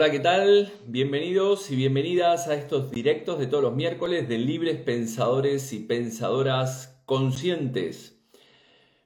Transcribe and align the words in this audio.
Hola, 0.00 0.10
¿qué 0.10 0.20
tal? 0.20 0.72
Bienvenidos 0.86 1.70
y 1.70 1.76
bienvenidas 1.76 2.48
a 2.48 2.54
estos 2.54 2.90
directos 2.90 3.38
de 3.38 3.46
todos 3.46 3.62
los 3.62 3.74
miércoles 3.74 4.30
de 4.30 4.38
libres 4.38 4.78
pensadores 4.78 5.74
y 5.74 5.80
pensadoras 5.80 7.02
conscientes. 7.04 8.18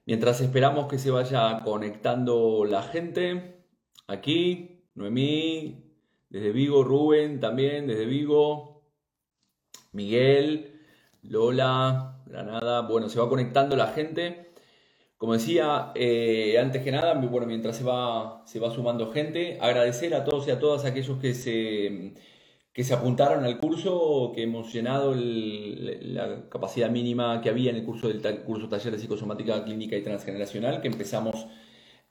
Mientras 0.07 0.41
esperamos 0.41 0.87
que 0.87 1.01
se 1.01 1.11
vaya 1.11 1.63
conectando 1.65 2.65
la 2.65 2.85
gente, 2.85 3.65
aquí, 4.07 4.85
Noemí, 4.95 5.83
desde 6.31 6.53
Vigo, 6.53 6.85
Rubén 6.85 7.41
también, 7.41 7.89
desde 7.89 8.07
Vigo, 8.07 8.87
Miguel, 9.91 10.81
Lola, 11.25 12.23
Granada, 12.25 12.83
bueno, 12.83 13.09
se 13.09 13.19
va 13.19 13.29
conectando 13.29 13.75
la 13.75 13.89
gente. 13.89 14.54
Como 15.25 15.33
decía, 15.33 15.91
eh, 15.95 16.59
antes 16.61 16.83
que 16.83 16.93
nada, 16.93 17.15
bueno, 17.15 17.47
mientras 17.47 17.79
se 17.79 17.83
va, 17.83 18.43
se 18.45 18.61
va 18.61 18.71
sumando 18.71 19.11
gente, 19.11 19.57
agradecer 19.59 20.15
a 20.15 20.23
todos 20.23 20.47
y 20.47 20.51
a 20.51 20.59
todas 20.59 20.85
aquellos 20.85 21.17
que 21.17 21.33
se, 21.33 22.13
que 22.75 22.85
se 22.85 22.93
apuntaron 22.93 23.43
al 23.43 23.59
curso, 23.59 24.33
que 24.35 24.43
hemos 24.43 24.71
llenado 24.71 25.15
la 25.17 26.47
capacidad 26.51 26.91
mínima 26.91 27.41
que 27.41 27.49
había 27.49 27.71
en 27.71 27.77
el 27.77 27.85
curso 27.85 28.09
del 28.09 28.43
curso 28.43 28.69
taller 28.69 28.93
de 28.93 28.99
psicosomática 28.99 29.65
clínica 29.65 29.97
y 29.97 30.03
transgeneracional, 30.03 30.83
que 30.83 30.89
empezamos 30.89 31.47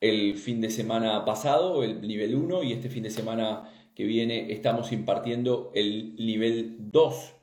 el 0.01 0.35
fin 0.35 0.59
de 0.59 0.71
semana 0.71 1.23
pasado, 1.23 1.83
el 1.83 2.01
nivel 2.01 2.33
1, 2.33 2.63
y 2.63 2.73
este 2.73 2.89
fin 2.89 3.03
de 3.03 3.11
semana 3.11 3.69
que 3.93 4.05
viene 4.05 4.51
estamos 4.51 4.91
impartiendo 4.91 5.71
el 5.75 6.15
nivel 6.15 6.77
2. 6.79 7.35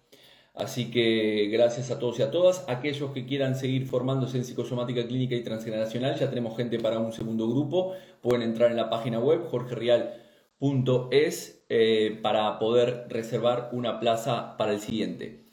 Así 0.54 0.90
que 0.90 1.48
gracias 1.52 1.90
a 1.90 1.98
todos 1.98 2.18
y 2.18 2.22
a 2.22 2.30
todas. 2.30 2.64
Aquellos 2.68 3.12
que 3.12 3.26
quieran 3.26 3.54
seguir 3.54 3.86
formándose 3.86 4.38
en 4.38 4.44
psicosomática 4.44 5.06
clínica 5.06 5.34
y 5.34 5.42
transgeneracional, 5.42 6.18
ya 6.18 6.28
tenemos 6.28 6.56
gente 6.56 6.78
para 6.78 6.98
un 6.98 7.12
segundo 7.12 7.48
grupo. 7.48 7.94
Pueden 8.20 8.42
entrar 8.42 8.70
en 8.70 8.76
la 8.76 8.90
página 8.90 9.20
web 9.20 9.46
jorgerial.es 9.46 11.64
eh, 11.68 12.18
para 12.22 12.58
poder 12.58 13.06
reservar 13.08 13.70
una 13.72 14.00
plaza 14.00 14.56
para 14.56 14.72
el 14.72 14.80
siguiente. 14.80 15.46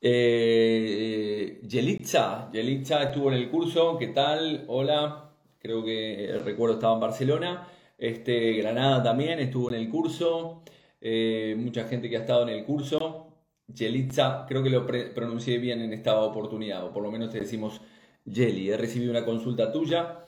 Eh, 0.00 1.60
Yelitza, 1.66 2.50
estuvo 2.52 3.32
en 3.32 3.34
el 3.34 3.50
curso, 3.50 3.98
¿qué 3.98 4.08
tal? 4.08 4.64
Hola, 4.68 5.32
creo 5.58 5.84
que 5.84 6.26
el 6.26 6.44
recuerdo 6.44 6.74
estaba 6.74 6.94
en 6.94 7.00
Barcelona. 7.00 7.68
Este, 7.96 8.52
Granada 8.54 9.02
también 9.02 9.40
estuvo 9.40 9.70
en 9.70 9.76
el 9.76 9.88
curso. 9.90 10.62
Eh, 11.00 11.56
mucha 11.58 11.84
gente 11.84 12.08
que 12.08 12.16
ha 12.16 12.20
estado 12.20 12.42
en 12.42 12.50
el 12.50 12.64
curso. 12.64 13.28
Yelitza, 13.72 14.46
creo 14.48 14.62
que 14.62 14.70
lo 14.70 14.86
pronuncié 14.86 15.58
bien 15.58 15.80
en 15.80 15.92
esta 15.92 16.20
oportunidad, 16.20 16.84
o 16.84 16.92
por 16.92 17.02
lo 17.02 17.10
menos 17.10 17.30
te 17.30 17.40
decimos 17.40 17.80
Yeli. 18.24 18.70
He 18.70 18.76
recibido 18.76 19.10
una 19.10 19.24
consulta 19.24 19.72
tuya. 19.72 20.24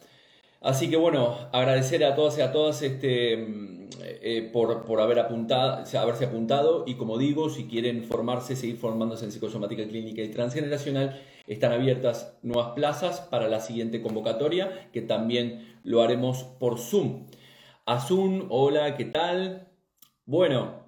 Así 0.60 0.91
que 0.91 0.96
bueno, 0.96 1.36
agradecer 1.52 2.05
a 2.05 2.14
todas 2.14 2.36
y 2.38 2.42
a 2.42 2.52
todas 2.52 2.83
este, 2.83 3.36
mm, 3.36 3.88
eh, 4.02 4.50
por, 4.52 5.00
haber 5.00 5.18
apuntado, 5.18 5.84
haberse 5.98 6.27
apuntado 6.27 6.84
y 6.86 6.94
como 6.96 7.16
digo, 7.18 7.48
si 7.48 7.66
quieren 7.66 8.05
formarse, 8.05 8.56
seguir 8.56 8.77
formándose 8.77 9.24
en 9.24 9.33
psicosomática 9.33 9.86
clínica 9.88 10.22
y 10.22 10.28
transgeneracional, 10.28 11.20
están 11.46 11.72
abiertas 11.72 12.38
nuevas 12.42 12.72
plazas 12.72 13.22
para 13.22 13.48
la 13.48 13.61
siguiente 13.61 14.02
convocatoria, 14.02 14.91
que 14.92 15.00
también 15.00 15.78
lo 15.83 16.02
haremos 16.02 16.44
por 16.44 16.78
Zoom. 16.78 17.27
Azun, 17.86 18.46
hola, 18.50 18.96
¿qué 18.96 19.06
tal? 19.06 19.68
Bueno, 20.27 20.80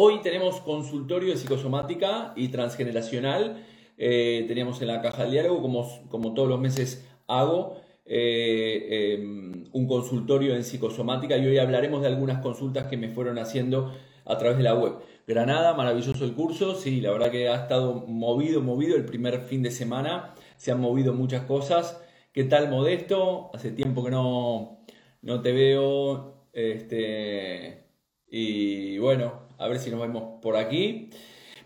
Hoy 0.00 0.20
tenemos 0.22 0.60
consultorio 0.60 1.30
de 1.30 1.36
psicosomática 1.36 2.32
y 2.36 2.50
transgeneracional. 2.50 3.64
Eh, 3.96 4.44
teníamos 4.46 4.80
en 4.80 4.86
la 4.86 5.02
caja 5.02 5.22
del 5.22 5.32
diálogo, 5.32 5.60
como, 5.60 6.08
como 6.08 6.34
todos 6.34 6.48
los 6.48 6.60
meses 6.60 7.04
hago, 7.26 7.80
eh, 8.04 9.16
em, 9.18 9.64
un 9.72 9.88
consultorio 9.88 10.54
en 10.54 10.62
psicosomática 10.62 11.36
y 11.36 11.48
hoy 11.48 11.58
hablaremos 11.58 12.00
de 12.00 12.06
algunas 12.06 12.40
consultas 12.40 12.86
que 12.86 12.96
me 12.96 13.08
fueron 13.08 13.40
haciendo 13.40 13.92
a 14.24 14.38
través 14.38 14.58
de 14.58 14.62
la 14.62 14.76
web. 14.76 14.98
Granada, 15.26 15.74
maravilloso 15.74 16.24
el 16.24 16.34
curso, 16.34 16.76
sí, 16.76 17.00
la 17.00 17.10
verdad 17.10 17.32
que 17.32 17.48
ha 17.48 17.56
estado 17.56 18.04
movido, 18.06 18.60
movido 18.60 18.94
el 18.94 19.04
primer 19.04 19.40
fin 19.40 19.64
de 19.64 19.72
semana, 19.72 20.32
se 20.56 20.70
han 20.70 20.80
movido 20.80 21.12
muchas 21.12 21.42
cosas. 21.42 22.00
¿Qué 22.32 22.44
tal 22.44 22.70
Modesto? 22.70 23.50
Hace 23.52 23.72
tiempo 23.72 24.04
que 24.04 24.12
no, 24.12 24.78
no 25.22 25.42
te 25.42 25.50
veo. 25.52 26.46
Este, 26.52 27.88
y 28.28 28.98
bueno, 28.98 29.47
a 29.58 29.68
ver 29.68 29.78
si 29.78 29.90
nos 29.90 30.00
vemos 30.00 30.40
por 30.40 30.56
aquí. 30.56 31.10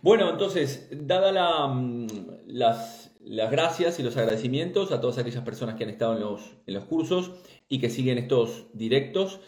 Bueno, 0.02 0.30
entonces, 0.30 0.88
dada 0.90 1.68
mm, 1.68 2.06
las, 2.46 3.14
gracias 3.20 4.00
y 4.00 4.02
los 4.02 4.16
agradecimientos 4.16 4.90
a 4.90 5.00
todas 5.00 5.18
aquellas 5.18 5.44
personas 5.44 5.76
que 5.76 5.84
han 5.84 5.90
estado 5.90 6.14
en 6.14 6.20
los, 6.20 6.56
en 6.66 6.74
los 6.74 6.84
cursos 6.86 7.30
y 7.68 7.78
que 7.78 7.88
siguen 7.88 8.18
estos 8.18 8.66
directos, 8.72 9.40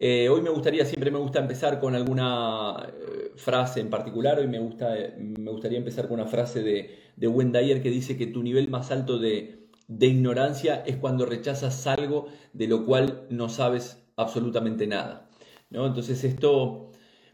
eh, 0.00 0.28
hoy 0.28 0.40
me 0.42 0.50
gustaría, 0.50 0.84
siempre 0.84 1.10
me 1.10 1.18
gusta 1.18 1.40
empezar 1.40 1.80
con 1.80 1.94
alguna 1.96 2.86
eh, 2.86 3.32
frase 3.36 3.80
en 3.80 3.90
particular, 3.90 4.38
hoy 4.38 4.46
me, 4.46 4.60
gusta, 4.60 4.94
me 5.18 5.50
gustaría 5.50 5.76
empezar 5.76 6.06
con 6.06 6.20
una 6.20 6.28
frase 6.28 6.62
de, 6.62 6.98
de 7.16 7.28
Wendy 7.28 7.80
que 7.80 7.90
dice 7.90 8.16
que 8.16 8.28
tu 8.28 8.42
nivel 8.42 8.68
más 8.68 8.92
alto 8.92 9.18
de, 9.18 9.68
de 9.88 10.06
ignorancia 10.06 10.84
es 10.86 10.96
cuando 10.96 11.26
rechazas 11.26 11.86
algo 11.86 12.28
de 12.52 12.68
lo 12.68 12.86
cual 12.86 13.26
no 13.28 13.48
sabes 13.48 14.02
absolutamente 14.16 14.86
nada. 14.86 15.28
¿no? 15.70 15.86
Entonces 15.86 16.22
esto 16.24 16.87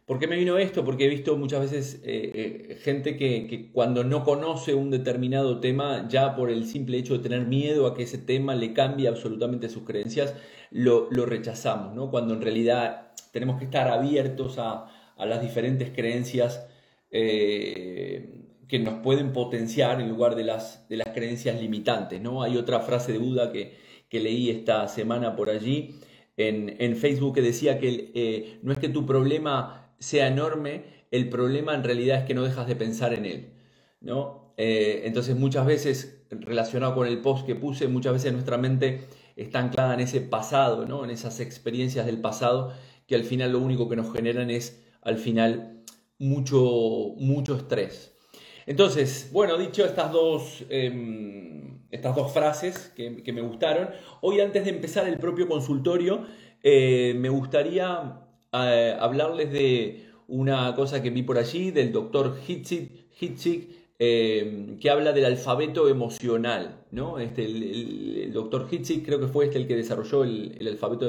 ¿Por 0.07 0.19
qué 0.19 0.27
me 0.27 0.37
vino 0.37 0.59
esto? 0.59 0.85
Porque 0.85 1.07
he 1.07 1.09
visto 1.09 1.35
muchas 1.39 1.63
veces 1.63 2.03
eh, 2.05 2.69
eh, 2.73 2.79
gente 2.83 3.17
que, 3.17 3.71
cuando 3.73 4.05
no 4.05 4.23
conoce 4.23 4.75
un 4.75 4.91
determinado 4.91 5.61
tema, 5.61 6.07
ya 6.09 6.37
por 6.37 6.51
el 6.51 6.67
simple 6.67 6.99
hecho 6.99 7.15
de 7.15 7.23
tener 7.23 7.47
miedo 7.47 7.87
a 7.87 7.95
que 7.95 8.03
ese 8.03 8.19
tema 8.19 8.55
le 8.55 8.75
cambie 8.75 9.09
absolutamente 9.09 9.71
sus 9.71 9.85
creencias, 9.85 10.35
lo, 10.71 11.09
rechazamos, 11.09 11.95
¿no? 11.95 12.11
Cuando 12.11 12.35
en 12.35 12.43
realidad 12.43 13.13
tenemos 13.33 13.59
que 13.59 13.65
estar 13.65 13.89
abiertos 13.89 14.59
a, 14.59 14.91
las 15.17 15.41
diferentes 15.41 15.91
creencias 15.91 16.67
eh, 17.11 18.43
que 18.69 18.79
nos 18.81 18.95
pueden 18.95 19.33
potenciar 19.33 20.01
en 20.01 20.09
lugar 20.09 20.35
de 20.35 20.45
las, 20.45 20.87
de 20.89 20.99
las 20.99 21.09
creencias 21.15 21.59
limitantes, 21.59 22.21
¿no? 22.21 22.43
Hay 22.43 22.59
otra 22.59 22.81
frase 22.81 23.13
de 23.13 23.19
Buda 23.19 23.53
que, 23.53 23.83
leí 24.11 24.49
esta 24.49 24.87
semana 24.87 25.35
por 25.35 25.51
allí 25.51 25.97
en, 26.37 26.95
Facebook 26.95 27.35
que 27.35 27.43
decía 27.43 27.81
que 27.81 28.61
no 28.63 28.73
es 28.73 28.79
que 28.79 28.89
tu 28.89 29.05
problema 29.07 29.84
sea 30.05 30.29
enorme, 30.29 30.85
el 31.11 31.29
problema 31.29 31.75
en 31.75 31.83
realidad 31.83 32.19
es 32.19 32.25
que 32.25 32.35
no 32.35 32.43
dejas 32.43 32.67
de 32.67 32.77
pensar 32.77 33.15
en 33.15 33.25
él. 33.25 33.53
¿no? 34.01 34.53
Eh, 34.57 35.03
entonces 35.05 35.35
muchas 35.35 35.67
veces, 35.67 36.27
relacionado 36.31 36.95
con 36.95 37.07
el 37.07 37.21
post 37.21 37.47
que 37.47 37.55
puse, 37.55 37.89
muchas 37.89 38.13
veces 38.13 38.33
nuestra 38.33 38.59
mente 38.59 39.01
está 39.35 39.61
anclada 39.61 39.95
en 39.95 40.01
ese 40.01 40.21
pasado, 40.21 40.87
¿no? 40.87 41.05
en 41.05 41.11
esas 41.11 41.41
experiencias 41.41 42.07
del 42.07 42.21
pasado, 42.21 42.73
que 43.07 43.15
al 43.15 43.25
final 43.25 43.53
lo 43.53 43.61
único 43.61 43.89
que 43.89 43.97
nos 43.97 44.13
generan 44.13 44.51
es, 44.51 44.83
al 45.01 45.17
final, 45.17 45.83
mucho, 46.19 47.15
mucho 47.17 47.57
estrés. 47.57 48.15
Entonces, 48.67 49.31
bueno, 49.33 49.57
dicho 49.57 49.85
estas 49.85 50.13
dos, 50.13 50.65
em, 50.69 51.81
estas 51.91 52.15
dos 52.15 52.33
frases 52.33 52.93
que, 52.95 53.33
me 53.33 53.41
gustaron, 53.41 53.89
hoy 54.21 54.41
antes 54.41 54.65
de 54.65 54.71
empezar 54.71 55.09
el 55.09 55.19
propio 55.19 55.49
consultorio, 55.49 56.27
eh, 56.63 57.15
me 57.17 57.29
gustaría 57.29 58.24
hablarles 58.55 59.53
de 59.53 60.05
una 60.29 60.75
cosa 60.75 61.03
que 61.03 61.11
vi 61.11 61.23
por 61.23 61.39
allí 61.39 61.71
del 61.71 61.93
doctor 61.93 62.37
Hitzig, 62.47 63.69
eh, 63.99 64.77
que 64.81 64.91
habla 64.91 65.13
del 65.13 65.25
alfabeto 65.27 65.89
emocional. 65.89 66.85
¿no? 66.91 67.19
Este, 67.19 67.45
el, 67.45 68.33
doctor 68.33 68.67
Hitzig 68.71 69.05
creo 69.05 69.21
que 69.21 69.29
fue 69.29 69.47
este 69.47 69.59
el 69.59 69.67
que 69.67 69.77
desarrolló 69.77 70.25
el, 70.25 70.67
alfabeto 70.67 71.07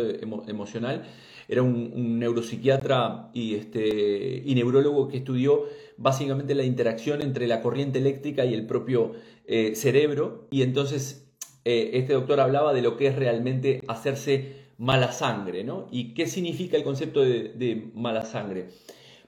emocional. 0.47 1.03
Era 1.47 1.61
un, 1.61 2.19
neuropsiquiatra 2.19 3.29
y, 3.33 3.55
este, 3.55 4.41
y 4.45 4.55
neurólogo 4.55 5.07
que 5.07 5.17
estudió 5.17 5.65
básicamente 5.97 6.55
la 6.55 6.63
interacción 6.63 7.21
entre 7.21 7.47
la 7.47 7.61
corriente 7.61 7.99
eléctrica 7.99 8.45
y 8.45 8.53
el 8.53 8.65
propio 8.65 9.13
eh, 9.45 9.75
cerebro. 9.75 10.47
Y 10.51 10.63
entonces 10.63 11.31
eh, 11.63 11.91
este 11.93 12.13
doctor 12.13 12.39
hablaba 12.39 12.73
de 12.73 12.81
lo 12.81 12.97
que 12.97 13.07
es 13.07 13.15
realmente 13.15 13.81
hacerse 13.87 14.64
mala 14.77 15.11
sangre, 15.11 15.63
¿no? 15.63 15.87
¿Y 15.91 16.13
qué 16.13 16.27
significa 16.27 16.77
el 16.77 16.83
concepto 16.83 17.21
de, 17.21 17.89
mala 17.93 18.23
sangre? 18.23 18.67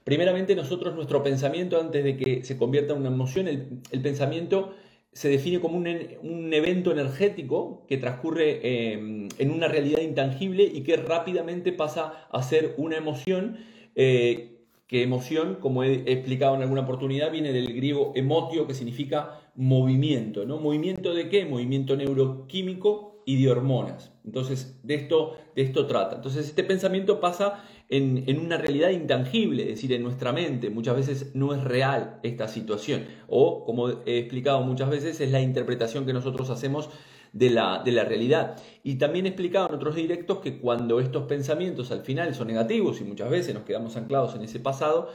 Primeramente, 0.04 0.54
nosotros, 0.54 0.94
nuestro 0.94 1.22
pensamiento, 1.22 1.80
antes 1.80 2.02
de 2.02 2.16
que 2.16 2.42
se 2.44 2.56
convierta 2.56 2.94
en 2.94 3.00
una 3.00 3.08
emoción, 3.08 3.48
el, 3.48 4.02
pensamiento 4.02 4.74
se 5.12 5.28
define 5.28 5.60
como 5.60 5.76
un, 5.76 6.52
evento 6.52 6.92
energético 6.92 7.84
que 7.86 7.96
transcurre 7.96 8.92
em, 8.92 9.28
en 9.38 9.50
una 9.50 9.68
realidad 9.68 10.00
intangible 10.00 10.62
y 10.64 10.82
que 10.82 10.96
rápidamente 10.96 11.72
pasa 11.72 12.26
a 12.30 12.42
ser 12.42 12.74
una 12.78 12.96
emoción, 12.96 13.58
eh, 13.96 14.54
que 14.86 15.02
emoción, 15.02 15.56
como 15.60 15.84
he 15.84 16.10
explicado 16.10 16.54
en 16.54 16.62
alguna 16.62 16.82
oportunidad, 16.82 17.30
viene 17.30 17.52
del 17.52 17.74
griego 17.74 18.12
emotio, 18.14 18.66
que 18.66 18.74
significa 18.74 19.40
movimiento, 19.54 20.46
¿no? 20.46 20.58
¿Movimiento 20.58 21.12
de 21.12 21.28
qué? 21.28 21.44
Movimiento 21.44 21.94
neuroquímico 21.96 23.17
y 23.28 23.42
de 23.42 23.50
hormonas. 23.50 24.10
Entonces, 24.24 24.80
de 24.82 24.94
esto, 24.94 25.36
de 25.54 25.60
esto 25.60 25.86
trata. 25.86 26.16
Entonces, 26.16 26.46
este 26.46 26.64
pensamiento 26.64 27.20
pasa 27.20 27.62
en, 27.90 28.24
una 28.38 28.56
realidad 28.56 28.88
intangible, 28.88 29.64
es 29.64 29.68
decir, 29.68 29.92
en 29.92 30.02
nuestra 30.02 30.32
mente. 30.32 30.70
Muchas 30.70 30.96
veces 30.96 31.32
no 31.34 31.52
es 31.52 31.62
real 31.62 32.20
esta 32.22 32.48
situación. 32.48 33.04
O, 33.28 33.66
como 33.66 33.90
he 34.06 34.16
explicado 34.20 34.62
muchas 34.62 34.88
veces, 34.88 35.20
es 35.20 35.30
la 35.30 35.42
interpretación 35.42 36.06
que 36.06 36.14
nosotros 36.14 36.48
hacemos 36.48 36.88
de 37.34 37.50
la, 37.50 37.82
de 37.84 37.92
la 37.92 38.04
realidad. 38.06 38.56
Y 38.82 38.94
también 38.94 39.26
he 39.26 39.28
explicado 39.28 39.68
en 39.68 39.74
otros 39.74 39.94
directos 39.94 40.38
que 40.38 40.58
cuando 40.58 40.98
estos 40.98 41.24
pensamientos 41.24 41.90
al 41.90 42.00
final 42.00 42.34
son 42.34 42.46
negativos 42.46 43.02
y 43.02 43.04
muchas 43.04 43.28
veces 43.28 43.52
nos 43.52 43.64
quedamos 43.64 43.94
anclados 43.98 44.36
en 44.36 44.42
ese 44.44 44.58
pasado, 44.58 45.10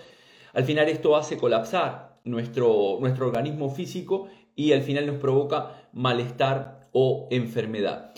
al 0.54 0.66
final 0.66 0.88
esto 0.88 1.16
hace 1.16 1.40
colapsar 1.40 2.20
nuestro, 2.26 3.00
nuestro 3.02 3.26
organismo 3.26 3.72
físico 3.72 4.28
y 4.56 4.74
al 4.74 4.84
final 4.84 5.08
nos 5.08 5.16
provoca 5.16 5.90
malestar 5.94 6.83
o 6.94 7.28
enfermedad. 7.32 8.14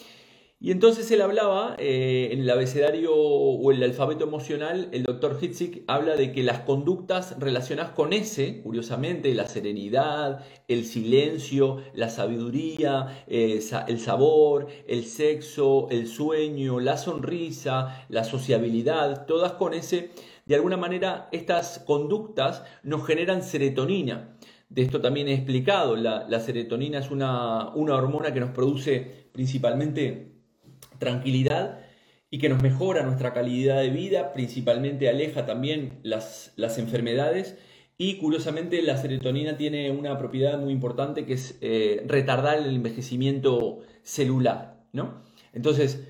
Y 0.66 0.72
entonces 0.72 1.12
él 1.12 1.22
hablaba, 1.22 1.75
eh, 1.77 2.30
en 2.31 2.39
el 2.39 2.50
abecedario 2.50 3.13
o 3.13 3.72
el 3.72 3.83
alfabeto 3.83 4.24
emocional, 4.24 4.89
el 4.94 5.04
doctor 5.04 5.38
Hitzig 5.39 5.83
habla 5.86 6.16
de 6.16 6.31
que 6.31 6.44
las 6.44 6.62
conductas 6.62 7.38
relacionadas 7.39 7.92
con 7.92 8.13
ese, 8.13 8.62
curiosamente, 8.63 9.36
la 9.36 9.48
serenidad, 9.48 10.45
el 10.68 10.86
silencio, 10.86 11.83
la 11.94 12.10
sabiduría, 12.10 13.25
eh, 13.27 13.60
el 13.88 14.00
sabor, 14.00 14.68
el 14.88 15.06
sexo, 15.06 15.88
el 15.92 16.07
sueño, 16.07 16.80
la 16.80 16.98
sonrisa, 16.98 18.06
la 18.10 18.24
sociabilidad, 18.24 19.28
todas 19.28 19.51
con 19.54 19.74
ese, 19.74 20.12
de 20.45 20.54
alguna 20.54 20.78
manera, 20.78 21.28
estas 21.31 21.80
conductas 21.80 22.63
nos 22.83 23.06
generan 23.06 23.42
serotonina. 23.42 24.34
De 24.75 24.81
esto 24.81 25.00
también 25.00 25.30
he 25.30 25.33
explicado, 25.33 25.95
la, 25.95 26.39
serotonina 26.42 27.00
es 27.00 27.10
una, 27.10 27.69
una 27.75 27.95
hormona 27.95 28.33
que 28.33 28.42
nos 28.42 28.50
produce 28.50 29.30
principalmente 29.31 30.33
tranquilidad 31.00 31.80
y 32.30 32.39
que 32.39 32.50
nos 32.50 32.62
mejora 32.62 33.04
nuestra 33.04 33.31
calidad 33.31 33.80
de 33.80 33.89
vida, 33.89 34.33
principalmente 34.33 35.07
aleja 35.07 35.45
también 35.45 36.01
las, 36.04 36.51
las 36.57 36.77
enfermedades 36.77 37.57
y 37.98 38.18
curiosamente 38.18 38.81
la 38.81 38.98
serotonina 38.98 39.56
tiene 39.56 39.92
una 39.92 40.18
propiedad 40.18 40.60
muy 40.60 40.74
importante 40.74 41.25
que 41.25 41.36
es 41.36 41.57
eh, 41.62 42.04
retardar 42.06 42.57
el 42.57 42.75
envejecimiento 42.75 43.80
celular. 44.04 44.86
¿no? 44.92 45.21
Entonces, 45.54 46.06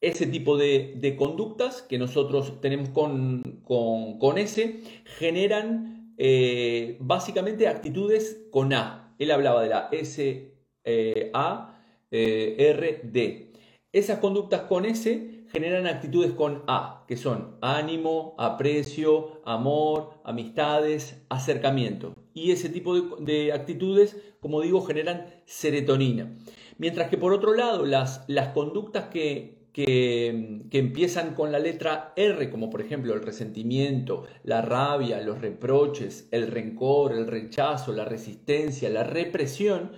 ese 0.00 0.28
tipo 0.28 0.56
de, 0.56 1.16
conductas 1.18 1.82
que 1.82 1.98
nosotros 1.98 2.60
tenemos 2.60 2.90
con, 2.90 3.64
con, 3.64 4.38
ese 4.38 4.82
generan 5.18 5.97
eh, 6.18 6.96
básicamente 7.00 7.68
actitudes 7.68 8.46
con 8.50 8.72
A. 8.74 9.14
Él 9.18 9.30
hablaba 9.30 9.62
de 9.62 9.68
la 9.68 9.88
S, 9.92 10.52
eh, 10.84 11.30
A, 11.32 11.80
R, 12.10 13.00
D. 13.04 13.52
Esas 13.92 14.18
conductas 14.18 14.62
con 14.62 14.84
S 14.84 15.38
generan 15.50 15.86
actitudes 15.86 16.32
con 16.32 16.62
A, 16.66 17.04
que 17.08 17.16
son 17.16 17.56
ánimo, 17.60 18.34
aprecio, 18.38 19.40
amor, 19.44 20.20
amistades, 20.24 21.24
acercamiento. 21.28 22.14
Y 22.34 22.52
ese 22.52 22.68
tipo 22.68 22.94
de, 23.16 23.52
actitudes, 23.52 24.16
como 24.40 24.60
digo, 24.60 24.82
generan 24.82 25.26
serotonina. 25.46 26.36
Mientras 26.76 27.08
que 27.08 27.16
por 27.16 27.32
otro 27.32 27.54
lado, 27.54 27.86
las, 27.86 28.24
las 28.28 28.48
conductas 28.48 29.06
que, 29.06 29.57
que, 29.84 30.62
que, 30.72 30.78
empiezan 30.78 31.34
con 31.34 31.52
la 31.52 31.60
letra 31.60 32.12
R, 32.16 32.50
como 32.50 32.68
por 32.68 32.80
ejemplo 32.80 33.14
el 33.14 33.22
resentimiento, 33.22 34.24
la 34.42 34.60
rabia, 34.60 35.20
los 35.20 35.40
reproches, 35.40 36.26
el 36.32 36.48
rencor, 36.48 37.12
el 37.12 37.28
rechazo, 37.28 37.92
la 37.92 38.04
resistencia, 38.04 38.90
la 38.90 39.04
represión, 39.04 39.92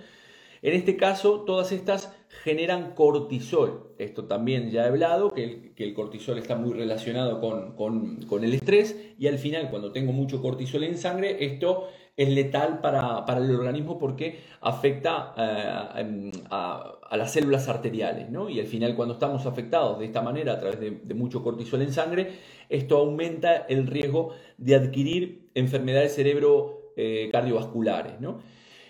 en 0.61 0.73
este 0.73 0.95
caso, 0.95 1.41
todas 1.41 1.71
estas 1.71 2.15
generan 2.43 2.93
cortisol. 2.93 3.93
Esto 3.97 4.25
también 4.25 4.69
ya 4.69 4.83
he 4.83 4.87
hablado, 4.87 5.33
que 5.33 5.73
el, 5.75 5.93
cortisol 5.95 6.37
está 6.37 6.55
muy 6.55 6.73
relacionado 6.73 7.41
con, 7.41 8.43
el 8.43 8.53
estrés 8.53 8.95
y 9.17 9.27
al 9.27 9.39
final, 9.39 9.71
cuando 9.71 9.91
tengo 9.91 10.11
mucho 10.11 10.41
cortisol 10.41 10.83
en 10.83 10.99
sangre, 10.99 11.43
esto 11.45 11.87
es 12.21 12.29
letal 12.29 12.79
para, 12.81 13.25
el 13.37 13.55
organismo 13.55 13.97
porque 13.97 14.39
afecta 14.61 15.33
eh, 15.37 16.31
a, 16.49 16.97
las 17.17 17.33
células 17.33 17.67
arteriales. 17.67 18.27
Y 18.49 18.59
al 18.59 18.67
final, 18.67 18.95
cuando 18.95 19.15
estamos 19.15 19.45
afectados 19.45 19.99
de 19.99 20.05
esta 20.05 20.21
manera, 20.21 20.53
a 20.53 20.59
través 20.59 20.79
de, 20.79 21.13
mucho 21.13 21.43
cortisol 21.43 21.81
en 21.81 21.91
sangre, 21.91 22.31
esto 22.69 22.97
aumenta 22.97 23.55
el 23.67 23.87
riesgo 23.87 24.33
de 24.57 24.75
adquirir 24.75 25.49
enfermedades 25.55 26.15
cerebro 26.15 26.93
eh, 26.95 27.29
cardiovasculares. 27.31 28.13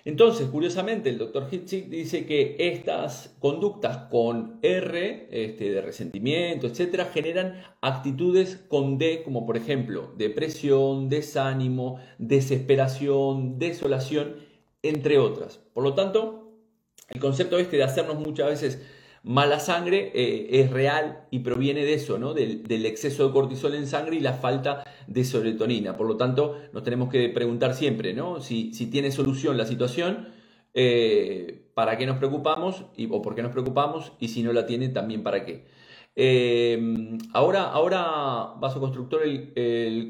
Entonces, 0.04 0.48
curiosamente, 0.48 1.10
el 1.10 1.18
doctor 1.18 1.48
Hitzig 1.52 1.90
dice 1.90 2.26
que 2.26 2.56
estas 2.58 3.36
conductas 3.40 4.10
con 4.10 4.60
R, 4.62 5.28
este, 5.32 5.72
de 5.72 5.82
resentimiento, 5.82 6.68
etcétera, 6.68 7.06
generan 7.06 7.62
actitudes 7.82 8.58
con 8.68 8.98
D, 8.98 9.22
como 9.24 9.46
por 9.46 9.58
ejemplo 9.58 10.14
depresión, 10.18 11.10
desánimo, 11.10 12.00
desesperación, 12.18 13.60
desolación, 13.60 14.38
entre 14.82 15.20
otras. 15.20 15.60
Por 15.74 15.84
lo 15.84 15.94
tanto, 15.94 16.58
el 17.10 17.20
concepto 17.20 17.60
este 17.60 17.78
de 17.78 17.84
hacernos 17.84 18.20
muchas 18.20 18.48
veces 18.48 18.82
mala 19.24 19.60
sangre 19.60 20.12
eh, 20.16 20.62
es 20.62 20.72
real 20.72 21.28
y 21.30 21.40
proviene 21.40 21.86
de 21.86 21.94
eso, 21.94 22.18
¿no? 22.18 22.34
Del, 22.34 22.86
exceso 22.86 23.28
de 23.28 23.34
cortisol 23.34 23.76
en 23.76 23.88
sangre 23.88 24.16
y 24.16 24.20
la 24.20 24.34
falta 24.34 24.84
de 25.08 25.24
serotonina. 25.24 25.96
Por 25.96 26.08
lo 26.08 26.18
tanto, 26.18 26.58
nos 26.74 26.84
tenemos 26.84 27.10
que 27.10 27.30
preguntar 27.30 27.76
siempre, 27.76 28.14
¿no? 28.14 28.42
Si, 28.42 28.72
tiene 28.92 29.12
solución 29.12 29.58
la 29.58 29.66
situación, 29.66 30.30
eh, 30.74 31.70
¿para 31.74 31.98
qué 31.98 32.06
nos 32.06 32.18
preocupamos? 32.18 32.86
Y, 32.98 33.08
¿O 33.12 33.22
por 33.22 33.36
qué 33.36 33.44
nos 33.44 33.52
preocupamos? 33.52 34.14
Y 34.20 34.30
si 34.30 34.44
no 34.44 34.54
la 34.54 34.66
tiene, 34.66 34.90
también 34.90 35.24
para 35.24 35.46
qué. 35.46 35.66
Eh, 36.16 37.18
ahora, 37.34 37.64
ahora, 37.66 38.54
vasoconstructor, 38.60 39.24
el, 39.24 39.54
el 39.56 40.10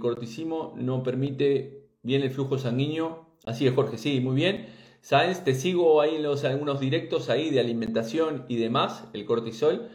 no 0.78 1.04
permite 1.04 1.90
bien 2.02 2.24
el 2.24 2.32
flujo 2.32 2.58
sanguíneo. 2.58 3.28
Así 3.46 3.68
es, 3.68 3.74
Jorge, 3.74 3.98
sí, 3.98 4.20
muy 4.22 4.36
bien. 4.36 4.68
¿Sabes? 5.02 5.44
Te 5.44 5.56
sigo 5.56 6.00
ahí 6.00 6.16
en 6.16 6.24
los, 6.24 6.44
algunos 6.46 6.80
directos 6.80 7.30
ahí 7.30 7.50
de 7.50 7.60
alimentación 7.60 8.46
y 8.48 8.58
demás, 8.58 9.06
el 9.14 9.26
cortisol. 9.26 9.90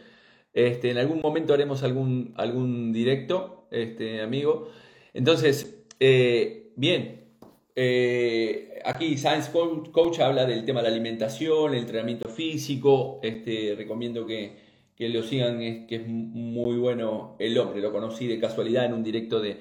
Este, 0.53 0.91
en 0.91 0.97
algún 0.97 1.21
momento 1.21 1.53
haremos 1.53 1.83
algún, 1.83 2.33
algún 2.35 2.91
directo, 2.91 3.67
este, 3.71 4.21
amigo. 4.21 4.69
Entonces, 5.13 5.85
eh, 5.99 6.71
bien, 6.75 7.27
eh, 7.75 8.79
aquí 8.85 9.17
Science 9.17 9.51
Coach, 9.51 10.19
habla 10.19 10.45
del 10.45 10.65
tema 10.65 10.81
de 10.81 10.89
la 10.89 10.95
alimentación, 10.95 11.73
el 11.73 11.79
entrenamiento 11.79 12.27
físico. 12.27 13.19
Este, 13.23 13.75
recomiendo 13.77 14.25
que, 14.25 14.57
que 14.95 15.09
lo 15.09 15.23
sigan, 15.23 15.61
es, 15.61 15.87
que 15.87 15.95
es 15.95 16.07
muy 16.07 16.77
bueno 16.77 17.37
el 17.39 17.57
hombre. 17.57 17.81
Lo 17.81 17.93
conocí 17.93 18.27
de 18.27 18.39
casualidad 18.39 18.85
en 18.85 18.93
un 18.93 19.03
directo 19.03 19.39
de, 19.39 19.57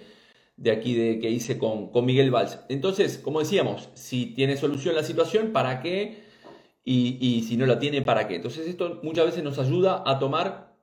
de 0.56 0.70
aquí 0.70 0.94
de, 0.94 1.18
que 1.18 1.30
hice 1.30 1.58
con, 1.58 1.90
Miguel 2.04 2.30
Valls. 2.30 2.60
Entonces, 2.68 3.18
como 3.18 3.40
decíamos, 3.40 3.90
si 3.94 4.26
tiene 4.26 4.56
solución 4.56 4.94
la 4.94 5.02
situación, 5.02 5.52
¿para 5.52 5.80
qué? 5.80 6.24
Y, 6.84 7.44
si 7.48 7.56
no 7.56 7.66
la 7.66 7.78
tiene, 7.78 8.02
¿para 8.02 8.28
qué? 8.28 8.36
Entonces 8.36 8.68
esto 8.68 9.00
muchas 9.02 9.26
veces 9.26 9.42
nos 9.42 9.58
ayuda 9.58 10.04
a 10.06 10.20
tomar, 10.20 10.76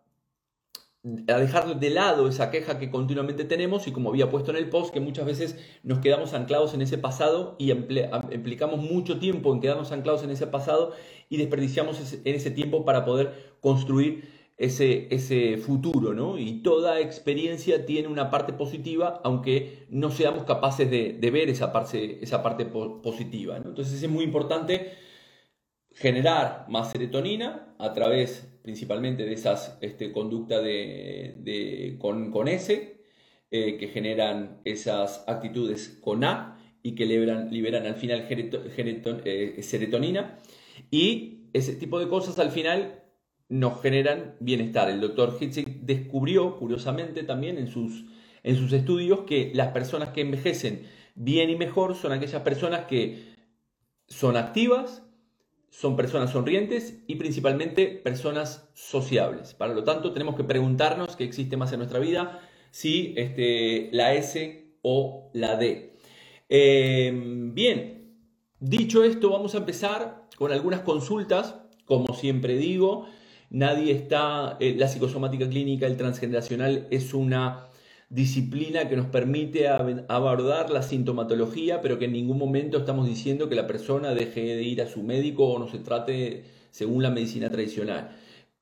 a 1.29 1.37
dejar 1.37 1.79
de 1.79 1.89
lado 1.89 2.27
esa 2.27 2.51
queja 2.51 2.77
que 2.77 2.91
continuamente 2.91 3.45
tenemos 3.45 3.87
y 3.87 3.93
como 3.93 4.09
había 4.09 4.29
puesto 4.29 4.51
en 4.51 4.57
el 4.57 4.69
post, 4.69 4.93
que 4.93 4.99
muchas 4.99 5.25
veces 5.25 5.57
nos 5.81 5.99
quedamos 5.99 6.33
anclados 6.33 6.73
en 6.73 6.81
ese 6.81 6.97
pasado 6.97 7.55
y 7.57 7.71
implicamos 7.71 8.81
mucho 8.81 9.17
tiempo 9.17 9.53
en 9.53 9.61
quedarnos 9.61 9.93
anclados 9.93 10.23
en 10.23 10.31
ese 10.31 10.45
pasado 10.45 10.91
y 11.29 11.37
desperdiciamos 11.37 12.13
en 12.13 12.35
ese 12.35 12.51
tiempo 12.51 12.83
para 12.83 13.05
poder 13.05 13.55
construir 13.61 14.42
ese, 14.57 15.07
ese 15.13 15.57
futuro, 15.57 16.13
¿no? 16.13 16.37
Y 16.37 16.61
toda 16.61 16.99
experiencia 16.99 17.85
tiene 17.85 18.07
una 18.07 18.29
parte 18.29 18.53
positiva, 18.53 19.21
aunque 19.23 19.85
no 19.89 20.11
seamos 20.11 20.43
capaces 20.43 20.89
de, 20.89 21.17
ver 21.31 21.49
esa 21.49 21.71
parte, 21.71 22.19
esa 22.21 22.43
parte 22.43 22.65
positiva, 22.65 23.57
Entonces 23.57 24.01
es 24.03 24.09
muy 24.09 24.23
importante 24.23 24.91
generar 25.95 26.65
más 26.69 26.91
serotonina 26.91 27.75
a 27.77 27.93
través 27.93 28.49
principalmente 28.63 29.25
de 29.25 29.33
esas 29.33 29.77
este, 29.81 30.11
conductas 30.11 30.63
de, 30.63 31.97
con, 31.99 32.31
con, 32.31 32.47
S, 32.47 32.97
eh, 33.51 33.77
que 33.77 33.87
generan 33.89 34.61
esas 34.63 35.23
actitudes 35.27 35.99
con 36.01 36.23
A 36.23 36.57
y 36.81 36.95
que 36.95 37.05
liberan, 37.05 37.51
liberan 37.51 37.85
al 37.85 37.95
final 37.95 38.25
eh, 38.29 39.57
serotonina. 39.61 40.39
Y 40.89 41.49
ese 41.53 41.75
tipo 41.75 41.99
de 41.99 42.07
cosas 42.07 42.39
al 42.39 42.51
final 42.51 43.02
nos 43.53 43.79
generan 43.83 44.35
bienestar. 44.39 44.89
El 44.89 44.99
doctor 44.99 45.37
Hitzig 45.39 45.81
descubrió, 45.81 46.57
curiosamente 46.57 47.21
también 47.21 47.59
en 47.59 47.67
sus, 47.67 48.03
en 48.41 48.55
sus 48.55 48.73
estudios, 48.73 49.21
que 49.27 49.51
las 49.53 49.67
personas 49.67 50.09
que 50.09 50.21
envejecen 50.21 50.87
bien 51.13 51.51
y 51.51 51.55
mejor 51.55 51.93
son 51.93 52.13
aquellas 52.13 52.41
personas 52.41 52.85
que 52.85 53.35
son 54.07 54.37
activas, 54.37 55.03
son 55.69 55.95
personas 55.95 56.31
sonrientes 56.31 57.03
y 57.05 57.15
principalmente 57.15 57.85
personas 57.85 58.71
sociables. 58.73 59.53
Para 59.53 59.75
lo 59.75 59.83
tanto, 59.83 60.13
tenemos 60.13 60.35
que 60.35 60.43
preguntarnos 60.43 61.15
qué 61.15 61.23
existe 61.23 61.55
más 61.55 61.71
en 61.73 61.77
nuestra 61.77 61.99
vida, 61.99 62.41
si 62.71 63.13
este, 63.17 63.89
la 63.91 64.15
S 64.15 64.77
o 64.81 65.29
la 65.33 65.57
D. 65.57 65.93
Em, 66.49 67.53
bien, 67.53 68.15
dicho 68.59 69.03
esto, 69.03 69.29
vamos 69.29 69.53
a 69.53 69.59
empezar 69.59 70.27
con 70.37 70.51
algunas 70.51 70.81
consultas, 70.81 71.55
como 71.85 72.15
siempre 72.15 72.57
digo. 72.57 73.05
Nadie 73.53 73.91
está, 73.91 74.57
eh, 74.59 74.73
la 74.75 74.87
psicosomática 74.87 75.47
clínica, 75.47 75.85
el 75.85 75.95
transgeneracional 75.95 76.87
es 76.89 77.13
una 77.13 77.67
disciplina 78.09 78.89
que 78.89 78.95
nos 78.95 79.05
permite 79.05 79.67
abordar 79.67 80.71
la 80.71 80.81
sintomatología, 80.81 81.79
pero 81.79 81.99
que 81.99 82.05
en 82.05 82.13
ningún 82.13 82.39
momento 82.39 82.79
estamos 82.79 83.07
diciendo 83.07 83.49
que 83.49 83.55
la 83.55 83.67
persona 83.67 84.15
deje 84.15 84.41
de 84.55 84.63
ir 84.63 84.81
a 84.81 84.87
su 84.87 85.03
médico 85.03 85.45
o 85.45 85.59
no 85.59 85.67
se 85.67 85.77
trate 85.77 86.45
según 86.71 87.03
la 87.03 87.11
medicina 87.11 87.51
tradicional. 87.51 88.17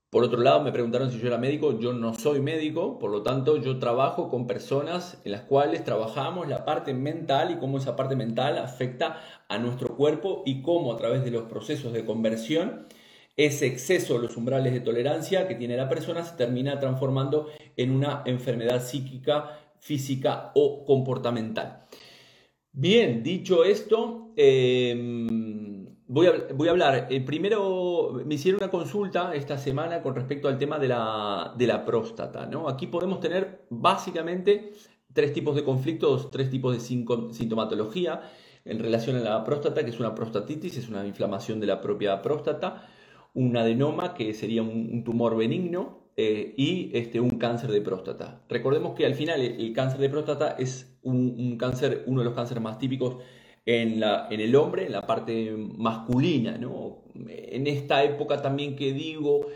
Por 0.10 0.26
otro 0.26 0.42
lado, 0.42 0.62
me 0.62 0.74
preguntaron 0.74 1.10
si 1.10 1.20
yo 1.20 1.28
era 1.28 1.38
médico. 1.38 1.80
Yo 1.80 1.94
no 1.94 2.14
soy 2.14 2.42
médico, 2.42 3.00
por 3.00 3.12
lo 3.12 3.22
tanto, 3.24 3.56
yo 3.56 3.80
trabajo 3.80 4.28
con 4.28 4.46
personas 4.46 5.22
en 5.24 5.32
las 5.32 5.44
cuales 5.44 5.86
trabajamos 5.86 6.50
la 6.50 6.66
parte 6.66 6.94
mental 6.94 7.52
y 7.52 7.60
cómo 7.60 7.78
esa 7.78 7.96
parte 7.96 8.18
mental 8.18 8.58
afecta 8.58 9.22
a 9.48 9.58
nuestro 9.58 9.96
cuerpo 9.96 10.44
y 10.46 10.62
cómo 10.62 10.92
a 10.92 10.98
través 10.98 11.24
de 11.24 11.32
los 11.32 11.44
procesos 11.44 11.94
de 11.94 12.04
conversión 12.04 12.88
ese 13.36 13.66
exceso 13.68 14.16
de 14.16 14.28
los 14.28 14.38
umbrales 14.38 14.74
de 14.74 14.82
tolerancia 14.82 15.48
que 15.48 15.56
tiene 15.56 15.78
la 15.78 15.90
persona 15.90 16.24
se 16.24 16.36
termina 16.36 16.80
transformando 16.80 17.48
en 17.78 17.92
una 17.92 18.24
enfermedad 18.26 18.84
psíquica, 18.84 19.60
física 19.80 20.52
o 20.56 20.86
comportamental. 20.86 21.86
Bien, 22.74 23.22
dicho 23.24 23.64
esto, 23.64 24.32
em, 24.36 25.86
voy, 26.08 26.28
a, 26.28 26.72
hablar. 26.72 27.08
Eh, 27.10 27.22
primero, 27.22 28.22
me 28.26 28.36
hicieron 28.36 28.62
una 28.62 28.72
consulta 28.72 29.34
esta 29.36 29.58
semana 29.58 30.02
con 30.02 30.16
respecto 30.16 30.48
al 30.48 30.58
tema 30.58 30.80
de 30.80 30.88
la, 30.88 31.54
de 31.58 31.68
la 31.68 31.84
próstata. 31.84 32.46
¿no? 32.46 32.70
Aquí 32.70 32.88
podemos 32.88 33.20
tener 33.20 33.66
básicamente 33.70 34.72
tres 35.14 35.34
tipos 35.34 35.56
de 35.56 35.64
conflictos, 35.64 36.32
tres 36.32 36.50
tipos 36.50 36.74
de 36.74 36.80
sintomatología 37.34 38.22
en 38.64 38.80
relación 38.80 39.16
a 39.18 39.20
la 39.20 39.44
próstata, 39.44 39.84
que 39.84 39.90
es 39.90 40.00
una 40.00 40.14
prostatitis, 40.16 40.78
es 40.78 40.90
una 40.90 41.06
inflamación 41.06 41.60
de 41.60 41.68
la 41.68 41.82
propia 41.82 42.22
próstata, 42.22 42.88
un 43.34 43.56
adenoma, 43.56 44.14
que 44.14 44.34
sería 44.34 44.62
un, 44.62 45.04
tumor 45.04 45.38
benigno, 45.38 46.02
eh, 46.18 46.54
y 46.58 46.92
este, 46.94 47.20
un 47.20 47.32
cáncer 47.32 47.72
de 47.72 47.82
próstata. 47.82 48.42
Recordemos 48.50 48.96
que 48.96 49.06
al 49.06 49.16
final 49.16 49.42
el, 49.42 49.74
cáncer 49.74 50.00
de 50.00 50.10
próstata 50.10 50.56
es 50.60 50.98
un, 51.04 51.58
cáncer, 51.58 52.04
uno 52.08 52.22
de 52.22 52.26
los 52.26 52.36
cánceres 52.36 52.62
más 52.62 52.78
típicos 52.80 53.18
en, 53.66 54.00
la, 54.00 54.28
en 54.30 54.42
el 54.42 54.56
hombre, 54.56 54.86
en 54.86 54.92
la 54.92 55.08
parte 55.08 55.56
masculina. 55.56 56.58
¿no? 56.58 57.04
En 57.16 57.68
esta 57.68 58.04
época 58.04 58.42
también 58.42 58.76
que 58.76 58.94
digo, 58.94 59.48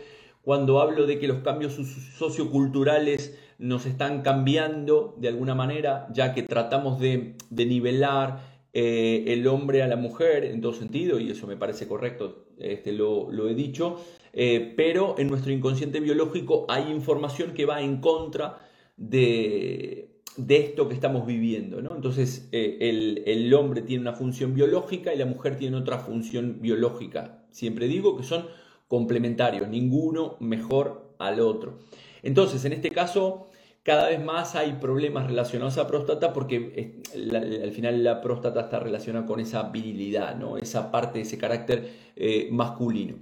cuando 0.42 0.80
hablo 0.80 1.06
de 1.06 1.18
que 1.18 1.28
los 1.28 1.38
cambios 1.38 1.74
socioculturales 1.74 3.38
nos 3.58 3.84
están 3.86 4.22
cambiando 4.22 5.14
de 5.18 5.28
alguna 5.28 5.54
manera, 5.54 6.08
ya 6.12 6.34
que 6.34 6.42
tratamos 6.42 6.98
de, 7.00 7.34
de 7.50 7.66
nivelar 7.66 8.56
eh, 8.72 9.32
el 9.32 9.46
hombre 9.46 9.82
a 9.82 9.88
la 9.88 9.96
mujer 9.96 10.44
en 10.44 10.60
todo 10.60 10.74
sentido, 10.74 11.18
y 11.18 11.30
eso 11.30 11.46
me 11.46 11.56
parece 11.56 11.88
correcto, 11.88 12.45
este, 12.58 12.92
lo, 12.92 13.48
he 13.48 13.54
dicho, 13.54 14.00
eh, 14.32 14.74
pero 14.76 15.14
en 15.18 15.28
nuestro 15.28 15.52
inconsciente 15.52 16.00
biológico 16.00 16.66
hay 16.68 16.90
información 16.90 17.52
que 17.52 17.66
va 17.66 17.80
en 17.82 18.00
contra 18.00 18.58
de, 18.96 20.20
esto 20.48 20.88
que 20.88 20.94
estamos 20.94 21.26
viviendo. 21.26 21.82
¿no? 21.82 21.94
Entonces, 21.94 22.48
eh, 22.52 22.78
el, 22.80 23.22
el, 23.26 23.52
hombre 23.54 23.82
tiene 23.82 24.02
una 24.02 24.12
función 24.12 24.54
biológica 24.54 25.14
y 25.14 25.18
la 25.18 25.26
mujer 25.26 25.56
tiene 25.56 25.76
otra 25.76 25.98
función 25.98 26.60
biológica. 26.60 27.44
Siempre 27.50 27.88
digo 27.88 28.16
que 28.16 28.22
son 28.22 28.46
complementarios, 28.88 29.68
ninguno 29.68 30.36
mejor 30.40 31.14
al 31.18 31.40
otro. 31.40 31.78
Entonces, 32.22 32.64
en 32.64 32.72
este 32.72 32.90
caso, 32.90 33.48
cada 33.86 34.08
vez 34.08 34.20
más 34.20 34.56
hay 34.56 34.72
problemas 34.80 35.28
relacionados 35.28 35.78
a 35.78 35.86
próstata 35.86 36.32
porque 36.32 37.02
al 37.14 37.70
final 37.70 38.02
la 38.02 38.20
próstata 38.20 38.62
está 38.62 38.80
relacionada 38.80 39.24
con 39.26 39.38
esa 39.38 39.62
virilidad, 39.62 40.34
¿no? 40.34 40.58
esa 40.58 40.90
parte, 40.90 41.20
ese 41.20 41.38
carácter 41.38 41.88
eh, 42.16 42.48
masculino. 42.50 43.14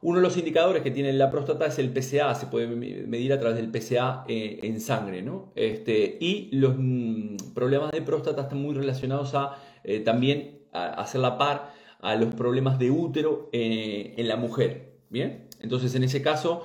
Uno 0.00 0.16
de 0.16 0.22
los 0.22 0.38
indicadores 0.38 0.82
que 0.82 0.90
tiene 0.90 1.12
la 1.12 1.30
próstata 1.30 1.66
es 1.66 1.78
el 1.78 1.92
PSA, 1.94 2.34
se 2.34 2.46
puede 2.46 2.66
medir 2.66 3.34
a 3.34 3.38
través 3.38 3.58
del 3.58 3.70
PSA 3.70 4.24
eh, 4.26 4.60
en 4.62 4.80
sangre. 4.80 5.20
¿no? 5.20 5.52
Este, 5.54 6.16
y 6.18 6.48
los 6.52 6.76
mm, 6.78 7.52
problemas 7.54 7.92
de 7.92 8.00
próstata 8.00 8.42
están 8.42 8.62
muy 8.62 8.74
relacionados 8.74 9.34
a 9.34 9.58
eh, 9.84 10.00
también 10.00 10.60
a 10.72 10.94
hacer 10.94 11.20
la 11.20 11.36
par 11.36 11.74
a 12.00 12.14
los 12.16 12.34
problemas 12.34 12.78
de 12.78 12.90
útero 12.90 13.50
en 13.52 14.26
la 14.26 14.36
mujer. 14.36 14.94
¿bien? 15.10 15.48
Entonces 15.60 15.94
en 15.94 16.04
ese 16.04 16.22
caso 16.22 16.62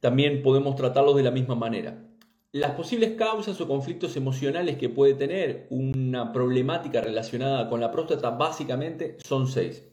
también 0.00 0.42
podemos 0.42 0.76
tratarlos 0.76 1.16
de 1.16 1.22
la 1.22 1.30
misma 1.30 1.54
manera. 1.54 2.05
Las 2.56 2.70
posibles 2.70 3.10
causas 3.16 3.60
o 3.60 3.68
conflictos 3.68 4.16
emocionales 4.16 4.78
que 4.78 4.88
puede 4.88 5.12
tener 5.12 5.66
una 5.68 6.32
problemática 6.32 7.02
relacionada 7.02 7.68
con 7.68 7.80
la 7.82 7.90
próstata 7.90 8.30
básicamente 8.30 9.18
son 9.22 9.46
seis, 9.46 9.86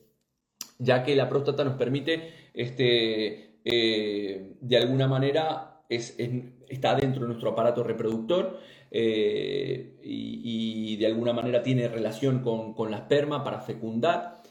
ya 0.80 1.04
que 1.04 1.14
la 1.14 1.28
próstata 1.28 1.66
nos 1.66 1.74
permite, 1.74 2.32
este, 2.54 3.58
eh, 3.66 4.56
de 4.62 4.78
alguna 4.78 5.10
manera, 5.10 5.82
está 5.90 6.96
dentro 6.96 7.24
de 7.24 7.28
nuestro 7.28 7.50
aparato 7.50 7.84
reproductor 7.84 8.58
eh, 8.90 10.00
y, 10.02 10.96
de 10.96 11.06
alguna 11.06 11.34
manera 11.34 11.62
tiene 11.64 11.90
relación 11.90 12.40
con, 12.40 12.74
con 12.76 12.92
la 12.92 12.98
esperma 12.98 13.44
para 13.44 13.60
fecundar. 13.60 14.42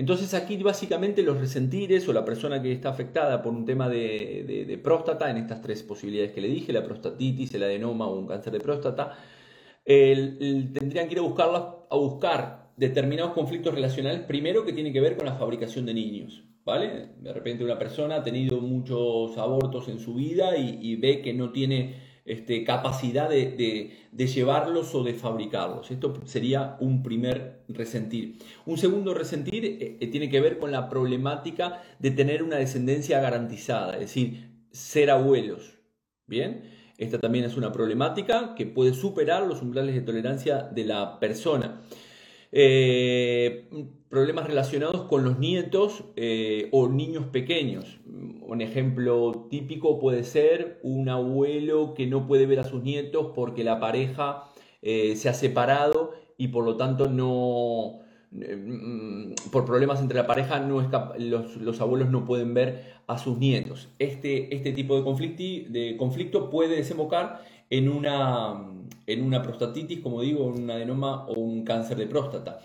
Entonces 0.00 0.32
aquí 0.32 0.56
básicamente 0.56 1.22
los 1.22 1.38
resentires 1.38 2.08
o 2.08 2.14
la 2.14 2.24
persona 2.24 2.62
que 2.62 2.72
está 2.72 2.88
afectada 2.88 3.42
por 3.42 3.52
un 3.52 3.66
tema 3.66 3.86
de, 3.86 4.80
próstata, 4.82 5.30
en 5.30 5.36
estas 5.36 5.60
tres 5.60 5.82
posibilidades 5.82 6.32
que 6.32 6.40
le 6.40 6.48
dije, 6.48 6.72
la 6.72 6.82
prostatitis, 6.82 7.52
el 7.52 7.64
adenoma 7.64 8.06
o 8.06 8.18
un 8.18 8.26
cáncer 8.26 8.54
de 8.54 8.60
próstata, 8.60 9.18
tendrían 9.84 11.06
que 11.06 11.12
ir 11.12 11.18
a, 11.18 11.20
buscarlas, 11.20 11.64
a 11.90 11.96
buscar 11.96 12.70
determinados 12.78 13.34
conflictos 13.34 13.74
relacionales, 13.74 14.22
primero 14.22 14.64
que 14.64 14.72
tienen 14.72 14.94
que 14.94 15.02
ver 15.02 15.18
con 15.18 15.26
la 15.26 15.34
fabricación 15.34 15.84
de 15.84 15.92
niños. 15.92 16.44
¿Vale? 16.64 17.10
De 17.18 17.34
repente 17.34 17.62
una 17.62 17.78
persona 17.78 18.16
ha 18.16 18.22
tenido 18.22 18.58
muchos 18.58 19.36
abortos 19.36 19.86
en 19.88 19.98
su 19.98 20.14
vida 20.14 20.56
y 20.56 20.96
ve 20.96 21.20
que 21.20 21.34
no 21.34 21.52
tiene 21.52 22.09
este, 22.30 22.64
capacidad 22.64 23.28
de, 23.28 23.90
llevarlos 24.12 24.94
o 24.94 25.02
de 25.02 25.14
fabricarlos. 25.14 25.90
Esto 25.90 26.14
sería 26.24 26.76
un 26.80 27.02
primer 27.02 27.62
resentir. 27.68 28.38
Un 28.66 28.78
segundo 28.78 29.14
resentir 29.14 29.64
eh, 29.64 29.96
eh, 30.00 30.06
tiene 30.06 30.28
que 30.28 30.40
ver 30.40 30.58
con 30.58 30.70
la 30.70 30.88
problemática 30.88 31.82
de 31.98 32.10
tener 32.10 32.42
una 32.42 32.56
descendencia 32.56 33.20
garantizada, 33.20 33.94
es 33.94 34.00
decir, 34.00 34.50
ser 34.70 35.10
abuelos. 35.10 35.78
Bien, 36.26 36.62
esta 36.98 37.18
también 37.18 37.44
es 37.44 37.56
una 37.56 37.72
problemática 37.72 38.54
que 38.54 38.66
puede 38.66 38.94
superar 38.94 39.46
los 39.46 39.62
umbrales 39.62 39.94
de 39.94 40.02
tolerancia 40.02 40.62
de 40.62 40.84
la 40.84 41.18
persona. 41.18 41.80
Eh, 42.52 43.68
problemas 44.08 44.46
relacionados 44.46 45.02
con 45.02 45.22
los 45.22 45.38
nietos 45.38 46.04
eh, 46.16 46.68
o 46.72 46.88
niños 46.88 47.26
pequeños. 47.26 48.00
Un 48.06 48.60
ejemplo 48.60 49.46
típico 49.48 50.00
puede 50.00 50.24
ser 50.24 50.80
un 50.82 51.08
abuelo 51.08 51.94
que 51.94 52.06
no 52.06 52.26
puede 52.26 52.46
ver 52.46 52.58
a 52.58 52.64
sus 52.64 52.82
nietos 52.82 53.32
porque 53.34 53.62
la 53.62 53.78
pareja 53.78 54.44
eh, 54.82 55.14
se 55.14 55.28
ha 55.28 55.34
separado 55.34 56.12
y 56.36 56.48
por 56.48 56.64
lo 56.64 56.76
tanto 56.76 57.08
no, 57.08 58.00
por 59.52 59.64
problemas 59.64 60.00
entre 60.00 60.16
la 60.16 60.26
pareja 60.26 60.58
no 60.58 60.80
los, 61.18 61.56
los, 61.56 61.80
abuelos 61.80 62.10
no 62.10 62.24
pueden 62.24 62.52
ver 62.54 62.94
a 63.06 63.18
sus 63.18 63.38
nietos. 63.38 63.90
Este, 64.00 64.52
este 64.54 64.72
tipo 64.72 65.00
de, 65.00 65.66
de 65.68 65.96
conflicto 65.96 66.50
puede 66.50 66.76
desembocar 66.76 67.42
en 67.70 67.88
una, 67.88 68.62
en 69.06 69.22
una 69.22 69.42
prostatitis, 69.42 70.00
como 70.00 70.22
digo, 70.22 70.44
un 70.44 70.70
adenoma 70.70 71.26
o 71.26 71.34
un 71.34 71.64
cáncer 71.64 71.96
de 71.96 72.06
próstata. 72.06 72.60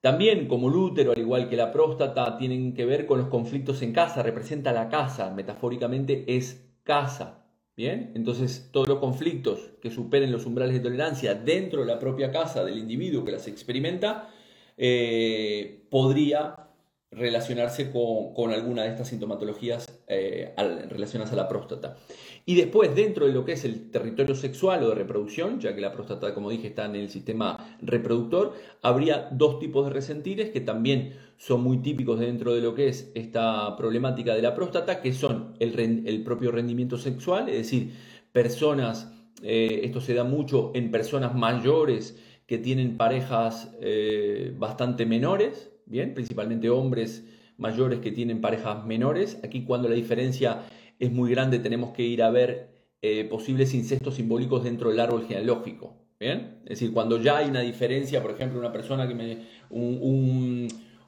También, 0.00 0.48
como 0.48 0.68
el 0.68 0.76
útero, 0.76 1.12
al 1.12 1.18
igual 1.18 1.48
que 1.48 1.56
la 1.56 1.72
próstata, 1.72 2.38
tienen 2.38 2.74
que 2.74 2.86
ver 2.86 3.06
con 3.06 3.18
los 3.18 3.28
conflictos 3.28 3.82
en 3.82 3.92
casa, 3.92 4.22
representa 4.22 4.72
la 4.72 4.88
casa, 4.88 5.30
metafóricamente 5.30 6.24
es 6.36 6.64
casa. 6.84 7.44
Bien, 7.76 8.12
entonces 8.14 8.68
todos 8.72 8.88
los 8.88 8.98
conflictos 8.98 9.70
que 9.80 9.90
superen 9.90 10.32
los 10.32 10.44
umbrales 10.44 10.74
de 10.74 10.80
tolerancia 10.80 11.34
dentro 11.34 11.80
de 11.80 11.86
la 11.86 11.98
propia 11.98 12.30
casa 12.30 12.64
del 12.64 12.78
individuo 12.78 13.24
que 13.24 13.32
las 13.32 13.46
experimenta, 13.48 14.28
eh, 14.76 15.86
podría 15.90 16.68
relacionarse 17.10 17.90
con, 17.90 18.52
alguna 18.52 18.84
de 18.84 18.90
estas 18.90 19.08
sintomatologías 19.08 19.89
eh, 20.12 20.52
relacionadas 20.88 21.32
a 21.32 21.36
la 21.36 21.48
próstata. 21.48 21.96
Y 22.44 22.56
después, 22.56 22.94
dentro 22.96 23.26
de 23.26 23.32
lo 23.32 23.44
que 23.44 23.52
es 23.52 23.64
el 23.64 23.92
territorio 23.92 24.34
sexual 24.34 24.82
o 24.82 24.88
de 24.88 24.96
reproducción, 24.96 25.60
ya 25.60 25.72
que 25.72 25.80
la 25.80 25.92
próstata, 25.92 26.34
como 26.34 26.50
dije, 26.50 26.66
está 26.66 26.86
en 26.86 26.96
el 26.96 27.10
sistema 27.10 27.78
reproductor, 27.80 28.54
habría 28.82 29.28
dos 29.30 29.60
tipos 29.60 29.86
de 29.86 29.92
resentires 29.92 30.50
que 30.50 30.60
también 30.60 31.14
son 31.36 31.62
muy 31.62 31.78
típicos 31.78 32.18
dentro 32.18 32.52
de 32.52 32.60
lo 32.60 32.74
que 32.74 32.88
es 32.88 33.12
esta 33.14 33.76
problemática 33.76 34.34
de 34.34 34.42
la 34.42 34.52
próstata, 34.52 35.00
que 35.00 35.12
son 35.12 35.54
el, 35.60 36.22
propio 36.24 36.50
rendimiento 36.50 36.98
sexual, 36.98 37.48
es 37.48 37.58
decir, 37.58 37.92
personas, 38.32 39.12
eh, 39.44 39.82
esto 39.84 40.00
se 40.00 40.14
da 40.14 40.24
mucho 40.24 40.72
en 40.74 40.90
personas 40.90 41.36
mayores 41.36 42.18
que 42.46 42.58
tienen 42.58 42.96
parejas 42.96 43.76
eh, 43.80 44.52
bastante 44.58 45.06
menores, 45.06 45.70
bien, 45.86 46.14
principalmente 46.14 46.68
hombres 46.68 47.24
mayores 47.60 48.00
que 48.00 48.10
tienen 48.10 48.40
parejas 48.40 48.84
menores. 48.84 49.38
Aquí 49.44 49.64
cuando 49.64 49.88
la 49.88 49.94
diferencia 49.94 50.62
es 50.98 51.12
muy 51.12 51.30
grande, 51.30 51.58
tenemos 51.58 51.92
que 51.92 52.02
ir 52.02 52.22
a 52.22 52.30
ver 52.30 52.70
eh, 53.02 53.24
posibles 53.24 53.74
incestos 53.74 54.16
simbólicos 54.16 54.64
dentro 54.64 54.90
del 54.90 55.00
árbol 55.00 55.26
genealógico. 55.26 56.00
¿bien? 56.20 56.60
Es 56.64 56.78
decir, 56.78 56.92
cuando 56.92 57.20
ya 57.20 57.38
hay 57.38 57.48
una 57.48 57.60
diferencia, 57.60 58.22
por 58.22 58.32
ejemplo, 58.32 58.58
una 58.58 58.70
persona 58.72 59.08
que 59.08 59.14
me. 59.14 59.38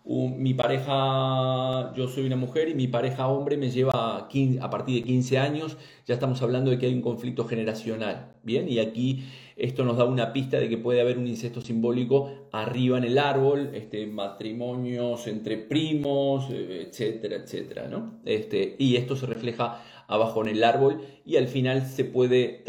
mi 0.05 0.55
pareja, 0.55 1.93
yo 1.95 2.09
soy 2.09 2.27
una 2.27 2.37
mujer 2.37 2.69
y 2.71 2.75
mi 2.75 2.89
pareja 2.89 3.29
hombre 3.29 3.57
me 3.59 3.71
lleva 3.71 4.17
a 4.17 4.71
partir 4.71 4.95
de 4.97 5.03
15 5.03 5.39
años, 5.39 5.77
ya 6.07 6.15
estamos 6.15 6.41
hablando 6.43 6.71
de 6.71 6.79
que 6.79 6.87
hay 6.87 6.95
un 6.95 7.03
conflicto 7.03 7.45
generacional, 7.45 8.33
¿bien? 8.43 8.69
Y 8.69 8.79
aquí 8.79 9.25
esto 9.63 9.85
nos 9.85 9.97
da 9.97 10.05
una 10.05 10.33
pista 10.33 10.59
de 10.59 10.69
que 10.69 10.77
puede 10.77 11.01
haber 11.01 11.19
un 11.19 11.29
incesto 11.29 11.61
simbólico 11.61 12.49
arriba 12.51 12.99
en 12.99 13.05
el 13.05 13.17
árbol, 13.17 13.71
este, 13.75 14.09
matrimonios 14.09 15.29
entre 15.29 15.57
primos, 15.57 16.51
eh, 16.51 16.89
etcétera, 16.89 17.37
etcétera, 17.37 17.87
¿no? 17.87 18.19
Este, 18.25 18.75
y 18.77 18.97
esto 18.97 19.15
se 19.15 19.27
refleja 19.27 19.81
abajo 20.09 20.43
en 20.43 20.49
el 20.49 20.65
árbol 20.65 21.03
y 21.25 21.37
al 21.37 21.47
final 21.47 21.87
se 21.87 22.05
puede 22.05 22.65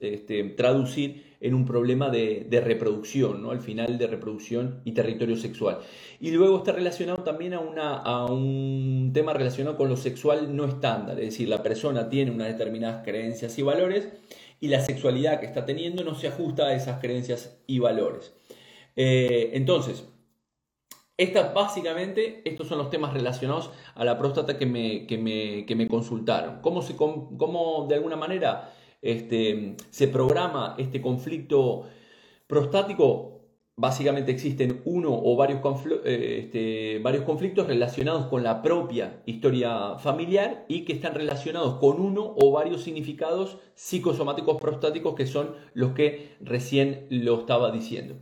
este, 0.00 0.44
traducir 0.50 1.34
en 1.40 1.54
un 1.54 1.64
problema 1.64 2.10
de, 2.10 2.46
reproducción, 2.62 3.42
¿no? 3.42 3.50
al 3.50 3.60
final 3.60 3.98
de 3.98 4.06
reproducción 4.06 4.80
y 4.84 4.92
territorio 4.92 5.36
sexual. 5.36 5.78
Y 6.20 6.30
luego 6.30 6.58
está 6.58 6.72
relacionado 6.72 7.22
también 7.22 7.54
a, 7.54 7.60
una, 7.60 7.96
a 7.96 8.26
un 8.26 9.10
tema 9.12 9.32
relacionado 9.32 9.76
con 9.76 9.88
lo 9.88 9.96
sexual 9.96 10.54
no 10.54 10.64
estándar, 10.64 11.18
es 11.20 11.26
decir, 11.26 11.48
la 11.48 11.62
persona 11.62 12.08
tiene 12.08 12.30
unas 12.30 12.48
determinadas 12.48 13.04
creencias 13.04 13.58
y 13.58 13.62
valores 13.62 14.08
y 14.60 14.68
la 14.68 14.80
sexualidad 14.80 15.40
que 15.40 15.46
está 15.46 15.64
teniendo 15.64 16.04
no 16.04 16.14
se 16.14 16.28
ajusta 16.28 16.66
a 16.66 16.74
esas 16.74 17.00
creencias 17.00 17.58
y 17.66 17.78
valores. 17.78 18.34
Eh, 18.96 19.50
entonces, 19.54 20.04
esta, 21.16 21.52
básicamente, 21.52 22.42
estos 22.44 22.66
son 22.68 22.78
los 22.78 22.90
temas 22.90 23.12
relacionados 23.12 23.70
a 23.94 24.04
la 24.04 24.18
próstata 24.18 24.58
que 24.58 24.66
me, 24.66 25.06
que 25.06 25.16
me, 25.76 25.88
consultaron. 25.88 26.60
¿Cómo, 26.60 26.82
se, 26.82 26.96
¿Cómo, 26.96 27.86
de 27.88 27.94
alguna 27.94 28.16
manera 28.16 28.72
este, 29.00 29.76
se 29.90 30.08
programa 30.08 30.74
este 30.78 31.00
conflicto 31.00 31.86
prostático, 32.46 33.33
básicamente 33.76 34.30
existen 34.30 34.82
uno 34.84 35.10
o 35.12 35.36
varios, 35.36 35.60
eh, 36.04 36.42
este, 36.44 37.00
varios 37.00 37.24
conflictos 37.24 37.66
relacionados 37.66 38.26
con 38.26 38.42
la 38.42 38.62
propia 38.62 39.22
historia 39.26 39.96
familiar 39.98 40.64
y 40.68 40.84
que 40.84 40.92
están 40.92 41.14
relacionados 41.14 41.78
con 41.80 42.00
uno 42.00 42.34
o 42.40 42.52
varios 42.52 42.82
significados 42.82 43.58
psicosomáticos 43.74 44.60
prostáticos 44.60 45.14
que 45.14 45.26
son 45.26 45.56
los 45.74 45.92
que 45.92 46.36
recién 46.40 47.06
lo 47.10 47.40
estaba 47.40 47.72
diciendo. 47.72 48.14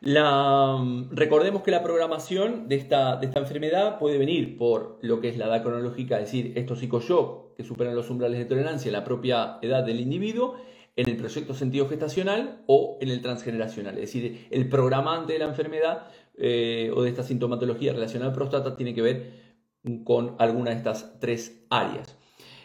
La, 0.00 0.78
recordemos 1.10 1.62
que 1.62 1.72
la 1.72 1.82
programación 1.82 2.68
de 2.68 2.76
esta, 2.76 3.16
de 3.16 3.26
esta 3.26 3.40
enfermedad 3.40 3.98
puede 3.98 4.16
venir 4.16 4.56
por 4.56 5.00
lo 5.02 5.20
que 5.20 5.28
es 5.28 5.36
la 5.36 5.46
edad 5.46 5.62
cronológica, 5.64 6.20
es 6.20 6.26
decir, 6.26 6.52
estos 6.54 6.78
psicoshock 6.78 7.56
que 7.56 7.64
superan 7.64 7.96
los 7.96 8.08
umbrales 8.08 8.38
de 8.38 8.44
tolerancia 8.44 8.90
en 8.90 8.92
la 8.92 9.02
propia 9.02 9.58
edad 9.60 9.82
del 9.82 9.98
individuo, 9.98 10.54
en 10.98 11.08
el 11.08 11.16
proyecto 11.16 11.54
sentido 11.54 11.88
gestacional 11.88 12.62
o 12.66 12.98
en 13.00 13.08
el 13.08 13.22
transgeneracional. 13.22 13.94
Es 13.94 14.12
decir, 14.12 14.48
el 14.50 14.68
programante 14.68 15.32
de 15.32 15.38
la 15.38 15.46
enfermedad 15.46 16.08
eh, 16.36 16.90
o 16.94 17.02
de 17.02 17.10
esta 17.10 17.22
sintomatología 17.22 17.92
relacionada 17.92 18.30
al 18.30 18.36
próstata 18.36 18.76
tiene 18.76 18.94
que 18.94 19.02
ver 19.02 19.32
con 20.04 20.34
alguna 20.38 20.72
de 20.72 20.76
estas 20.76 21.18
tres 21.20 21.64
áreas. 21.70 22.16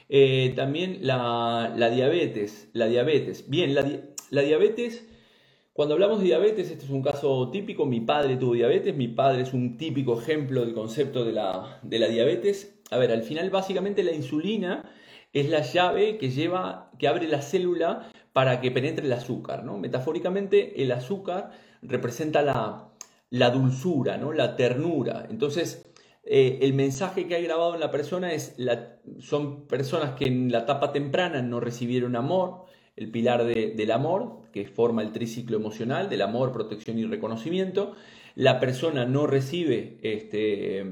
Eh, 0.10 0.52
también 0.56 1.00
la, 1.02 1.74
diabetes. 1.94 2.70
La 2.74 2.88
diabetes. 2.88 3.50
Bien, 3.50 3.76
la, 3.76 3.86
la 4.32 4.42
diabetes 4.42 5.06
cuando 5.74 5.96
hablamos 5.96 6.20
de 6.20 6.26
diabetes, 6.26 6.70
este 6.70 6.86
es 6.86 6.92
un 6.92 7.02
caso 7.02 7.50
típico, 7.50 7.88
mi 7.88 8.00
padre 8.00 8.38
tuvo 8.38 8.54
diabetes, 8.54 8.96
mi 8.96 9.08
padre 9.08 9.42
es 9.42 9.54
un 9.54 9.76
típico 9.76 10.20
ejemplo 10.20 10.62
del 10.62 10.76
concepto 10.76 11.26
de 11.26 11.32
la, 11.32 11.80
diabetes. 11.82 12.80
A 12.92 12.98
ver, 12.98 13.12
al 13.12 13.24
final 13.24 13.50
básicamente 13.50 14.04
la 14.04 14.12
insulina 14.12 14.88
es 15.34 15.50
la 15.50 15.62
llave 15.62 16.20
que 16.20 16.30
lleva, 16.30 16.92
que 17.00 17.08
abre 17.08 17.28
la 17.28 17.42
célula 17.42 18.08
para 18.34 18.60
que 18.60 18.72
penetre 18.72 19.06
el 19.06 19.14
azúcar, 19.14 19.64
¿no? 19.64 19.78
Metafóricamente 19.78 20.84
el 20.84 20.92
azúcar 20.92 21.52
representa 21.84 22.42
la, 22.42 23.50
dulzura, 23.52 24.18
¿no? 24.18 24.34
La 24.34 24.56
ternura. 24.56 25.28
Entonces, 25.30 25.86
eh, 26.26 26.60
el 26.62 26.74
mensaje 26.74 27.28
que 27.28 27.36
hay 27.36 27.44
grabado 27.44 27.76
en 27.76 27.80
la 27.80 27.92
persona 27.92 28.34
es, 28.34 28.56
la, 28.58 28.98
son 29.20 29.68
personas 29.68 30.16
que 30.16 30.26
en 30.26 30.52
la 30.52 30.60
etapa 30.60 30.92
temprana 30.92 31.42
no 31.42 31.60
recibieron 31.60 32.16
amor, 32.16 32.66
el 32.96 33.12
pilar 33.12 33.44
del 33.46 33.92
amor, 33.92 34.44
que 34.52 34.68
forma 34.68 35.02
el 35.02 35.12
triciclo 35.12 35.58
emocional 35.58 36.10
del 36.10 36.22
amor, 36.22 36.52
protección 36.52 37.00
y 37.00 37.06
reconocimiento. 37.06 37.96
La 38.36 38.60
persona 38.60 39.06
no 39.06 39.28
recibe 39.28 39.98
este, 40.02 40.84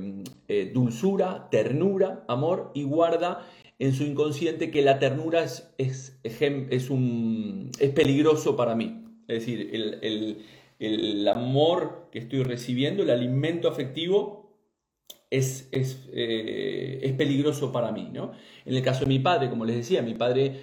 eh, 0.47 0.71
dulzura, 0.73 1.47
ternura, 1.49 2.23
amor 2.27 2.71
y 2.73 2.84
guarda 2.84 3.47
en 3.82 3.94
su 3.94 4.04
inconsciente 4.04 4.70
que 4.70 4.84
la 4.84 5.00
ternura 5.00 5.44
es, 5.44 5.74
es, 5.80 6.20
es, 6.22 6.89
un, 6.91 7.72
es 7.80 7.89
peligroso 7.89 8.56
para 8.56 8.76
mí. 8.76 9.04
Es 9.28 9.39
decir, 9.39 9.72
el, 10.80 11.28
amor 11.28 12.08
que 12.12 12.20
estoy 12.20 12.44
recibiendo, 12.44 13.02
el 13.02 13.10
alimento 13.10 13.67
afectivo, 13.67 14.56
es, 15.32 15.67
es, 15.72 16.08
eh, 16.13 17.00
es 17.02 17.13
peligroso 17.13 17.72
para 17.72 17.91
mí. 17.91 18.08
¿no? 18.13 18.34
En 18.65 18.76
el 18.76 18.84
caso 18.84 19.00
de 19.00 19.08
mi 19.08 19.17
padre, 19.17 19.50
como 19.50 19.65
les 19.65 19.78
decía, 19.78 20.04
mi 20.04 20.13
padre 20.13 20.60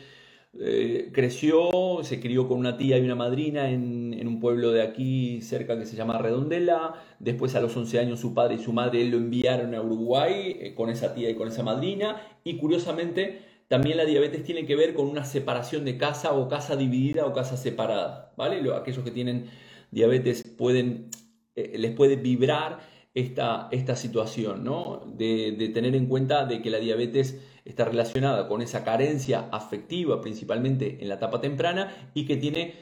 eh, 0.60 1.10
creció, 1.12 1.70
se 2.02 2.20
crió 2.20 2.48
con 2.48 2.58
una 2.58 2.76
tía 2.76 2.98
y 2.98 3.02
una 3.02 3.14
madrina 3.14 3.70
en, 3.70 4.26
un 4.26 4.40
pueblo 4.40 4.72
de 4.72 4.82
aquí 4.82 5.40
cerca 5.42 5.78
que 5.78 5.86
se 5.86 5.96
llama 5.96 6.18
Redondela. 6.18 6.94
Después 7.18 7.54
a 7.54 7.60
los 7.60 7.76
11 7.76 7.98
años 7.98 8.20
su 8.20 8.34
padre 8.34 8.56
y 8.56 8.58
su 8.58 8.72
madre 8.72 9.04
lo 9.04 9.16
enviaron 9.16 9.74
a 9.74 9.82
Uruguay 9.82 10.56
eh, 10.60 10.74
con 10.74 10.90
esa 10.90 11.14
tía 11.14 11.30
y 11.30 11.34
con 11.34 11.48
esa 11.48 11.62
madrina. 11.62 12.20
Y 12.44 12.56
curiosamente 12.58 13.40
también 13.68 13.96
la 13.96 14.04
diabetes 14.04 14.44
tiene 14.44 14.66
que 14.66 14.76
ver 14.76 14.94
con 14.94 15.06
una 15.06 15.24
separación 15.24 15.84
de 15.84 15.98
casa 15.98 16.32
o 16.32 16.48
casa 16.48 16.76
dividida 16.76 17.26
o 17.26 17.32
casa 17.32 17.56
separada. 17.56 18.32
¿vale? 18.36 18.62
aquellos 18.74 19.04
que 19.04 19.10
tienen 19.10 19.46
diabetes 19.90 20.42
pueden, 20.56 21.10
eh, 21.54 21.76
les 21.78 21.92
puede 21.92 22.16
vibrar 22.16 22.80
esta, 23.14 23.68
esta 23.72 23.96
situación, 23.96 24.64
¿no? 24.64 25.02
de, 25.06 25.52
de 25.52 25.68
tener 25.68 25.94
en 25.96 26.06
cuenta 26.06 26.46
de 26.46 26.62
que 26.62 26.70
la 26.70 26.78
diabetes 26.78 27.40
está 27.64 27.84
relacionada 27.84 28.48
con 28.48 28.62
esa 28.62 28.84
carencia 28.84 29.48
afectiva, 29.52 30.20
principalmente 30.20 30.98
en 31.00 31.08
la 31.08 31.16
etapa 31.16 31.40
temprana, 31.40 32.10
y 32.14 32.26
que 32.26 32.36
tiene 32.36 32.74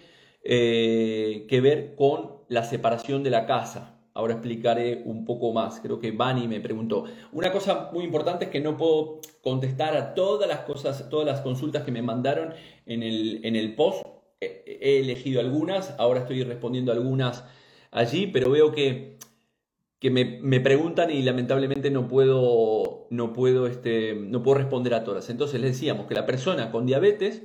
eh, 0.48 1.44
que 1.48 1.60
ver 1.60 1.96
con 1.96 2.36
la 2.48 2.62
separación 2.62 3.24
de 3.24 3.30
la 3.30 3.46
casa. 3.46 3.98
Ahora 4.14 4.34
explicaré 4.34 5.02
un 5.04 5.24
poco 5.24 5.52
más. 5.52 5.80
Creo 5.80 5.98
que 5.98 6.12
Bani 6.12 6.46
me 6.46 6.60
preguntó. 6.60 7.04
Una 7.32 7.50
cosa 7.50 7.90
muy 7.92 8.04
importante 8.04 8.44
es 8.44 8.50
que 8.52 8.60
no 8.60 8.76
puedo 8.76 9.20
contestar 9.42 9.96
a 9.96 10.14
todas 10.14 10.48
las 10.48 10.60
cosas, 10.60 11.10
todas 11.10 11.26
las 11.26 11.40
consultas 11.40 11.82
que 11.82 11.90
me 11.90 12.00
mandaron 12.00 12.54
en 12.86 13.02
el, 13.02 13.44
en 13.44 13.56
el 13.56 13.74
post. 13.74 14.06
He 14.40 15.00
elegido 15.00 15.40
algunas, 15.40 15.94
ahora 15.98 16.20
estoy 16.20 16.44
respondiendo 16.44 16.92
algunas 16.92 17.44
allí, 17.90 18.28
pero 18.28 18.50
veo 18.50 18.70
que 18.70 19.15
que 19.98 20.10
me, 20.10 20.60
preguntan 20.60 21.10
y 21.10 21.22
lamentablemente 21.22 21.90
no 21.90 22.06
puedo, 22.06 23.06
no, 23.10 23.32
puedo, 23.32 23.66
este, 23.66 24.14
no 24.14 24.42
puedo 24.42 24.58
responder 24.58 24.94
a 24.94 25.04
todas. 25.04 25.30
Entonces 25.30 25.60
les 25.60 25.72
decíamos 25.72 26.06
que 26.06 26.14
la 26.14 26.26
persona 26.26 26.70
con 26.70 26.84
diabetes, 26.84 27.42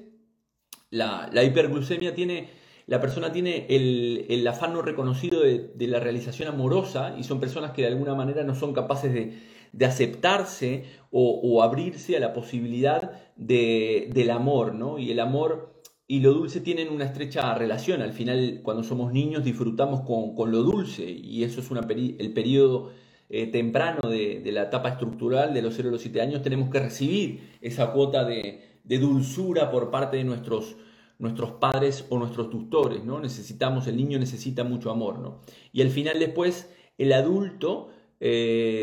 la, 0.90 1.30
hiperglucemia 1.44 2.14
tiene, 2.14 2.50
la 2.88 3.00
persona 3.00 3.32
tiene 3.32 3.68
el, 3.70 4.46
afán 4.48 4.74
no 4.74 4.82
reconocido 4.82 5.42
de, 5.42 5.72
la 5.88 6.02
realización 6.02 6.50
amorosa 6.50 7.16
y 7.18 7.24
son 7.24 7.40
personas 7.40 7.72
que 7.72 7.84
de 7.84 7.88
alguna 7.88 8.16
manera 8.16 8.44
no 8.44 8.54
son 8.54 8.74
capaces 8.74 9.14
de, 9.14 9.86
aceptarse 9.86 10.84
o, 11.10 11.64
abrirse 11.64 12.18
a 12.18 12.20
la 12.20 12.34
posibilidad 12.34 13.14
del 13.38 14.30
amor, 14.30 14.76
¿no? 14.76 15.00
Y 15.00 15.12
el 15.12 15.22
amor 15.22 15.81
y 16.12 16.20
lo 16.20 16.34
dulce 16.34 16.60
tienen 16.60 16.90
una 16.90 17.06
estrecha 17.06 17.56
relación. 17.56 18.02
Al 18.02 18.12
final, 18.12 18.60
cuando 18.64 18.84
somos 18.84 19.14
niños, 19.14 19.46
disfrutamos 19.46 20.02
con, 20.02 20.52
lo 20.52 20.62
dulce 20.62 21.10
y 21.10 21.46
eso 21.46 21.62
es 21.62 21.72
una 21.72 21.88
el 21.90 22.34
periodo 22.34 22.92
eh, 23.30 23.48
temprano 23.48 24.10
de, 24.10 24.42
la 24.52 24.64
etapa 24.64 24.90
estructural 24.90 25.54
de 25.54 25.62
los 25.62 25.74
0 25.74 25.88
a 25.88 25.92
los 25.94 26.02
7 26.02 26.20
años. 26.20 26.42
Tenemos 26.42 26.70
que 26.70 26.82
recibir 26.82 27.52
esa 27.62 27.94
cuota 27.94 28.26
de, 28.26 28.60
dulzura 28.84 29.72
por 29.72 29.90
parte 29.90 30.18
de 30.18 30.26
nuestros, 30.26 30.76
nuestros 31.18 31.52
padres 31.52 32.06
o 32.10 32.20
nuestros 32.20 32.50
tutores. 32.50 33.06
¿no? 33.06 33.22
Necesitamos, 33.22 33.88
el 33.88 33.96
niño 33.96 34.20
necesita 34.20 34.66
mucho 34.66 34.92
amor. 34.92 35.18
¿no? 35.20 35.40
Y 35.72 35.82
al 35.82 35.92
final, 35.92 36.20
después, 36.20 36.70
el 36.98 37.14
adulto. 37.14 37.88
Eh, 38.24 38.81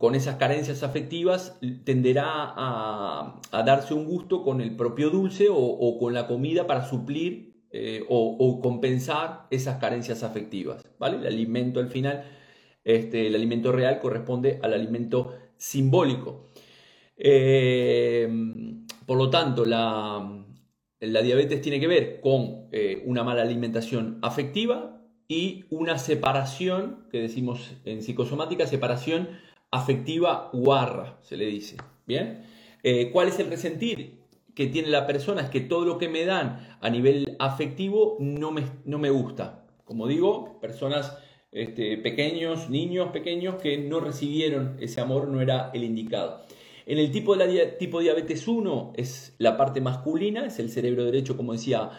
con 0.00 0.14
esas 0.14 0.36
carencias 0.36 0.82
afectivas 0.82 1.58
tenderá 1.84 2.24
a, 2.26 3.38
darse 3.52 3.92
un 3.92 4.06
gusto 4.06 4.42
con 4.42 4.62
el 4.62 4.74
propio 4.74 5.10
dulce 5.10 5.48
o, 5.50 5.98
con 5.98 6.14
la 6.14 6.26
comida 6.26 6.66
para 6.66 6.88
suplir 6.88 7.52
eh, 7.70 8.02
o, 8.08 8.60
compensar 8.62 9.46
esas 9.50 9.78
carencias 9.78 10.22
afectivas. 10.22 10.82
¿vale? 10.98 11.18
El 11.18 11.26
alimento 11.26 11.80
al 11.80 11.88
final, 11.88 12.24
este, 12.82 13.26
el 13.26 13.34
alimento 13.34 13.72
real 13.72 14.00
corresponde 14.00 14.58
al 14.62 14.72
alimento 14.72 15.34
simbólico. 15.58 16.48
Eh, 17.18 18.26
por 19.04 19.18
lo 19.18 19.28
tanto, 19.28 19.66
la, 19.66 20.46
diabetes 20.98 21.60
tiene 21.60 21.78
que 21.78 21.88
ver 21.88 22.22
con 22.22 22.68
eh, 22.72 23.02
una 23.04 23.22
mala 23.22 23.42
alimentación 23.42 24.18
afectiva 24.22 25.02
y 25.28 25.66
una 25.68 25.98
separación, 25.98 27.06
que 27.12 27.20
decimos 27.20 27.76
en 27.84 28.00
psicosomática, 28.02 28.66
separación 28.66 29.28
afectiva 29.70 30.50
guarra, 30.52 31.18
se 31.22 31.36
le 31.36 31.46
dice. 31.46 31.76
¿Bien? 32.06 32.44
Eh, 32.82 33.10
¿Cuál 33.12 33.28
es 33.28 33.38
el 33.38 33.50
resentir 33.50 34.20
que 34.54 34.66
tiene 34.66 34.88
la 34.88 35.06
persona? 35.06 35.42
Es 35.42 35.50
que 35.50 35.60
todo 35.60 35.84
lo 35.84 35.98
que 35.98 36.08
me 36.08 36.24
dan 36.24 36.76
a 36.80 36.90
nivel 36.90 37.36
afectivo 37.38 38.16
no 38.20 38.50
me, 38.50 38.64
no 38.84 38.98
me 38.98 39.10
gusta. 39.10 39.64
Como 39.84 40.06
digo, 40.06 40.60
personas 40.60 41.16
este, 41.52 41.96
pequeños, 41.98 42.70
niños 42.70 43.08
pequeños 43.08 43.56
que 43.56 43.78
no 43.78 44.00
recibieron 44.00 44.76
ese 44.80 45.00
amor, 45.00 45.28
no 45.28 45.40
era 45.40 45.70
el 45.74 45.84
indicado. 45.84 46.42
En 46.86 46.98
el 46.98 47.12
tipo 47.12 47.36
de 47.36 47.46
la 47.46 47.78
tipo 47.78 48.00
diabetes 48.00 48.48
1 48.48 48.94
es 48.96 49.34
la 49.38 49.56
parte 49.56 49.80
masculina, 49.80 50.46
es 50.46 50.58
el 50.58 50.70
cerebro 50.70 51.04
derecho, 51.04 51.36
como 51.36 51.52
decía 51.52 51.90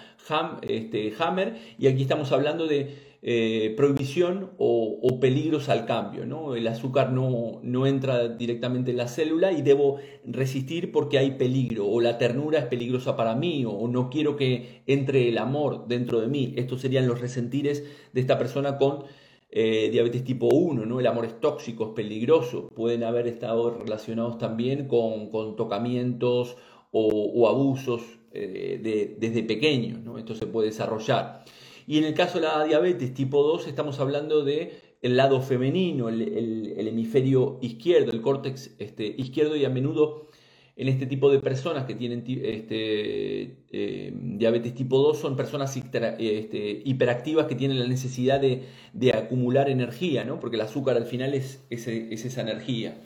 este, 0.62 1.14
Hammer, 1.20 1.56
y 1.78 1.88
aquí 1.88 2.02
estamos 2.02 2.32
hablando 2.32 2.68
de 2.68 3.11
eh, 3.24 3.76
prohibición 3.78 4.50
o, 4.58 5.20
peligros 5.20 5.70
al 5.70 5.86
cambio. 5.86 6.26
¿no? 6.26 6.56
El 6.56 6.68
azúcar 6.68 7.12
no, 7.12 7.60
no 7.64 7.86
entra 7.86 8.30
directamente 8.30 8.92
en 8.92 8.98
la 8.98 9.08
célula 9.08 9.52
y 9.52 9.62
debo 9.62 9.98
resistir 10.26 10.92
porque 10.92 11.20
hay 11.20 11.32
peligro, 11.32 11.88
o 11.88 12.02
la 12.02 12.18
ternura 12.18 12.60
es 12.60 12.66
peligrosa 12.66 13.16
para 13.16 13.36
mí, 13.36 13.64
o, 13.66 13.88
no 13.88 14.10
quiero 14.10 14.36
que 14.36 14.82
entre 14.88 15.30
el 15.30 15.38
amor 15.38 15.88
dentro 15.88 16.20
de 16.20 16.28
mí. 16.28 16.54
Estos 16.58 16.82
serían 16.82 17.08
los 17.08 17.22
resentires 17.22 17.84
de 18.12 18.22
esta 18.22 18.38
persona 18.40 18.78
con 18.78 19.04
eh, 19.52 19.90
diabetes 19.92 20.24
tipo 20.24 20.48
1, 20.48 20.86
¿no? 20.86 21.00
El 21.00 21.08
amor 21.08 21.26
es 21.26 21.40
tóxico, 21.40 21.90
es 21.90 21.92
peligroso. 21.92 22.70
Pueden 22.70 23.04
haber 23.04 23.28
estado 23.28 23.78
relacionados 23.78 24.38
también 24.40 24.88
con, 24.88 25.30
tocamientos 25.56 26.58
o, 26.92 27.48
abusos 27.48 28.02
eh, 28.34 29.16
desde 29.20 29.44
pequeños. 29.44 30.00
Esto 30.18 30.34
se 30.34 30.48
puede 30.48 30.70
desarrollar. 30.70 31.44
Y 31.88 31.98
en 31.98 32.04
el 32.04 32.14
caso 32.14 32.40
de 32.40 32.46
la 32.48 32.64
diabetes 32.64 33.14
tipo 33.14 33.44
2 33.44 33.68
estamos 33.68 34.00
hablando 34.00 34.44
de 34.44 34.92
el 35.02 35.18
lado 35.18 35.42
femenino, 35.42 36.10
el, 36.10 36.88
hemisferio 36.88 37.58
izquierdo, 37.62 38.12
el 38.12 38.22
córtex 38.22 38.76
este, 38.78 39.06
izquierdo 39.18 39.56
y 39.56 39.66
a 39.66 39.70
menudo 39.70 40.30
en 40.76 40.88
este 40.88 41.06
tipo 41.06 41.30
de 41.30 41.40
personas 41.40 41.86
que 41.86 41.96
tienen 41.96 42.24
este, 42.26 43.66
eh, 43.72 44.14
diabetes 44.16 44.74
tipo 44.74 45.00
2 45.00 45.18
son 45.18 45.36
personas 45.36 45.76
este, 45.76 46.82
hiperactivas 46.86 47.48
que 47.48 47.56
tienen 47.56 47.80
la 47.80 47.88
necesidad 47.88 48.40
de, 48.40 48.64
acumular 49.14 49.70
energía, 49.70 50.24
¿no? 50.24 50.40
porque 50.40 50.56
el 50.56 50.62
azúcar 50.62 50.98
al 50.98 51.06
final 51.06 51.34
es, 51.34 51.64
esa 51.70 52.42
energía. 52.42 53.02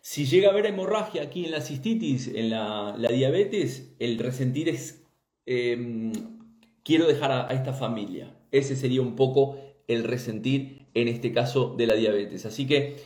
Si 0.00 0.24
llega 0.24 0.48
a 0.48 0.52
haber 0.52 0.66
hemorragia 0.66 1.22
aquí 1.22 1.44
en 1.44 1.50
la 1.50 1.60
cistitis, 1.60 2.28
en 2.28 2.50
la, 2.50 2.96
diabetes, 2.96 3.94
el 3.98 4.18
resentir 4.18 4.68
es 4.68 5.04
em, 5.46 6.12
quiero 6.86 7.08
dejar 7.08 7.32
a, 7.32 7.48
esta 7.52 7.72
familia. 7.72 8.32
Ese 8.52 8.76
sería 8.76 9.02
un 9.02 9.16
poco 9.16 9.58
el 9.88 10.04
resentir 10.04 10.86
en 10.94 11.08
este 11.08 11.32
caso 11.32 11.74
de 11.76 11.86
la 11.88 11.94
diabetes. 11.94 12.46
Así 12.46 12.66
que, 12.66 12.96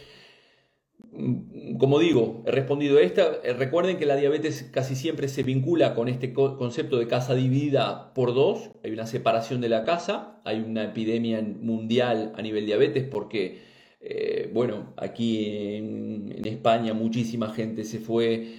mm, 1.13 1.79
como 1.79 1.99
digo, 1.99 2.45
he 2.47 2.51
respondido 2.51 2.99
a 2.99 3.01
esta. 3.01 3.41
Eh, 3.43 3.55
recuerden 3.55 3.97
que 3.97 4.05
la 4.05 4.17
diabetes 4.17 4.69
casi 4.71 4.95
siempre 4.95 5.29
se 5.29 5.43
vincula 5.43 5.95
con 5.95 6.09
este 6.09 6.35
concepto 6.35 6.99
de 6.99 7.09
casa 7.09 7.35
dividida 7.35 8.13
por 8.13 8.35
dos. 8.35 8.71
Hay 8.85 8.93
una 8.93 9.07
separación 9.07 9.63
de 9.63 9.71
la 9.71 9.85
casa, 9.85 10.41
hay 10.45 10.61
una 10.61 10.85
epidemia 10.85 11.41
mundial 11.43 12.33
a 12.37 12.43
nivel 12.43 12.67
diabetes 12.67 13.05
porque... 13.05 13.71
Eh, 14.03 14.51
bueno, 14.55 14.95
aquí 14.97 15.45
en, 15.77 16.47
España 16.47 16.95
muchísima 16.95 17.53
gente 17.53 17.85
se 17.85 17.99
fue 17.99 18.55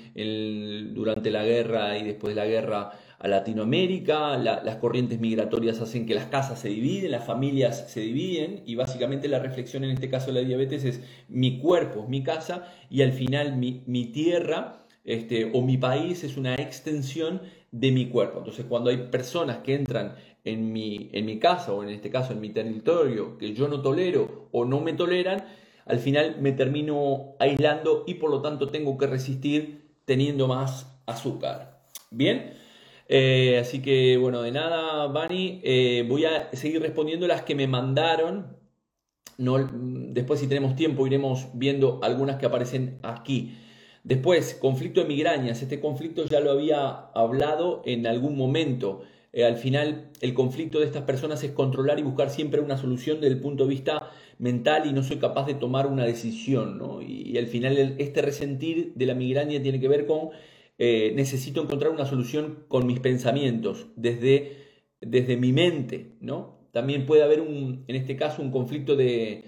durante 0.93 1.31
la 1.31 1.43
guerra 1.43 1.97
y 1.97 2.03
después 2.03 2.35
de 2.35 2.41
la 2.41 2.47
guerra 2.47 2.91
a 3.21 3.27
Latinoamérica, 3.27 4.35
las 4.37 4.75
corrientes 4.77 5.19
migratorias 5.19 5.79
hacen 5.79 6.07
que 6.07 6.15
las 6.15 6.25
casas 6.25 6.59
se 6.59 6.69
dividen, 6.69 7.11
las 7.11 7.23
familias 7.23 7.91
se 7.91 7.99
dividen 7.99 8.63
y 8.65 8.73
básicamente 8.73 9.27
la 9.27 9.37
reflexión 9.37 9.83
en 9.83 9.91
este 9.91 10.09
caso 10.09 10.27
de 10.27 10.41
la 10.41 10.47
diabetes 10.47 10.83
es 10.85 11.01
mi 11.29 11.59
cuerpo 11.59 12.01
es 12.01 12.09
mi 12.09 12.23
casa 12.23 12.73
y 12.89 13.03
al 13.03 13.13
final 13.13 13.57
mi, 13.57 14.05
tierra 14.07 14.87
este, 15.03 15.51
o 15.53 15.61
mi 15.61 15.77
país 15.77 16.23
es 16.23 16.35
una 16.35 16.55
extensión 16.55 17.41
de 17.71 17.91
mi 17.91 18.07
cuerpo. 18.07 18.39
Entonces 18.39 18.65
cuando 18.67 18.89
hay 18.89 18.97
personas 18.97 19.59
que 19.59 19.75
entran 19.75 20.15
en 20.43 20.73
mi, 20.73 21.11
en 21.13 21.27
mi 21.27 21.37
casa 21.37 21.73
o 21.73 21.83
en 21.83 21.89
este 21.89 22.09
caso 22.09 22.33
en 22.33 22.41
mi 22.41 22.49
territorio 22.49 23.37
que 23.37 23.53
yo 23.53 23.67
no 23.67 23.83
tolero 23.83 24.49
o 24.51 24.65
no 24.65 24.81
me 24.81 24.93
toleran, 24.93 25.45
al 25.85 25.99
final 25.99 26.37
me 26.41 26.53
termino 26.53 27.35
aislando 27.37 28.03
y 28.07 28.15
por 28.15 28.31
lo 28.31 28.41
tanto 28.41 28.69
tengo 28.69 28.97
que 28.97 29.05
resistir 29.05 29.91
teniendo 30.05 30.47
más 30.47 30.87
azúcar. 31.05 31.81
Bien, 32.09 32.59
eh, 33.13 33.57
así 33.59 33.81
que, 33.81 34.15
bueno, 34.15 34.41
de 34.41 34.53
nada, 34.53 35.07
Bani. 35.07 35.59
Eh, 35.63 36.05
voy 36.07 36.23
a 36.23 36.49
seguir 36.53 36.81
respondiendo 36.81 37.27
las 37.27 37.41
que 37.41 37.55
me 37.55 37.67
mandaron. 37.67 38.55
No, 39.37 39.57
después, 40.13 40.39
si 40.39 40.47
tenemos 40.47 40.77
tiempo, 40.77 41.05
iremos 41.05 41.49
viendo 41.53 41.99
algunas 42.03 42.37
que 42.37 42.45
aparecen 42.45 42.99
aquí. 43.03 43.57
Después, 44.05 44.55
conflicto 44.55 45.01
de 45.01 45.07
migrañas. 45.07 45.61
Este 45.61 45.81
conflicto 45.81 46.23
ya 46.25 46.39
lo 46.39 46.51
había 46.51 46.87
hablado 47.13 47.81
en 47.85 48.07
algún 48.07 48.37
momento. 48.37 49.01
Eh, 49.33 49.43
al 49.43 49.57
final, 49.57 50.11
el 50.21 50.33
conflicto 50.33 50.79
de 50.79 50.85
estas 50.85 51.03
personas 51.03 51.43
es 51.43 51.51
controlar 51.51 51.99
y 51.99 52.03
buscar 52.03 52.29
siempre 52.29 52.61
una 52.61 52.77
solución 52.77 53.19
desde 53.19 53.35
el 53.35 53.41
punto 53.41 53.65
de 53.65 53.71
vista 53.71 54.09
mental 54.37 54.85
y 54.85 54.93
no 54.93 55.03
soy 55.03 55.17
capaz 55.17 55.47
de 55.47 55.55
tomar 55.55 55.85
una 55.87 56.05
decisión. 56.05 56.77
¿no? 56.77 57.01
Y, 57.01 57.23
y 57.33 57.37
al 57.37 57.47
final, 57.47 57.77
este 57.97 58.21
resentir 58.21 58.93
de 58.95 59.05
la 59.05 59.15
migraña 59.15 59.61
tiene 59.61 59.81
que 59.81 59.89
ver 59.89 60.05
con 60.05 60.29
eh, 60.77 61.13
necesito 61.15 61.61
encontrar 61.61 61.91
una 61.91 62.05
solución 62.05 62.65
con 62.67 62.87
mis 62.87 62.99
pensamientos, 62.99 63.87
desde, 63.95 64.57
desde 64.99 65.37
mi 65.37 65.53
mente, 65.53 66.13
¿no? 66.19 66.67
También 66.71 67.05
puede 67.05 67.23
haber, 67.23 67.41
un, 67.41 67.83
en 67.87 67.95
este 67.95 68.15
caso, 68.15 68.41
un 68.41 68.51
conflicto 68.51 68.95
de, 68.95 69.43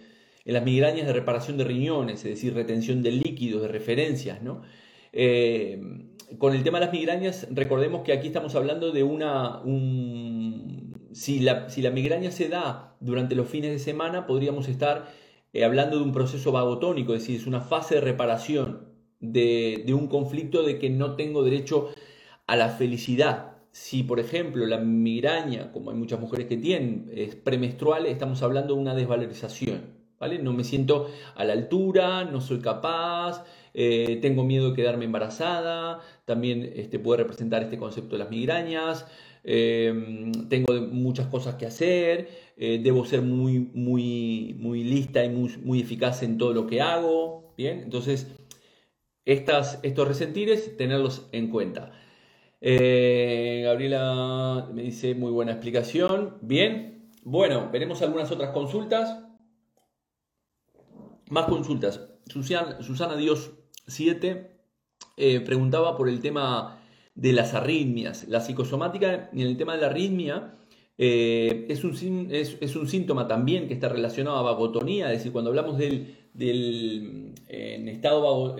en 0.45 0.53
las 0.53 0.63
migrañas 0.63 1.07
de 1.07 1.13
reparación 1.13 1.57
de 1.57 1.63
riñones, 1.63 2.25
es 2.25 2.31
decir, 2.31 2.53
retención 2.53 3.01
de 3.01 3.11
líquidos, 3.11 3.61
de 3.61 3.67
referencias, 3.69 4.41
¿no? 4.41 4.61
Eh, 5.13 5.81
con 6.37 6.55
el 6.55 6.63
tema 6.63 6.79
de 6.79 6.85
las 6.85 6.93
migrañas, 6.93 7.47
recordemos 7.51 8.01
que 8.01 8.13
aquí 8.13 8.27
estamos 8.27 8.55
hablando 8.55 8.91
de 8.91 9.03
una... 9.03 9.61
si, 11.11 11.39
la, 11.39 11.69
si, 11.69 11.81
la, 11.81 11.91
migraña 11.91 12.31
se 12.31 12.49
da 12.49 12.95
durante 12.99 13.35
los 13.35 13.47
fines 13.47 13.71
de 13.71 13.79
semana, 13.79 14.25
podríamos 14.25 14.67
estar 14.67 15.11
eh, 15.53 15.63
hablando 15.63 15.97
de 15.97 16.03
un 16.03 16.11
proceso 16.11 16.51
vagotónico, 16.51 17.13
es 17.13 17.21
decir, 17.21 17.39
es 17.39 17.47
una 17.47 17.61
fase 17.61 17.95
de 17.95 18.01
reparación 18.01 18.72
de, 19.23 19.93
un 19.93 20.07
conflicto 20.07 20.63
de 20.63 20.77
que 20.77 20.89
no 20.89 21.15
tengo 21.15 21.43
derecho 21.43 21.89
a 22.45 22.55
la 22.55 22.69
felicidad. 22.69 23.53
Si, 23.71 24.03
por 24.03 24.19
ejemplo, 24.19 24.65
la 24.67 24.77
migraña, 24.77 25.71
como 25.71 25.89
hay 25.89 25.97
muchas 25.97 26.19
mujeres 26.19 26.47
que 26.47 26.57
tienen, 26.57 27.09
es 27.15 27.35
premenstrual, 27.35 28.05
estamos 28.05 28.43
hablando 28.43 28.75
de 28.75 28.81
una 28.81 28.93
desvalorización. 28.93 30.03
¿vale? 30.19 30.39
No 30.39 30.53
me 30.53 30.63
siento 30.63 31.09
a 31.35 31.43
la 31.43 31.53
altura, 31.53 32.25
no 32.25 32.39
soy 32.39 32.59
capaz, 32.59 33.43
eh, 33.73 34.19
tengo 34.21 34.43
miedo 34.43 34.69
de 34.69 34.75
quedarme 34.75 35.05
embarazada, 35.05 36.01
también 36.25 36.71
este, 36.75 36.99
puede 36.99 37.23
representar 37.23 37.63
este 37.63 37.77
concepto 37.77 38.15
de 38.15 38.19
las 38.19 38.29
migrañas, 38.29 39.05
em, 39.43 40.31
tengo 40.47 40.73
muchas 40.91 41.27
cosas 41.27 41.55
que 41.55 41.65
hacer, 41.65 42.29
eh, 42.55 42.79
debo 42.83 43.03
ser 43.05 43.21
muy, 43.21 43.59
muy, 43.73 44.55
muy 44.59 44.83
lista 44.83 45.25
y 45.25 45.29
muy, 45.29 45.49
muy 45.63 45.81
eficaz 45.81 46.23
en 46.23 46.37
todo 46.37 46.53
lo 46.53 46.67
que 46.67 46.81
hago. 46.81 47.53
Bien, 47.57 47.81
entonces 47.83 48.27
estos 49.25 50.07
resentires, 50.07 50.75
tenerlos 50.77 51.27
en 51.31 51.49
cuenta. 51.49 51.91
Eh, 52.61 53.61
Gabriela 53.65 54.69
me 54.73 54.83
dice 54.83 55.15
muy 55.15 55.31
buena 55.31 55.51
explicación. 55.51 56.37
Bien, 56.41 57.11
bueno, 57.23 57.69
veremos 57.71 58.01
algunas 58.01 58.31
otras 58.31 58.51
consultas. 58.51 59.25
Más 61.29 61.45
consultas. 61.45 62.09
Susana, 62.27 63.15
Dios 63.17 63.51
7 63.87 64.57
eh, 65.17 65.39
preguntaba 65.41 65.97
por 65.97 66.07
el 66.07 66.21
tema 66.21 66.79
de 67.15 67.33
las 67.33 67.53
arritmias. 67.53 68.27
La 68.27 68.39
psicosomática 68.39 69.29
en 69.31 69.39
el 69.41 69.57
tema 69.57 69.75
de 69.75 69.81
la 69.81 69.87
arritmia 69.87 70.55
eh, 70.97 71.65
es, 71.69 71.83
un, 71.83 72.27
es, 72.31 72.75
un, 72.75 72.87
síntoma 72.87 73.27
también 73.27 73.67
que 73.67 73.73
está 73.73 73.89
relacionado 73.89 74.37
a 74.37 74.41
vagotonía, 74.41 75.11
es 75.11 75.19
decir, 75.19 75.31
cuando 75.31 75.49
hablamos 75.49 75.77
del, 75.77 76.22
del 76.33 77.33
en 77.47 77.87
estado 77.87 78.55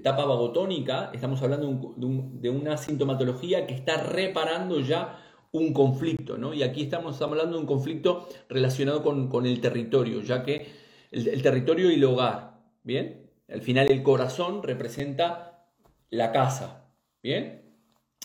etapa 0.00 0.24
vagotónica, 0.24 1.10
estamos 1.12 1.42
hablando 1.42 1.94
de, 1.96 2.50
una 2.50 2.76
sintomatología 2.76 3.66
que 3.66 3.74
está 3.74 3.98
reparando 3.98 4.80
ya 4.80 5.18
un 5.52 5.72
conflicto, 5.72 6.38
¿no? 6.38 6.54
Y 6.54 6.62
aquí 6.62 6.82
estamos, 6.82 7.20
hablando 7.20 7.56
de 7.56 7.60
un 7.60 7.66
conflicto 7.66 8.28
relacionado 8.48 9.02
con, 9.02 9.46
el 9.46 9.60
territorio, 9.60 10.22
ya 10.22 10.42
que 10.42 10.68
el, 11.10 11.42
territorio 11.42 11.90
y 11.90 11.94
el 11.94 12.04
hogar, 12.04 12.60
¿bien? 12.82 13.30
Al 13.48 13.62
final 13.62 13.90
el 13.90 14.02
corazón 14.02 14.62
representa 14.62 15.66
la 16.08 16.32
casa, 16.32 16.92
¿bien? 17.22 17.62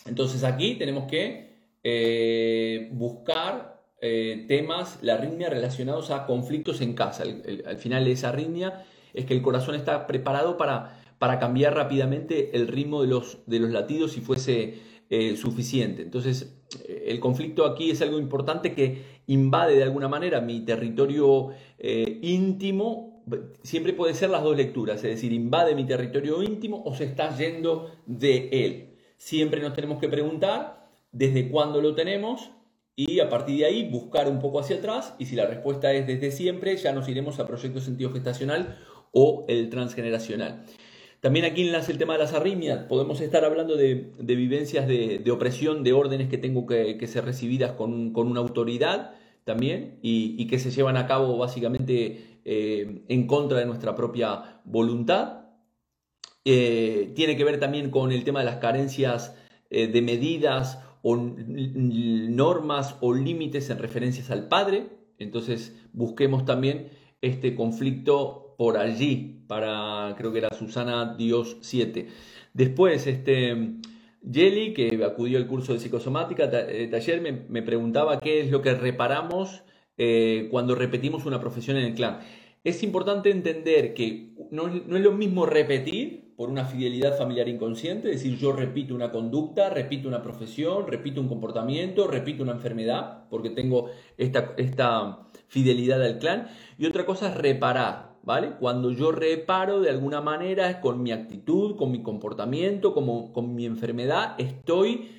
Entonces 0.06 0.44
aquí 0.44 0.76
tenemos 0.76 1.06
que 1.06 1.56
eh, 1.84 2.90
buscar 2.94 3.75
eh, 4.02 4.46
temas, 4.48 5.00
la 5.02 5.16
arritmia 5.16 5.50
relacionados 5.50 6.12
a 6.12 6.26
conflictos 6.26 6.82
en 6.82 6.94
casa. 6.94 7.24
al 7.24 7.78
final 7.78 8.06
de 8.06 8.12
esa 8.12 8.30
arritmia 8.30 8.86
es 9.14 9.26
que 9.26 9.34
el 9.34 9.42
corazón 9.42 9.76
está 9.76 10.08
preparado 10.08 10.58
para, 10.58 11.02
para 11.18 11.40
cambiar 11.40 11.76
rápidamente 11.76 12.56
el 12.56 12.68
ritmo 12.68 13.02
de 13.02 13.08
los, 13.08 13.40
de 13.46 13.60
los 13.60 13.72
latidos 13.72 14.12
si 14.12 14.22
fuese 14.22 14.80
eh, 15.10 15.38
suficiente. 15.38 16.02
Entonces, 16.02 16.58
el 16.88 17.20
conflicto 17.20 17.66
aquí 17.66 17.92
es 17.92 18.02
algo 18.02 18.20
importante 18.20 18.74
que 18.74 19.04
invade 19.28 19.76
de 19.76 19.84
alguna 19.84 20.08
manera 20.08 20.42
mi 20.42 20.66
territorio 20.66 21.52
íntimo. 21.80 23.24
Siempre 23.64 23.94
puede 23.94 24.14
ser 24.14 24.30
las 24.30 24.44
dos 24.44 24.58
lecturas, 24.58 24.98
es 24.98 25.12
decir, 25.16 25.32
invade 25.32 25.74
mi 25.74 25.86
territorio 25.86 26.44
íntimo 26.44 26.84
o 26.86 26.94
se 26.94 27.06
está 27.06 27.36
yendo 27.36 27.92
de 28.06 28.50
él. 28.52 28.96
Siempre 29.18 29.62
nos 29.62 29.74
tenemos 29.74 30.00
que 30.00 30.10
preguntar 30.10 30.90
desde 31.12 31.50
cuándo 31.50 31.82
lo 31.82 31.96
tenemos 31.96 32.52
y 32.96 33.20
a 33.20 33.30
partir 33.30 33.60
de 33.60 33.66
ahí 33.66 33.90
buscar 33.90 34.30
un 34.30 34.40
poco 34.40 34.60
hacia 34.60 34.78
atrás 34.78 35.16
y 35.20 35.26
si 35.26 35.36
la 35.36 35.46
respuesta 35.46 35.92
es 35.94 36.08
desde 36.08 36.32
siempre, 36.32 36.78
ya 36.78 36.94
nos 36.94 37.10
iremos 37.10 37.40
a 37.40 37.48
proyecto 37.48 37.82
sentido 37.82 38.12
gestacional 38.12 38.78
o 39.12 39.46
el 39.48 39.70
transgeneracional. 39.70 40.66
También 41.20 41.46
aquí 41.46 41.66
enlace 41.66 41.92
el 41.92 41.98
tema 41.98 42.14
de 42.14 42.20
las 42.20 42.34
arritmias. 42.34 42.84
Podemos 42.84 43.20
estar 43.20 43.44
hablando 43.44 43.76
de, 43.76 44.12
vivencias 44.20 44.88
de, 44.88 45.32
opresión, 45.32 45.84
de 45.84 45.92
órdenes 45.92 46.30
que 46.30 46.38
tengo 46.38 46.68
que, 46.68 47.08
ser 47.08 47.26
recibidas 47.26 47.72
con, 47.72 48.16
una 48.16 48.42
autoridad 48.42 49.16
también 49.44 49.98
y, 50.02 50.46
que 50.48 50.60
se 50.60 50.70
llevan 50.72 50.98
a 50.98 51.08
cabo 51.08 51.38
básicamente 51.38 52.40
eh, 52.46 53.02
en 53.08 53.28
contra 53.28 53.58
de 53.60 53.66
nuestra 53.66 53.96
propia 53.96 54.62
voluntad. 54.66 55.46
Eh, 56.46 57.12
tiene 57.16 57.36
que 57.36 57.44
ver 57.44 57.60
también 57.60 57.90
con 57.90 58.12
el 58.12 58.24
tema 58.24 58.40
de 58.42 58.46
las 58.46 58.58
carencias 58.58 59.36
eh, 59.72 59.88
de 59.88 60.02
medidas 60.04 60.80
o 61.08 61.16
normas 61.16 62.98
o 63.00 63.14
límites 63.14 63.70
en 63.70 63.78
referencias 63.78 64.32
al 64.32 64.48
Padre. 64.48 64.88
Entonces 65.20 65.80
busquemos 65.94 66.46
también 66.46 66.90
este 67.22 67.54
conflicto 67.54 68.56
por 68.58 68.78
allí, 68.78 69.44
para, 69.48 70.16
creo 70.18 70.32
que 70.32 70.40
era 70.40 70.50
Susana 70.58 71.14
Dios 71.16 71.58
7. 71.62 72.08
Después, 72.54 73.06
este, 73.06 73.76
Jelly, 74.28 74.74
que 74.74 75.06
acudió 75.06 75.38
al 75.38 75.46
curso 75.46 75.74
de 75.74 75.80
psicosomática, 75.80 76.50
eh, 76.52 76.88
taller, 76.90 77.22
me, 77.22 77.62
preguntaba 77.62 78.20
qué 78.20 78.42
es 78.42 78.50
lo 78.50 78.64
que 78.64 78.74
reparamos 78.74 79.62
eh, 79.98 80.48
cuando 80.50 80.74
repetimos 80.74 81.28
una 81.28 81.40
profesión 81.40 81.78
en 81.78 81.84
el 81.84 81.94
clan. 81.94 82.22
Es 82.64 82.82
importante 82.82 83.30
entender 83.30 83.94
que 83.94 84.34
no, 84.50 84.70
no, 84.70 84.98
es 84.98 85.04
lo 85.04 85.12
mismo 85.12 85.46
repetir 85.46 86.25
por 86.36 86.50
una 86.50 86.66
fidelidad 86.66 87.18
familiar 87.18 87.48
inconsciente, 87.48 88.12
es 88.12 88.22
decir, 88.22 88.38
yo 88.38 88.52
repito 88.52 88.94
una 88.94 89.12
conducta, 89.12 89.70
repito 89.70 90.08
una 90.08 90.22
profesión, 90.22 90.86
repito 90.88 91.22
un 91.22 91.30
comportamiento, 91.30 92.08
repito 92.08 92.44
una 92.44 92.52
enfermedad, 92.52 93.24
porque 93.30 93.50
tengo 93.50 93.90
esta, 94.18 94.54
esta 94.58 95.28
fidelidad 95.48 96.04
al 96.04 96.20
clan, 96.20 96.48
y 96.78 96.86
otra 96.86 97.06
cosa 97.06 97.30
es 97.30 97.38
reparar, 97.38 98.18
¿vale? 98.24 98.52
Cuando 98.60 98.92
yo 98.92 99.14
reparo 99.14 99.80
de 99.80 99.90
alguna 99.90 100.20
manera 100.20 100.70
es 100.70 100.78
con 100.78 101.02
mi 101.02 101.14
actitud, 101.14 101.78
con 101.78 101.92
mi 101.92 102.04
comportamiento, 102.04 102.94
como, 102.94 103.32
con 103.32 103.56
mi 103.56 103.66
enfermedad, 103.66 104.36
estoy 104.38 105.10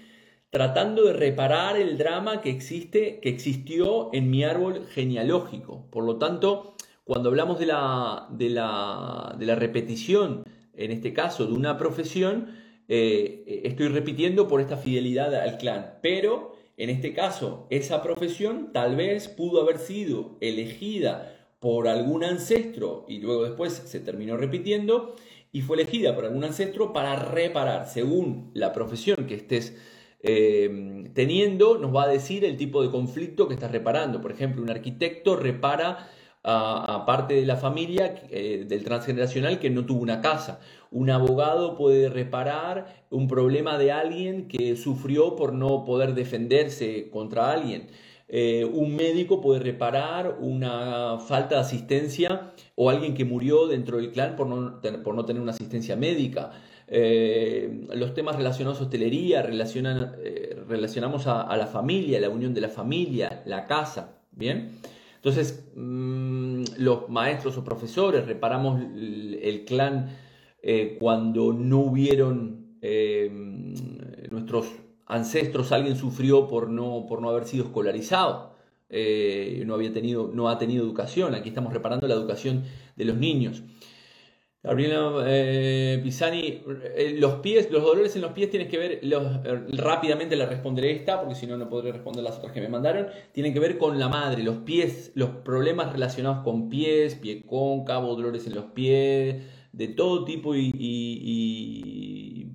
tratando 0.50 1.04
de 1.04 1.14
reparar 1.14 1.76
el 1.76 1.96
drama 1.96 2.40
que 2.42 2.50
existe, 2.50 3.20
que 3.20 3.30
existió 3.30 4.10
en 4.12 4.30
mi 4.30 4.44
árbol 4.44 4.86
genealógico. 4.86 5.86
Por 5.90 6.04
lo 6.04 6.16
tanto, 6.16 6.76
cuando 7.04 7.30
hablamos 7.30 7.58
de 7.58 7.66
la, 7.66 8.26
de 8.30 8.50
la, 8.50 9.34
de 9.38 9.46
la 9.46 9.54
repetición, 9.54 10.44
en 10.76 10.90
este 10.90 11.12
caso 11.12 11.46
de 11.46 11.52
una 11.52 11.78
profesión, 11.78 12.54
eh, 12.88 13.62
estoy 13.64 13.88
repitiendo 13.88 14.46
por 14.48 14.60
esta 14.60 14.76
fidelidad 14.76 15.34
al 15.34 15.58
clan. 15.58 15.98
Pero 16.02 16.56
en 16.76 16.90
este 16.90 17.14
caso, 17.14 17.66
esa 17.70 18.02
profesión 18.02 18.70
tal 18.72 18.96
vez 18.96 19.28
pudo 19.28 19.62
haber 19.62 19.78
sido 19.78 20.36
elegida 20.40 21.32
por 21.58 21.88
algún 21.88 22.22
ancestro 22.22 23.06
y 23.08 23.20
luego 23.20 23.44
después 23.44 23.72
se 23.72 24.00
terminó 24.00 24.36
repitiendo 24.36 25.16
y 25.52 25.62
fue 25.62 25.80
elegida 25.80 26.14
por 26.14 26.26
algún 26.26 26.44
ancestro 26.44 26.92
para 26.92 27.16
reparar, 27.16 27.88
según 27.88 28.50
la 28.52 28.72
profesión 28.74 29.26
que 29.26 29.34
estés 29.34 29.74
eh, 30.20 31.10
teniendo, 31.14 31.78
nos 31.78 31.94
va 31.94 32.04
a 32.04 32.08
decir 32.08 32.44
el 32.44 32.56
tipo 32.56 32.82
de 32.82 32.90
conflicto 32.90 33.48
que 33.48 33.54
estás 33.54 33.70
reparando. 33.70 34.20
Por 34.20 34.32
ejemplo, 34.32 34.62
un 34.62 34.70
arquitecto 34.70 35.34
repara 35.36 36.10
a, 36.48 37.04
parte 37.06 37.34
de 37.34 37.44
la 37.44 37.56
familia 37.56 38.14
eh, 38.30 38.64
del 38.68 38.84
transgeneracional 38.84 39.58
que 39.58 39.68
no 39.68 39.84
tuvo 39.84 40.00
una 40.00 40.20
casa. 40.20 40.60
Un 40.92 41.10
abogado 41.10 41.76
puede 41.76 42.08
reparar 42.08 43.04
un 43.10 43.26
problema 43.26 43.78
de 43.78 43.90
alguien 43.90 44.46
que 44.46 44.76
sufrió 44.76 45.34
por 45.34 45.52
no 45.52 45.84
poder 45.84 46.14
defenderse 46.14 47.10
contra 47.10 47.50
alguien. 47.50 47.88
Eh, 48.28 48.64
un 48.64 48.94
médico 48.94 49.40
puede 49.40 49.60
reparar 49.60 50.38
una 50.40 51.18
falta 51.18 51.56
de 51.56 51.60
asistencia 51.62 52.52
o 52.76 52.90
alguien 52.90 53.14
que 53.14 53.24
murió 53.24 53.66
dentro 53.66 53.96
del 53.96 54.12
clan 54.12 54.36
por 54.36 54.46
no, 54.46 54.80
por 55.02 55.14
no 55.16 55.24
tener 55.24 55.42
una 55.42 55.52
asistencia 55.52 55.96
médica. 55.96 56.52
Eh, 56.86 57.86
los 57.92 58.14
temas 58.14 58.36
relacionados 58.36 58.80
a 58.80 58.84
hostelería, 58.84 59.42
relacionan, 59.42 60.14
relacionamos 60.68 61.26
a, 61.26 61.56
la 61.56 61.66
familia, 61.66 62.20
la 62.20 62.28
unión 62.28 62.54
de 62.54 62.60
la 62.60 62.68
familia, 62.68 63.42
la 63.46 63.66
casa, 63.66 64.20
¿bien? 64.30 64.78
Entonces, 65.26 65.68
mm, 65.74 66.62
los 66.78 67.08
maestros 67.08 67.56
o 67.58 67.64
profesores 67.64 68.26
reparamos 68.26 68.80
el, 68.80 69.64
clan 69.66 70.16
cuando 70.98 71.52
no 71.52 71.78
hubieron 71.78 72.78
nuestros 74.30 74.66
ancestros 75.06 75.72
alguien 75.72 75.96
sufrió 75.96 76.48
por 76.48 76.68
no, 76.68 77.06
por 77.08 77.22
no 77.22 77.30
haber 77.30 77.44
sido 77.44 77.64
escolarizado, 77.64 78.54
eh, 78.88 79.62
no, 79.66 79.74
había 79.74 79.92
tenido, 79.92 80.30
no 80.32 80.48
ha 80.48 80.58
tenido 80.58 80.84
educación. 80.84 81.34
Aquí 81.34 81.48
estamos 81.48 81.72
reparando 81.72 82.06
la 82.06 82.14
educación 82.14 82.64
de 82.96 83.04
los 83.04 83.16
niños. 83.16 83.62
Gabriela 84.66 85.24
eh, 85.26 86.00
Pisani, 86.02 86.62
eh, 86.96 87.14
los 87.18 87.36
pies, 87.36 87.70
los 87.70 87.82
dolores 87.82 88.16
en 88.16 88.22
los 88.22 88.32
pies 88.32 88.50
tienen 88.50 88.68
que 88.68 88.78
ver, 88.78 89.00
rápidamente 89.72 90.34
le 90.34 90.44
responderé 90.44 90.90
esta, 90.90 91.20
porque 91.20 91.36
si 91.36 91.46
no, 91.46 91.56
no 91.56 91.68
podré 91.68 91.92
responder 91.92 92.24
las 92.24 92.36
otras 92.38 92.52
que 92.52 92.60
me 92.60 92.68
mandaron, 92.68 93.06
tienen 93.32 93.52
que 93.52 93.60
ver 93.60 93.78
con 93.78 93.98
la 93.98 94.08
madre, 94.08 94.42
los 94.42 94.56
pies, 94.58 95.12
los 95.14 95.30
problemas 95.30 95.92
relacionados 95.92 96.42
con 96.42 96.68
pies, 96.68 97.14
pie 97.14 97.42
cóncavo, 97.46 98.16
dolores 98.16 98.46
en 98.46 98.56
los 98.56 98.64
pies, 98.66 99.42
de 99.72 99.88
todo 99.88 100.24
tipo 100.24 100.54
y 100.54 102.46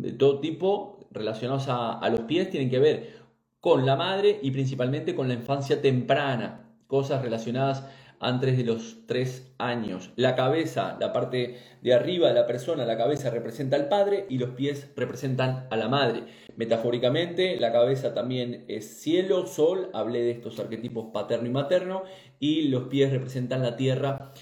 de 0.00 0.12
todo 0.12 0.40
tipo, 0.40 1.00
relacionados 1.10 1.66
a, 1.68 2.08
los 2.10 2.20
pies 2.20 2.50
tienen 2.50 2.70
que 2.70 2.78
ver 2.78 3.20
con 3.60 3.84
la 3.84 3.96
madre 3.96 4.38
y 4.42 4.50
principalmente 4.50 5.14
con 5.14 5.28
la 5.28 5.34
infancia 5.34 5.82
temprana, 5.82 6.72
cosas 6.86 7.22
relacionadas 7.22 7.86
antes 8.20 8.56
de 8.56 8.64
los 8.64 8.98
tres 9.06 9.50
años. 9.58 10.10
La 10.16 10.36
cabeza, 10.36 10.96
la 11.00 11.12
parte 11.12 11.58
de 11.80 11.94
arriba 11.94 12.28
de 12.28 12.34
la 12.34 12.46
persona, 12.46 12.84
la 12.84 12.98
cabeza 12.98 13.30
representa 13.30 13.76
al 13.76 13.88
padre 13.88 14.26
y 14.28 14.38
los 14.38 14.50
pies 14.50 14.90
representan 14.94 15.66
a 15.70 15.76
la 15.76 15.88
madre. 15.88 16.24
Metafóricamente, 16.56 17.58
la 17.58 17.72
cabeza 17.72 18.12
también 18.12 18.66
es 18.68 19.00
cielo, 19.00 19.46
sol, 19.46 19.88
hablé 19.94 20.20
de 20.22 20.32
estos 20.32 20.60
arquetipos 20.60 21.06
paterno 21.12 21.48
y 21.48 21.52
materno, 21.52 22.02
y 22.38 22.68
los 22.68 22.84
pies 22.84 23.10
representan 23.10 23.62
la 23.62 23.76
tierra 23.76 24.32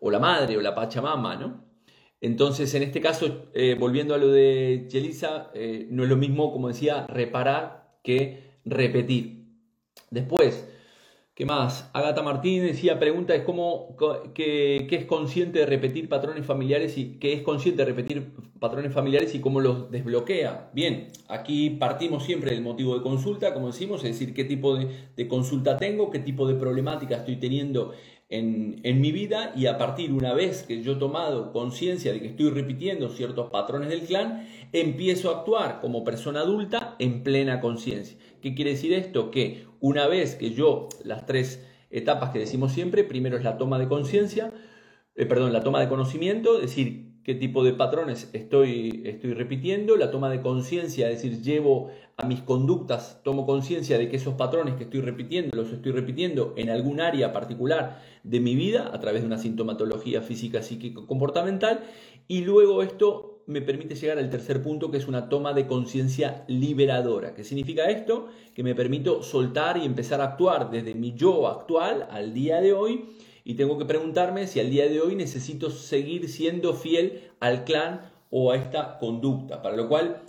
o 0.00 0.10
la 0.10 0.18
madre 0.18 0.56
o 0.56 0.60
la 0.60 0.74
pachamama, 0.74 1.36
¿no? 1.36 1.64
Entonces, 2.20 2.74
en 2.74 2.82
este 2.82 3.00
caso, 3.00 3.46
eh, 3.54 3.76
volviendo 3.78 4.14
a 4.14 4.18
lo 4.18 4.28
de 4.28 4.88
Yelisa, 4.90 5.52
eh, 5.54 5.86
no 5.90 6.02
es 6.02 6.08
lo 6.08 6.16
mismo, 6.16 6.52
como 6.52 6.66
decía, 6.66 7.06
reparar 7.06 7.92
que 8.02 8.58
repetir. 8.64 9.44
Después, 10.10 10.68
¿qué 11.38 11.46
más? 11.46 11.88
Agata 11.92 12.20
Martínez 12.20 12.64
decía, 12.64 12.98
pregunta 12.98 13.32
es 13.32 13.44
cómo, 13.44 13.96
qué, 14.34 14.88
es 14.90 15.04
consciente 15.04 15.60
de 15.60 15.66
repetir 15.66 16.08
patrones 16.08 16.44
familiares 16.44 16.98
y 16.98 17.16
qué 17.20 17.32
es 17.32 17.42
consciente 17.42 17.82
de 17.82 17.86
repetir 17.86 18.32
patrones 18.58 18.92
familiares 18.92 19.36
y 19.36 19.40
cómo 19.40 19.60
los 19.60 19.88
desbloquea. 19.88 20.70
Bien, 20.74 21.12
aquí 21.28 21.70
partimos 21.70 22.24
siempre 22.24 22.50
del 22.50 22.62
motivo 22.62 22.96
de 22.96 23.04
consulta, 23.04 23.54
como 23.54 23.68
decimos, 23.68 24.02
es 24.02 24.18
decir, 24.18 24.34
qué 24.34 24.42
tipo 24.42 24.74
de, 24.74 25.28
consulta 25.28 25.76
tengo, 25.76 26.10
qué 26.10 26.18
tipo 26.18 26.44
de 26.48 26.54
problemática 26.54 27.18
estoy 27.18 27.36
teniendo 27.36 27.92
en, 28.28 29.00
mi 29.00 29.12
vida 29.12 29.52
y 29.54 29.66
a 29.66 29.78
partir 29.78 30.12
una 30.12 30.34
vez 30.34 30.64
que 30.64 30.82
yo 30.82 30.94
he 30.94 30.96
tomado 30.96 31.52
conciencia 31.52 32.12
de 32.12 32.20
que 32.20 32.26
estoy 32.26 32.50
repitiendo 32.50 33.10
ciertos 33.10 33.48
patrones 33.48 33.90
del 33.90 34.00
clan, 34.00 34.48
empiezo 34.72 35.30
a 35.30 35.38
actuar 35.38 35.80
como 35.80 36.02
persona 36.02 36.40
adulta 36.40 36.96
en 36.98 37.22
plena 37.22 37.60
conciencia. 37.60 38.18
¿Qué 38.40 38.54
quiere 38.54 38.72
decir 38.72 38.92
esto? 38.92 39.30
Que 39.30 39.66
una 39.80 40.06
vez 40.06 40.34
que 40.34 40.50
yo, 40.50 40.88
las 41.04 41.26
tres 41.26 41.66
etapas 41.90 42.30
que 42.30 42.38
decimos 42.38 42.72
siempre, 42.72 43.04
primero 43.04 43.36
es 43.36 43.44
la 43.44 43.58
toma 43.58 43.78
de 43.78 43.88
conciencia, 43.88 44.52
eh, 45.14 45.26
perdón, 45.26 45.52
la 45.52 45.62
toma 45.62 45.80
de 45.80 45.88
conocimiento, 45.88 46.56
es 46.56 46.62
decir, 46.62 47.08
qué 47.24 47.34
tipo 47.34 47.62
de 47.62 47.74
patrones 47.74 48.30
estoy, 48.32 49.02
estoy 49.04 49.34
repitiendo, 49.34 49.96
la 49.96 50.10
toma 50.10 50.30
de 50.30 50.40
conciencia, 50.40 51.10
es 51.10 51.22
decir, 51.22 51.42
llevo 51.42 51.90
a 52.16 52.26
mis 52.26 52.40
conductas, 52.40 53.20
tomo 53.22 53.44
conciencia 53.44 53.98
de 53.98 54.08
que 54.08 54.16
esos 54.16 54.34
patrones 54.34 54.76
que 54.76 54.84
estoy 54.84 55.00
repitiendo, 55.00 55.54
los 55.54 55.72
estoy 55.72 55.92
repitiendo 55.92 56.54
en 56.56 56.70
algún 56.70 57.00
área 57.00 57.32
particular 57.32 58.02
de 58.22 58.40
mi 58.40 58.54
vida, 58.54 58.90
a 58.92 59.00
través 59.00 59.22
de 59.22 59.26
una 59.26 59.38
sintomatología 59.38 60.22
física, 60.22 60.62
psíquica, 60.62 61.02
comportamental, 61.06 61.80
y 62.28 62.42
luego 62.42 62.82
esto 62.82 63.37
me 63.48 63.62
permite 63.62 63.94
llegar 63.94 64.18
al 64.18 64.28
tercer 64.28 64.62
punto, 64.62 64.90
que 64.90 64.98
es 64.98 65.08
una 65.08 65.30
toma 65.30 65.54
de 65.54 65.66
conciencia 65.66 66.44
liberadora. 66.48 67.34
¿Qué 67.34 67.44
significa 67.44 67.88
esto? 67.88 68.28
Que 68.54 68.62
me 68.62 68.74
permito 68.74 69.22
soltar 69.22 69.78
y 69.78 69.86
empezar 69.86 70.20
a 70.20 70.24
actuar 70.24 70.70
desde 70.70 70.94
mi 70.94 71.14
yo 71.14 71.48
actual 71.48 72.06
al 72.10 72.34
día 72.34 72.60
de 72.60 72.74
hoy 72.74 73.06
y 73.44 73.54
tengo 73.54 73.78
que 73.78 73.86
preguntarme 73.86 74.46
si 74.46 74.60
al 74.60 74.70
día 74.70 74.86
de 74.86 75.00
hoy 75.00 75.16
necesito 75.16 75.70
seguir 75.70 76.28
siendo 76.28 76.74
fiel 76.74 77.30
al 77.40 77.64
clan 77.64 78.12
o 78.28 78.52
a 78.52 78.56
esta 78.56 78.98
conducta. 78.98 79.62
Para 79.62 79.76
lo 79.76 79.88
cual, 79.88 80.20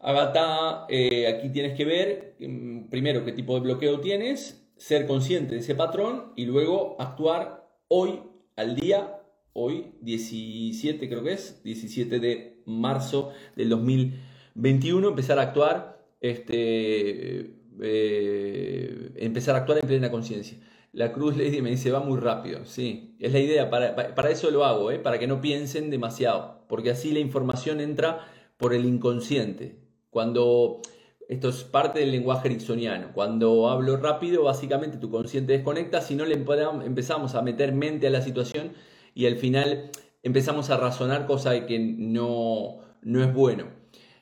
Agatha, 0.00 0.86
eh, 0.88 1.26
aquí 1.26 1.50
tienes 1.50 1.76
que 1.76 1.84
ver 1.84 2.36
mm, 2.40 2.88
primero 2.88 3.26
qué 3.26 3.32
tipo 3.32 3.54
de 3.56 3.60
bloqueo 3.60 4.00
tienes, 4.00 4.66
ser 4.78 5.06
consciente 5.06 5.54
de 5.54 5.60
ese 5.60 5.74
patrón 5.74 6.32
y 6.34 6.46
luego 6.46 6.96
actuar 6.98 7.68
hoy 7.88 8.20
al 8.56 8.74
día, 8.74 9.20
hoy 9.52 9.92
17 10.00 11.06
creo 11.10 11.22
que 11.22 11.34
es, 11.34 11.62
17 11.62 12.18
de 12.20 12.53
marzo 12.66 13.32
del 13.56 13.68
2021, 13.70 15.08
empezar 15.08 15.38
a 15.38 15.42
actuar 15.42 15.94
este, 16.24 17.54
eh, 17.82 19.12
empezar 19.16 19.56
a 19.56 19.58
actuar 19.58 19.78
en 19.78 19.86
plena 19.86 20.10
conciencia. 20.10 20.58
La 20.92 21.12
Cruz 21.12 21.36
Lady 21.36 21.60
me 21.60 21.70
dice, 21.70 21.90
va 21.90 22.00
muy 22.00 22.18
rápido. 22.18 22.64
Sí, 22.64 23.16
es 23.18 23.32
la 23.32 23.40
idea, 23.40 23.68
para, 23.68 24.14
para 24.14 24.30
eso 24.30 24.50
lo 24.50 24.64
hago, 24.64 24.90
¿eh? 24.90 24.98
para 24.98 25.18
que 25.18 25.26
no 25.26 25.42
piensen 25.42 25.90
demasiado, 25.90 26.64
porque 26.68 26.90
así 26.90 27.12
la 27.12 27.18
información 27.18 27.80
entra 27.80 28.26
por 28.56 28.72
el 28.72 28.86
inconsciente. 28.86 29.80
Cuando 30.08 30.80
esto 31.28 31.50
es 31.50 31.64
parte 31.64 32.00
del 32.00 32.10
lenguaje 32.10 32.48
ericksoniano. 32.48 33.12
Cuando 33.12 33.68
hablo 33.68 33.96
rápido, 33.96 34.44
básicamente 34.44 34.98
tu 34.98 35.10
consciente 35.10 35.52
desconecta, 35.52 36.00
si 36.00 36.14
no 36.14 36.24
le 36.24 36.34
empezamos 36.34 37.34
a 37.34 37.42
meter 37.42 37.72
mente 37.72 38.06
a 38.06 38.10
la 38.10 38.22
situación 38.22 38.72
y 39.14 39.26
al 39.26 39.36
final 39.36 39.90
empezamos 40.24 40.70
a 40.70 40.78
razonar 40.78 41.26
cosa 41.26 41.66
que 41.66 41.78
no, 41.78 42.80
no 43.02 43.22
es 43.22 43.32
bueno. 43.32 43.66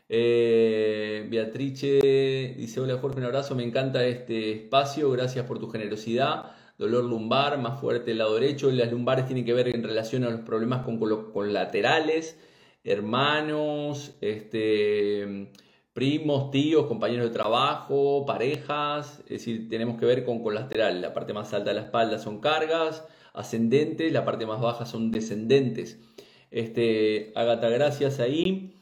Eh, 0.09 1.27
Beatrice 1.31 2.55
dice, 2.59 2.81
hola 2.81 2.99
Jorge, 2.99 3.19
un 3.21 3.25
abrazo, 3.25 3.55
me 3.55 3.63
encanta 3.63 4.05
este 4.05 4.53
espacio, 4.53 5.11
gracias 5.13 5.47
por 5.47 5.59
tu 5.59 5.71
generosidad. 5.71 6.51
Dolor 6.77 7.05
lumbar, 7.05 7.59
más 7.59 7.81
fuerte 7.81 8.11
el 8.11 8.19
lado 8.19 8.35
derecho. 8.35 8.71
Las 8.73 8.91
lumbares 8.91 9.27
tienen 9.27 9.45
que 9.45 9.55
ver 9.55 9.69
en 9.69 9.83
relación 9.85 10.25
a 10.25 10.31
los 10.31 10.41
problemas 10.41 10.85
con, 10.85 10.99
con 10.99 11.53
laterales, 11.53 12.39
hermanos, 12.85 14.17
este 14.21 15.53
primos, 15.93 16.51
tíos, 16.51 16.87
compañeros 16.87 17.27
de 17.27 17.35
trabajo, 17.35 18.25
parejas, 18.27 19.21
es 19.25 19.29
decir, 19.29 19.69
tenemos 19.69 20.01
que 20.01 20.07
ver 20.07 20.25
con 20.25 20.43
colateral. 20.43 21.01
La 21.01 21.13
parte 21.13 21.33
más 21.33 21.53
alta 21.53 21.71
de 21.71 21.77
la 21.77 21.83
espalda 21.83 22.19
son 22.19 22.41
cargas 22.41 23.05
ascendentes, 23.35 24.13
la 24.13 24.25
parte 24.25 24.47
más 24.47 24.61
baja 24.61 24.87
son 24.87 25.11
descendentes. 25.11 25.99
Este, 26.51 27.33
gracias 27.35 28.21
ahí. 28.21 28.75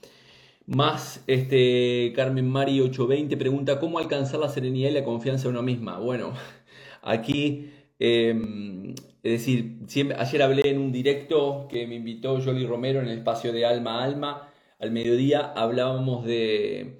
Más 0.66 1.24
este, 1.26 2.12
Carmen 2.14 2.48
Mari 2.48 2.80
820 2.80 3.36
pregunta, 3.36 3.80
¿cómo 3.80 3.98
alcanzar 3.98 4.40
la 4.40 4.48
serenidad 4.48 4.90
y 4.90 4.94
la 4.94 5.04
confianza 5.04 5.48
en 5.48 5.54
uno 5.54 5.62
misma? 5.62 5.98
Bueno, 5.98 6.32
aquí, 7.02 7.70
em, 7.98 8.94
es 9.22 9.32
decir, 9.32 9.78
ayer 10.18 10.42
hablé 10.42 10.70
en 10.70 10.78
un 10.78 10.92
directo 10.92 11.66
que 11.68 11.86
me 11.86 11.96
invitó 11.96 12.40
Jolly 12.40 12.66
Romero 12.66 13.00
en 13.00 13.08
el 13.08 13.18
espacio 13.18 13.52
de 13.52 13.66
Alma 13.66 14.00
a 14.00 14.04
Alma 14.04 14.50
al 14.80 14.92
mediodía 14.92 15.40
hablábamos 15.40 16.24
de, 16.24 16.99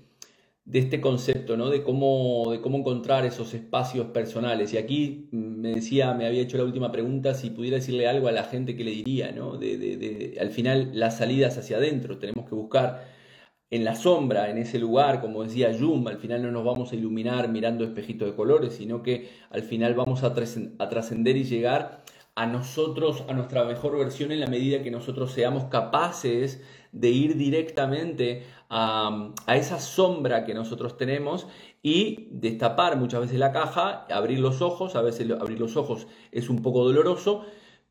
de 0.71 0.79
este 0.79 1.01
concepto, 1.01 1.57
¿no? 1.57 1.69
de, 1.69 1.83
cómo, 1.83 2.53
de 2.53 2.61
cómo 2.61 2.79
encontrar 2.79 3.27
esos 3.27 3.55
espacios 3.55 4.07
personales. 4.09 4.73
Y 4.73 4.79
aquí 4.79 5.29
me 5.33 5.71
decía, 5.71 6.15
me 6.15 6.27
había 6.27 6.43
hecho 6.43 6.59
la 6.59 6.65
última 6.65 6.93
pregunta, 6.93 7.35
si 7.35 7.51
pudiera 7.51 7.77
decirle 7.77 8.07
algo 8.07 8.29
a 8.29 8.33
la 8.33 8.45
gente 8.45 8.77
que 8.77 8.85
le 8.85 8.93
diría, 8.93 9.33
¿no? 9.33 9.57
de, 9.57 9.77
de, 9.77 9.97
de 9.97 10.39
al 10.41 10.51
final 10.51 10.93
las 10.95 11.19
salidas 11.19 11.59
hacia 11.59 11.79
adentro, 11.79 12.19
tenemos 12.19 12.49
que 12.49 12.55
buscar 12.55 13.05
en 13.71 13.85
la 13.85 13.97
sombra, 13.97 14.49
en 14.49 14.59
ese 14.59 14.79
lugar, 14.79 15.21
como 15.21 15.43
decía 15.43 15.77
Jung, 15.77 16.07
al 16.09 16.19
final 16.19 16.43
no 16.43 16.53
nos 16.53 16.65
vamos 16.65 16.93
a 16.93 16.97
iluminar 16.97 17.49
mirando 17.49 17.85
espejitos 17.85 18.29
de 18.29 18.37
colores, 18.37 18.75
sino 18.75 19.03
que 19.03 19.29
al 19.51 19.63
final 19.63 19.95
vamos 19.95 20.23
a 20.23 20.35
trascender 20.35 21.37
y 21.37 21.45
llegar 21.45 22.05
a 22.37 22.47
nosotros, 22.47 23.25
a 23.29 23.33
nuestra 23.33 23.65
mejor 23.65 23.99
versión 23.99 24.31
en 24.31 24.41
la 24.41 24.47
medida 24.47 24.83
que 24.83 24.91
nosotros 24.91 25.33
seamos 25.33 25.65
capaces 25.65 26.63
de 26.93 27.11
ir 27.11 27.37
directamente 27.37 28.45
a, 28.69 29.33
esa 29.49 29.79
sombra 29.79 30.45
que 30.45 30.55
nosotros 30.55 30.97
tenemos 30.97 31.47
y 31.83 32.29
destapar 32.31 32.97
muchas 32.97 33.23
veces 33.23 33.39
la 33.39 33.53
caja, 33.53 34.07
abrir 34.11 34.39
los 34.39 34.63
ojos, 34.63 34.97
a 34.97 35.03
veces 35.03 35.31
abrir 35.31 35.59
los 35.59 35.77
ojos 35.77 36.07
es 36.31 36.49
un 36.49 36.63
poco 36.63 36.85
doloroso, 36.85 37.45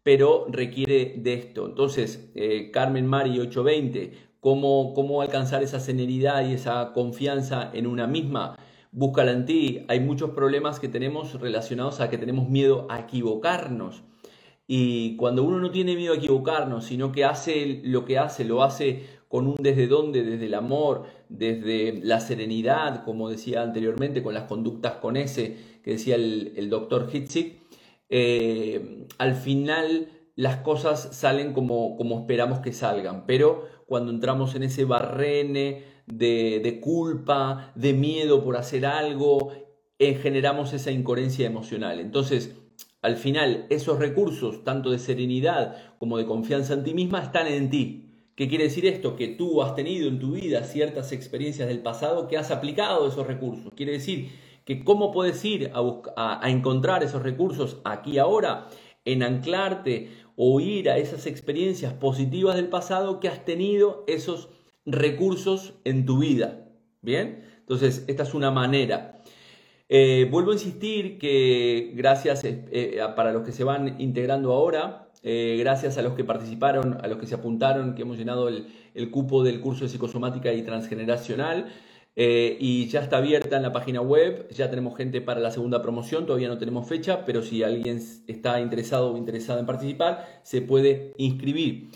pero 0.04 0.46
requiere 0.50 1.16
de 1.18 1.34
esto. 1.34 1.66
Entonces, 1.66 2.32
eh, 2.36 2.72
Carmen 2.72 3.06
Mari 3.08 3.40
820, 3.40 4.14
¿cómo, 4.40 4.94
¿cómo 4.94 5.22
alcanzar 5.22 5.64
esa 5.64 5.80
serenidad 5.80 6.48
y 6.48 6.54
esa 6.54 6.94
confianza 6.94 7.70
en 7.74 7.88
una 7.88 8.08
misma? 8.08 8.58
Búscala 8.92 9.32
en 9.32 9.46
ti. 9.46 9.86
Hay 9.88 10.00
muchos 10.00 10.32
problemas 10.32 10.80
que 10.80 10.88
tenemos 10.88 11.40
relacionados 11.40 12.00
a 12.00 12.10
que 12.10 12.18
tenemos 12.18 12.50
miedo 12.50 12.88
a 12.90 13.02
equivocarnos. 13.02 14.04
Y 14.72 15.16
cuando 15.16 15.44
uno 15.44 15.58
no 15.58 15.72
tiene 15.72 15.96
miedo 15.96 16.14
a 16.14 16.18
equivocarnos, 16.18 16.86
sino 16.86 17.12
que 17.12 17.26
hace 17.26 17.82
lo 17.84 18.06
que 18.06 18.20
hace, 18.20 18.46
lo 18.46 18.62
hace 18.62 19.04
con 19.28 19.48
un 19.48 19.56
desde 19.60 19.88
dónde, 19.88 20.22
desde 20.24 20.46
el 20.46 20.54
amor, 20.54 21.06
desde 21.28 22.00
la 22.04 22.20
serenidad, 22.20 23.04
como 23.04 23.32
decía 23.32 23.64
anteriormente, 23.64 24.22
con 24.22 24.36
las 24.36 24.44
conductas 24.44 24.98
con 24.98 25.18
ese, 25.18 25.58
que 25.84 25.94
decía 25.94 26.14
el, 26.14 26.70
doctor 26.70 27.10
Hitzig, 27.12 27.62
eh, 28.10 29.08
al 29.18 29.34
final 29.34 30.10
las 30.36 30.58
cosas 30.58 31.18
salen 31.18 31.54
como, 31.54 31.98
como 31.98 32.20
esperamos 32.20 32.60
que 32.60 32.72
salgan. 32.72 33.26
Pero 33.26 33.66
cuando 33.88 34.12
entramos 34.12 34.54
en 34.54 34.62
ese 34.62 34.86
barrene 34.86 35.82
de, 36.06 36.60
de 36.64 36.80
culpa, 36.80 37.72
de 37.74 37.94
miedo 37.94 38.44
por 38.44 38.56
hacer 38.56 38.86
algo, 38.86 39.52
eh, 39.98 40.14
generamos 40.14 40.74
esa 40.74 40.92
incoherencia 40.92 41.48
emocional. 41.48 42.00
Entonces, 42.00 42.56
al 43.02 43.16
final, 43.16 43.66
esos 43.70 43.98
recursos, 43.98 44.64
tanto 44.64 44.92
de 44.92 45.00
serenidad 45.00 45.78
como 46.00 46.18
de 46.18 46.26
confianza 46.26 46.74
en 46.74 46.84
ti 46.84 46.94
misma, 46.94 47.22
están 47.22 47.48
en 47.48 47.70
ti. 47.70 48.06
¿Qué 48.36 48.48
quiere 48.48 48.66
decir 48.66 48.86
esto? 48.86 49.16
Que 49.16 49.28
tú 49.30 49.62
has 49.62 49.76
tenido 49.76 50.08
en 50.08 50.20
tu 50.20 50.32
vida 50.32 50.64
ciertas 50.64 51.12
experiencias 51.12 51.68
del 51.68 51.82
pasado 51.82 52.28
que 52.28 52.38
has 52.38 52.52
aplicado 52.52 53.08
esos 53.08 53.28
recursos. 53.28 53.72
Quiere 53.76 53.94
decir 53.94 54.30
que 54.66 54.84
cómo 54.84 55.12
puedes 55.12 55.44
ir 55.46 55.72
a, 55.74 56.46
a 56.46 56.50
encontrar 56.50 57.04
esos 57.04 57.24
recursos 57.24 57.82
aquí 57.86 58.18
ahora, 58.18 58.68
en 59.06 59.24
anclarte 59.24 60.12
o 60.36 60.60
ir 60.60 60.90
a 60.90 60.98
esas 60.98 61.26
experiencias 61.26 61.94
positivas 61.94 62.56
del 62.56 62.68
pasado 62.68 63.20
que 63.20 63.28
has 63.28 63.44
tenido 63.46 64.04
esos 64.08 64.50
recursos 64.86 65.74
en 65.84 66.06
tu 66.06 66.20
vida. 66.20 66.66
¿Bien? 67.02 67.46
Entonces, 67.60 68.04
esta 68.08 68.24
es 68.24 68.34
una 68.34 68.52
manera. 68.52 69.19
Eh, 69.92 70.28
vuelvo 70.30 70.52
a 70.52 70.54
insistir 70.54 71.18
que 71.18 71.94
gracias 71.96 72.44
eh, 72.44 72.64
eh, 72.72 73.00
para 73.16 73.34
los 73.34 73.42
que 73.44 73.52
se 73.52 73.64
van 73.64 74.00
integrando 74.00 74.54
ahora, 74.54 75.08
gracias 75.24 75.98
a 75.98 76.02
los 76.02 76.14
que 76.14 76.24
participaron, 76.24 76.98
a 77.04 77.08
los 77.08 77.18
que 77.18 77.26
se 77.26 77.36
apuntaron, 77.36 77.96
que 77.96 78.04
hemos 78.04 78.18
llenado 78.18 78.48
el, 78.48 78.68
cupo 79.12 79.44
del 79.44 79.60
curso 79.60 79.84
de 79.84 79.90
psicosomática 79.90 80.54
y 80.54 80.62
transgeneracional. 80.62 81.74
y 82.16 82.88
ya 82.88 83.02
está 83.02 83.18
abierta 83.18 83.58
en 83.58 83.64
la 83.64 83.72
página 83.72 84.02
web, 84.02 84.48
ya 84.50 84.70
tenemos 84.70 84.96
gente 84.96 85.22
para 85.22 85.40
la 85.42 85.52
segunda 85.52 85.82
promoción, 85.82 86.26
todavía 86.26 86.48
no 86.48 86.58
tenemos 86.58 86.88
fecha, 86.88 87.26
pero 87.26 87.42
si 87.42 87.64
alguien 87.64 88.02
está 88.28 88.62
interesado 88.62 89.14
o 89.14 89.18
interesada 89.18 89.60
en 89.60 89.66
participar, 89.66 90.26
se 90.44 90.62
puede 90.62 91.14
inscribir. 91.18 91.90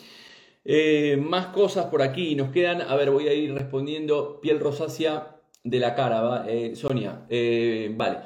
más 1.19 1.47
cosas 1.47 1.85
por 1.85 2.01
aquí, 2.01 2.35
nos 2.35 2.49
quedan, 2.51 2.81
a 2.81 2.95
ver, 2.95 3.11
voy 3.11 3.27
a 3.29 3.33
ir 3.33 3.53
respondiendo, 3.53 4.39
piel 4.41 4.59
rosácea, 4.59 5.32
de 5.63 5.79
la 5.79 5.95
cara, 5.95 6.45
eh, 6.47 6.75
Sonia. 6.75 7.25
Eh, 7.29 7.91
vale. 7.95 8.17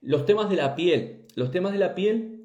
Los 0.00 0.26
temas 0.26 0.48
de 0.50 0.56
la 0.56 0.74
piel. 0.74 1.26
Los 1.34 1.50
temas 1.50 1.72
de 1.72 1.78
la 1.78 1.94
piel 1.94 2.44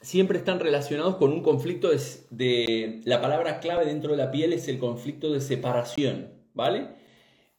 siempre 0.00 0.38
están 0.38 0.60
relacionados 0.60 1.16
con 1.16 1.32
un 1.32 1.42
conflicto 1.42 1.90
de, 2.30 3.00
La 3.04 3.20
palabra 3.20 3.60
clave 3.60 3.84
dentro 3.84 4.12
de 4.12 4.18
la 4.18 4.30
piel 4.30 4.52
es 4.52 4.68
el 4.68 4.78
conflicto 4.78 5.32
de 5.32 5.40
separación, 5.40 6.32
¿vale? 6.54 6.88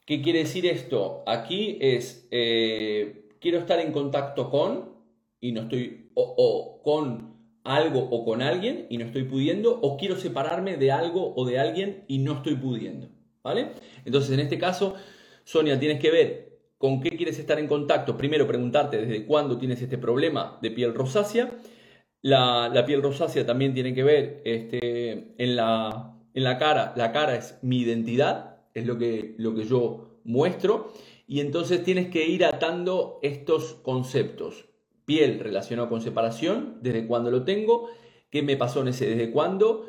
¿Qué 0.04 0.20
quiere 0.22 0.40
decir 0.40 0.66
esto? 0.66 1.22
Aquí 1.26 1.78
es, 1.80 2.26
eh, 2.30 3.28
quiero 3.40 3.58
estar 3.58 3.78
en 3.78 3.92
contacto 3.92 4.50
con 4.50 4.92
y 5.40 5.52
no 5.52 5.62
estoy, 5.62 6.10
o 6.14 6.80
con 6.82 7.32
algo 7.64 8.00
o 8.10 8.24
con 8.24 8.42
alguien 8.42 8.86
y 8.90 8.98
no 8.98 9.04
estoy 9.06 9.24
pudiendo, 9.24 9.78
o 9.80 9.96
quiero 9.96 10.16
separarme 10.16 10.76
de 10.76 10.92
algo 10.92 11.32
o 11.36 11.44
de 11.46 11.58
alguien 11.58 12.04
y 12.08 12.18
no 12.18 12.34
estoy 12.34 12.56
pudiendo, 12.56 13.08
¿vale? 13.42 13.72
Entonces, 14.04 14.32
en 14.32 14.40
este 14.40 14.58
caso, 14.58 14.94
Sonia, 15.44 15.78
tienes 15.78 16.00
que 16.00 16.10
ver 16.10 16.52
con 16.78 17.00
qué 17.00 17.10
quieres 17.10 17.38
estar 17.38 17.58
en 17.58 17.68
contacto. 17.68 18.16
Primero, 18.16 18.46
preguntarte 18.46 18.98
desde 18.98 19.24
cuándo 19.24 19.58
tienes 19.58 19.80
este 19.80 19.98
problema 19.98 20.58
de 20.60 20.70
piel 20.70 20.94
rosácea. 20.94 21.56
La, 22.22 22.84
piel 22.86 23.02
rosácea 23.02 23.46
también 23.46 23.74
tiene 23.74 23.94
que 23.94 24.02
ver 24.02 24.42
este, 24.44 25.34
en, 25.38 25.56
la, 25.56 26.16
en 26.34 26.44
la 26.44 26.58
cara. 26.58 26.92
La 26.96 27.12
cara 27.12 27.36
es 27.36 27.58
mi 27.62 27.80
identidad, 27.80 28.56
es 28.74 28.86
lo 28.86 28.98
que, 28.98 29.34
lo 29.38 29.54
que 29.54 29.64
yo 29.64 30.20
muestro. 30.24 30.92
Y 31.26 31.40
entonces 31.40 31.84
tienes 31.84 32.08
que 32.08 32.26
ir 32.26 32.44
atando 32.44 33.18
estos 33.22 33.74
conceptos. 33.74 34.66
Piel 35.04 35.40
relacionado 35.40 35.88
con 35.88 36.00
separación, 36.00 36.78
desde 36.80 37.06
cuándo 37.06 37.30
lo 37.30 37.44
tengo, 37.44 37.88
qué 38.30 38.42
me 38.42 38.56
pasó 38.56 38.80
en 38.80 38.88
ese, 38.88 39.06
desde 39.06 39.30
cuándo, 39.30 39.86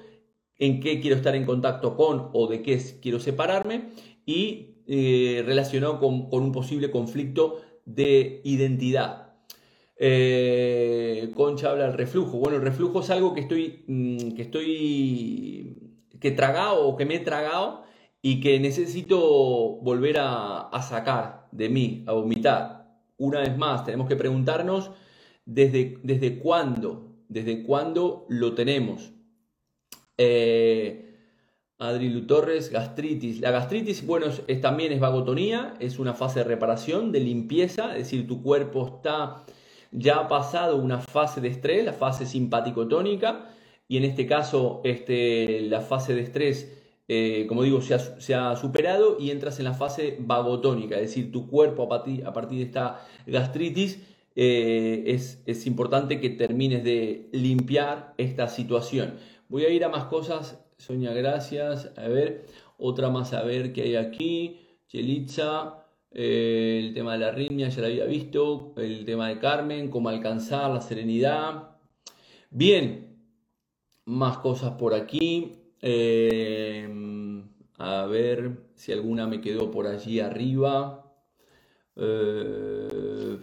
en 0.57 0.79
qué 0.79 0.99
quiero 0.99 1.15
estar 1.15 1.35
en 1.35 1.45
contacto 1.45 1.95
con 1.95 2.29
o 2.33 2.47
de 2.47 2.61
qué 2.61 2.79
quiero 3.01 3.19
separarme 3.19 3.89
y 4.25 4.72
eh, 4.87 5.43
relacionado 5.45 5.99
con, 5.99 6.27
un 6.31 6.51
posible 6.51 6.91
conflicto 6.91 7.61
de 7.85 8.41
identidad. 8.43 9.35
Eh, 9.97 11.31
Concha 11.35 11.71
habla 11.71 11.85
del 11.85 11.93
reflujo. 11.93 12.37
Bueno, 12.37 12.57
el 12.57 12.63
reflujo 12.63 13.01
es 13.01 13.09
algo 13.09 13.33
que 13.33 13.41
estoy, 13.41 13.85
mm, 13.87 14.31
que 14.35 14.41
estoy, 14.41 15.99
que 16.19 16.31
tragado 16.31 16.85
o 16.87 16.97
que 16.97 17.05
me 17.05 17.15
he 17.15 17.19
tragado 17.19 17.83
y 18.21 18.41
que 18.41 18.59
necesito 18.59 19.19
volver 19.81 20.17
a, 20.19 20.69
sacar 20.81 21.47
de 21.51 21.69
mí, 21.69 22.03
a 22.07 22.13
vomitar. 22.13 22.99
Una 23.17 23.41
vez 23.41 23.57
más, 23.57 23.85
tenemos 23.85 24.07
que 24.07 24.15
preguntarnos 24.15 24.91
desde, 25.45 25.99
desde 26.03 26.39
cuándo, 26.39 27.15
desde 27.27 27.63
cuándo 27.63 28.25
lo 28.29 28.53
tenemos. 28.55 29.13
Eh, 30.17 31.12
Adrilu 31.89 32.25
Torres, 32.25 32.69
gastritis. 32.69 33.39
La 33.41 33.51
gastritis, 33.51 34.05
bueno, 34.05 34.27
es, 34.47 34.61
también 34.61 34.91
es 34.91 34.99
vagotonía, 34.99 35.73
es 35.79 35.99
una 35.99 36.13
fase 36.13 36.39
de 36.39 36.45
reparación, 36.45 37.11
de 37.11 37.19
limpieza, 37.19 37.91
es 37.91 38.05
decir, 38.05 38.27
tu 38.27 38.41
cuerpo 38.41 38.87
está 38.87 39.43
ya 39.93 40.17
ha 40.17 40.27
pasado 40.27 40.77
una 40.77 40.99
fase 40.99 41.39
de 41.39 41.49
estrés, 41.49 41.85
la 41.85 41.93
fase 41.93 42.25
simpático-tónica, 42.25 43.49
y 43.87 43.97
en 43.97 44.05
este 44.05 44.25
caso 44.25 44.81
este, 44.83 45.61
la 45.61 45.81
fase 45.81 46.15
de 46.15 46.21
estrés, 46.21 46.71
eh, 47.07 47.45
como 47.47 47.63
digo, 47.63 47.81
se 47.81 48.33
ha, 48.33 48.55
superado 48.55 49.17
y 49.19 49.29
entras 49.29 49.59
en 49.59 49.65
la 49.65 49.73
fase 49.73 50.17
vagotónica, 50.19 50.95
es 50.95 51.09
decir, 51.09 51.31
tu 51.31 51.47
cuerpo 51.47 51.83
a 51.83 51.89
partir, 51.89 52.25
a 52.25 52.33
partir 52.33 52.57
de 52.59 52.65
esta 52.65 53.05
gastritis 53.27 54.01
eh, 54.35 55.03
es, 55.07 55.43
es 55.45 55.67
importante 55.67 56.19
que 56.19 56.31
termines 56.31 56.83
de 56.83 57.29
limpiar 57.31 58.15
esta 58.17 58.47
situación. 58.47 59.15
Voy 59.47 59.65
a 59.65 59.69
ir 59.69 59.83
a 59.85 59.89
más 59.89 60.05
cosas 60.05 60.62
Sonia, 60.85 61.13
gracias. 61.13 61.93
A 61.95 62.09
ver, 62.09 62.45
otra 62.77 63.09
más 63.09 63.31
a 63.31 63.41
ver 63.43 63.71
qué 63.71 63.83
hay 63.83 63.95
aquí. 63.95 64.59
Chelitza, 64.89 65.85
eh, 66.11 66.81
el 66.83 66.93
tema 66.93 67.13
de 67.13 67.19
la 67.19 67.27
arritmia 67.29 67.69
ya 67.69 67.79
lo 67.79 67.87
había 67.87 68.03
visto. 68.03 68.73
El 68.75 69.05
tema 69.05 69.29
de 69.29 69.39
Carmen, 69.39 69.89
cómo 69.89 70.09
alcanzar 70.09 70.69
la 70.71 70.81
serenidad. 70.81 71.77
Bien, 72.49 73.17
más 74.03 74.39
cosas 74.39 74.71
por 74.71 74.93
aquí. 74.93 75.55
Eh, 75.81 76.85
a 77.77 78.05
ver 78.05 78.51
si 78.75 78.91
alguna 78.91 79.25
me 79.25 79.39
quedó 79.39 79.71
por 79.71 79.87
allí 79.87 80.19
arriba. 80.19 81.15
Eh, 81.95 83.37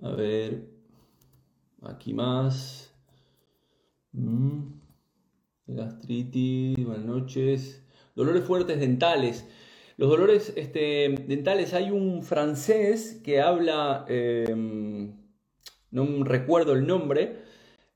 a 0.00 0.10
ver, 0.12 0.70
aquí 1.82 2.14
más. 2.14 2.87
Mm. 4.18 4.80
Gastritis, 5.68 6.84
buenas 6.84 7.04
noches. 7.04 7.84
Dolores 8.16 8.42
fuertes 8.44 8.80
dentales. 8.80 9.46
Los 9.96 10.10
dolores 10.10 10.52
este, 10.56 11.14
dentales, 11.26 11.74
hay 11.74 11.90
un 11.90 12.22
francés 12.22 13.20
que 13.24 13.40
habla, 13.40 14.04
em, 14.08 15.12
no 15.90 16.24
recuerdo 16.24 16.72
el 16.72 16.86
nombre, 16.86 17.38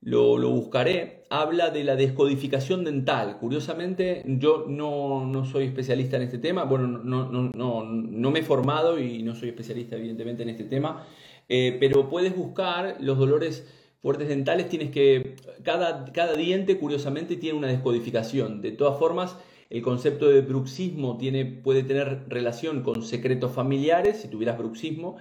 lo, 0.01 0.37
buscaré, 0.49 1.23
habla 1.29 1.69
de 1.69 1.83
la 1.83 1.95
descodificación 1.95 2.83
dental. 2.83 3.37
Curiosamente, 3.39 4.23
yo 4.25 4.65
no, 4.67 5.45
soy 5.45 5.65
especialista 5.65 6.17
en 6.17 6.23
este 6.23 6.39
tema, 6.39 6.65
bueno, 6.65 6.87
no, 6.87 7.29
no, 7.31 8.31
me 8.31 8.39
he 8.39 8.43
formado 8.43 8.99
y 8.99 9.23
no 9.23 9.33
soy 9.35 9.49
especialista 9.49 9.95
evidentemente 9.95 10.43
en 10.43 10.49
este 10.49 10.65
tema, 10.65 11.05
eh, 11.47 11.77
pero 11.79 12.09
puedes 12.09 12.35
buscar 12.35 12.97
los 12.99 13.17
dolores 13.17 13.65
fuertes 14.03 14.27
dentales 14.27 14.67
tienes 14.67 14.91
que, 14.91 15.37
cada, 15.63 16.11
cada 16.11 16.33
diente 16.33 16.77
curiosamente 16.77 17.37
tiene 17.37 17.57
una 17.57 17.69
descodificación. 17.69 18.61
De 18.61 18.73
todas 18.73 18.99
formas, 18.99 19.37
el 19.69 19.81
concepto 19.81 20.27
de 20.27 20.41
bruxismo 20.41 21.17
tiene, 21.17 21.45
puede 21.45 21.83
tener 21.83 22.25
relación 22.27 22.83
con 22.83 23.01
secretos 23.03 23.53
familiares, 23.53 24.17
si 24.17 24.27
tuvieras 24.27 24.57
bruxismo, 24.57 25.15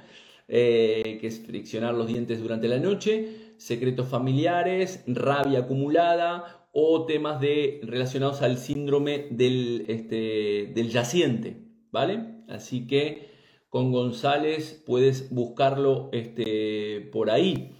eh, 0.48 1.18
que 1.20 1.28
es 1.28 1.38
friccionar 1.46 1.94
los 1.94 2.08
dientes 2.08 2.40
durante 2.42 2.66
la 2.66 2.78
noche, 2.78 3.54
secretos 3.56 4.08
familiares, 4.08 5.04
rabia 5.06 5.60
acumulada 5.60 6.66
o 6.72 7.06
temas 7.06 7.40
de, 7.40 7.80
relacionados 7.84 8.42
al 8.42 8.58
síndrome 8.58 9.28
del, 9.30 9.84
este, 9.86 10.72
del 10.74 10.90
yaciente, 10.90 11.56
¿vale? 11.92 12.42
Así 12.48 12.88
que 12.88 13.30
con 13.68 13.92
González 13.92 14.82
puedes 14.84 15.32
buscarlo 15.32 16.10
este, 16.12 17.08
por 17.12 17.30
ahí. 17.30 17.76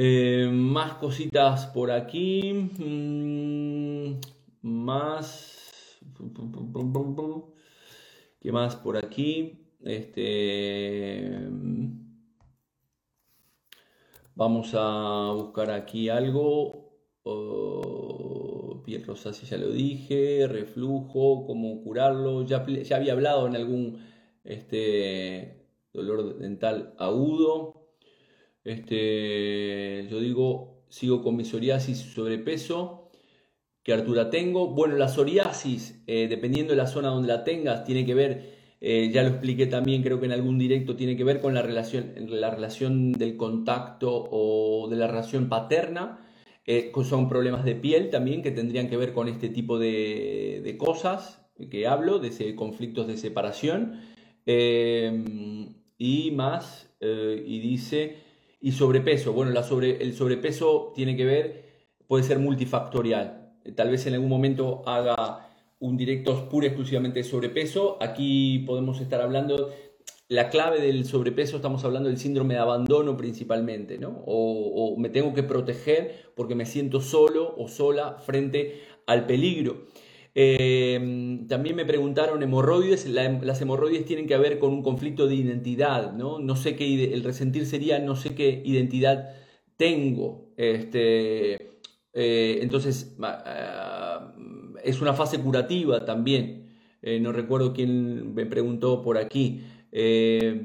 Eh, 0.00 0.48
más 0.52 0.94
cositas 0.94 1.66
por 1.66 1.90
aquí. 1.90 2.52
Mm, 2.78 4.20
más. 4.62 5.98
¿Qué 8.40 8.52
más 8.52 8.76
por 8.76 8.96
aquí? 8.96 9.66
Este. 9.82 11.48
Vamos 14.36 14.70
a 14.74 15.32
buscar 15.34 15.72
aquí 15.72 16.08
algo. 16.08 16.92
Oh, 17.24 18.80
piel 18.84 19.04
rosácea, 19.04 19.48
ya 19.48 19.56
lo 19.58 19.72
dije. 19.72 20.46
Reflujo, 20.46 21.44
cómo 21.44 21.82
curarlo. 21.82 22.46
Ya, 22.46 22.64
ya 22.66 22.96
había 22.96 23.14
hablado 23.14 23.48
en 23.48 23.56
algún 23.56 23.98
este, 24.44 25.66
dolor 25.92 26.38
dental 26.38 26.94
agudo. 26.98 27.77
Este, 28.68 30.06
yo 30.10 30.20
digo, 30.20 30.84
sigo 30.90 31.22
con 31.22 31.36
mi 31.36 31.44
psoriasis 31.44 31.96
sobrepeso. 31.98 33.10
¿Qué 33.82 33.94
altura 33.94 34.28
tengo? 34.28 34.68
Bueno, 34.68 34.96
la 34.96 35.08
psoriasis, 35.08 36.02
eh, 36.06 36.26
dependiendo 36.28 36.72
de 36.74 36.76
la 36.76 36.86
zona 36.86 37.08
donde 37.08 37.28
la 37.28 37.44
tengas, 37.44 37.84
tiene 37.84 38.04
que 38.04 38.12
ver, 38.12 38.58
eh, 38.82 39.08
ya 39.10 39.22
lo 39.22 39.30
expliqué 39.30 39.66
también, 39.68 40.02
creo 40.02 40.20
que 40.20 40.26
en 40.26 40.32
algún 40.32 40.58
directo, 40.58 40.96
tiene 40.96 41.16
que 41.16 41.24
ver 41.24 41.40
con 41.40 41.54
la 41.54 41.62
relación, 41.62 42.12
la 42.28 42.50
relación 42.50 43.12
del 43.12 43.38
contacto 43.38 44.28
o 44.30 44.86
de 44.90 44.96
la 44.96 45.06
relación 45.06 45.48
paterna. 45.48 46.28
Eh, 46.66 46.92
son 47.04 47.30
problemas 47.30 47.64
de 47.64 47.74
piel 47.74 48.10
también 48.10 48.42
que 48.42 48.50
tendrían 48.50 48.90
que 48.90 48.98
ver 48.98 49.14
con 49.14 49.28
este 49.28 49.48
tipo 49.48 49.78
de, 49.78 50.76
cosas 50.78 51.40
que 51.70 51.86
hablo, 51.86 52.18
de 52.18 52.28
ese, 52.28 52.54
conflictos 52.54 53.06
de 53.06 53.16
separación. 53.16 54.02
y 54.46 56.30
más, 56.32 56.94
y 57.00 57.58
dice, 57.60 58.27
y 58.60 58.72
sobrepeso. 58.72 59.32
Bueno, 59.32 59.52
la 59.52 59.62
sobre, 59.62 60.02
el 60.02 60.14
sobrepeso 60.14 60.92
tiene 60.94 61.16
que 61.16 61.24
ver, 61.24 61.64
puede 62.06 62.24
ser 62.24 62.38
multifactorial. 62.38 63.54
Tal 63.74 63.90
vez 63.90 64.06
en 64.06 64.14
algún 64.14 64.28
momento 64.28 64.82
haga 64.86 65.48
un 65.80 65.96
directo 65.96 66.48
puro 66.48 66.66
exclusivamente 66.66 67.20
de 67.20 67.24
sobrepeso. 67.24 67.98
Aquí 68.00 68.60
podemos 68.60 69.00
estar 69.00 69.20
hablando, 69.20 69.70
la 70.28 70.50
clave 70.50 70.80
del 70.80 71.04
sobrepeso, 71.04 71.56
estamos 71.56 71.84
hablando 71.84 72.08
del 72.08 72.18
síndrome 72.18 72.54
de 72.54 72.60
abandono 72.60 73.16
principalmente, 73.16 73.98
¿no? 73.98 74.22
O, 74.26 74.92
o 74.92 74.96
me 74.98 75.08
tengo 75.08 75.34
que 75.34 75.42
proteger 75.42 76.32
porque 76.34 76.54
me 76.54 76.66
siento 76.66 77.00
solo 77.00 77.54
o 77.56 77.68
sola 77.68 78.18
frente 78.18 78.80
al 79.06 79.26
peligro. 79.26 79.86
Eh, 80.40 81.44
también 81.48 81.74
me 81.74 81.84
preguntaron 81.84 82.40
hemorroides. 82.44 83.08
las 83.08 83.60
hemorroides 83.60 84.04
tienen 84.04 84.28
que 84.28 84.36
ver 84.38 84.60
con 84.60 84.72
un 84.72 84.84
conflicto 84.84 85.26
de 85.26 85.34
identidad, 85.34 86.12
¿no? 86.12 86.38
No 86.38 86.54
sé 86.54 86.76
qué, 86.76 87.12
el 87.12 87.24
resentir 87.24 87.66
sería 87.66 87.98
no 87.98 88.14
sé 88.14 88.36
qué 88.36 88.62
identidad 88.64 89.34
tengo. 89.76 90.52
Este, 90.56 91.80
eh, 92.12 92.60
entonces, 92.62 93.16
ah, 93.20 94.32
es 94.84 95.00
una 95.00 95.12
fase 95.12 95.40
curativa 95.40 96.04
también. 96.04 96.70
Eh, 97.02 97.18
no 97.18 97.32
recuerdo 97.32 97.72
quién 97.72 98.32
me 98.34 98.46
preguntó 98.46 99.02
por 99.02 99.18
aquí. 99.18 99.64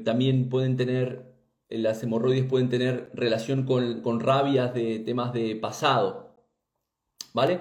también 0.04 0.48
pueden 0.50 0.76
tener, 0.76 1.34
las 1.68 2.02
hemorroides 2.02 2.44
pueden 2.44 2.68
tener 2.68 3.10
relación 3.14 3.64
con, 3.64 4.02
con 4.02 4.20
rabias 4.20 4.72
de 4.74 5.00
temas 5.00 5.32
de 5.32 5.56
pasado. 5.56 6.36
¿Vale? 7.32 7.58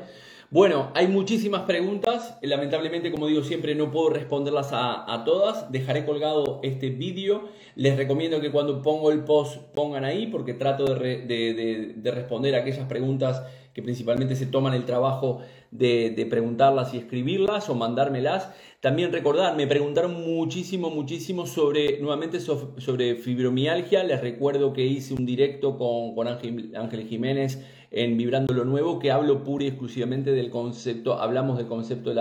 Bueno, 0.53 0.91
hay 0.93 1.07
muchísimas 1.07 1.63
preguntas. 1.63 2.37
Lamentablemente, 2.43 3.09
como 3.11 3.25
digo 3.25 3.41
siempre, 3.41 3.73
no 3.73 3.89
puedo 3.89 4.11
responderlas 4.11 4.69
a, 4.71 5.23
todas. 5.25 5.71
Dejaré 5.71 6.05
colgado 6.05 6.59
este 6.61 6.91
vídeo. 6.91 7.49
Les 7.75 7.97
recomiendo 7.97 8.39
que 8.39 8.51
cuando 8.51 8.83
pongo 8.83 9.11
el 9.11 9.23
post 9.23 9.57
pongan 9.73 10.05
ahí 10.05 10.27
porque 10.27 10.53
trato 10.53 10.85
de, 10.93 11.95
responder 12.03 12.53
a 12.53 12.59
aquellas 12.59 12.87
preguntas 12.87 13.41
que 13.73 13.81
principalmente 13.81 14.35
se 14.35 14.45
toman 14.45 14.75
el 14.75 14.85
trabajo 14.85 15.39
de, 15.71 16.27
preguntarlas 16.29 16.93
y 16.93 16.99
escribirlas 16.99 17.67
o 17.69 17.73
mandármelas. 17.73 18.53
También 18.79 19.11
recordar, 19.11 19.55
me 19.55 19.65
preguntaron 19.65 20.13
muchísimo, 20.21 20.91
muchísimo 20.91 21.47
sobre, 21.47 21.99
nuevamente 21.99 22.39
sobre 22.39 23.15
fibromialgia. 23.15 24.03
Les 24.03 24.21
recuerdo 24.21 24.71
que 24.71 24.85
hice 24.85 25.15
un 25.15 25.25
directo 25.25 25.79
con, 25.79 26.13
con 26.13 26.27
Ángel 26.27 27.07
Jiménez 27.09 27.65
en 27.93 28.17
Vibrando 28.17 28.53
lo 28.55 28.65
Nuevo, 28.65 28.97
que 28.99 29.11
hablo 29.11 29.43
pura 29.43 29.65
y 29.65 29.67
exclusivamente 29.67 30.31
del 30.31 30.49
concepto, 30.49 31.21
hablamos 31.21 31.57
del 31.57 31.67
concepto 31.67 32.09
de 32.09 32.15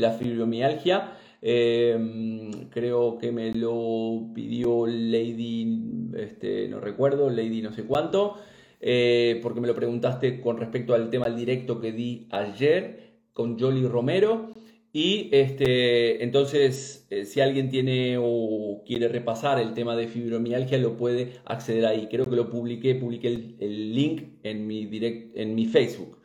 la, 0.00 0.10
fibromialgia. 0.12 1.12
Em, 1.42 2.50
creo 2.70 3.18
que 3.18 3.30
me 3.30 3.52
lo 3.54 4.30
pidió 4.34 4.86
Lady, 4.86 6.10
este, 6.16 6.66
no 6.68 6.80
recuerdo, 6.80 7.30
Lady 7.30 7.60
no 7.62 7.72
sé 7.72 7.84
cuánto, 7.84 8.36
eh, 8.80 9.38
porque 9.42 9.60
me 9.60 9.68
lo 9.68 9.74
preguntaste 9.74 10.40
con 10.40 10.56
respecto 10.56 10.94
al 10.94 11.10
tema 11.10 11.26
del 11.26 11.36
directo 11.36 11.78
que 11.80 11.92
di 11.92 12.26
ayer 12.30 13.12
con 13.34 13.58
Jolly 13.58 13.86
Romero. 13.86 14.52
Y 14.92 15.28
este, 15.32 16.24
entonces, 16.24 17.06
eh, 17.10 17.26
si 17.26 17.40
alguien 17.40 17.68
tiene 17.68 18.16
o 18.18 18.82
quiere 18.86 19.08
repasar 19.08 19.60
el 19.60 19.74
tema 19.74 19.96
de 19.96 20.08
fibromialgia, 20.08 20.78
lo 20.78 20.96
puede 20.96 21.34
acceder 21.44 21.84
ahí. 21.84 22.08
Creo 22.10 22.28
que 22.28 22.36
lo 22.36 22.48
publiqué, 22.48 22.94
publiqué 22.94 23.28
el, 23.28 23.94
link 23.94 24.22
en 24.42 24.66
mi, 24.66 24.86
direct, 24.86 25.36
en 25.36 25.54
mi 25.54 25.66
Facebook. 25.66 26.18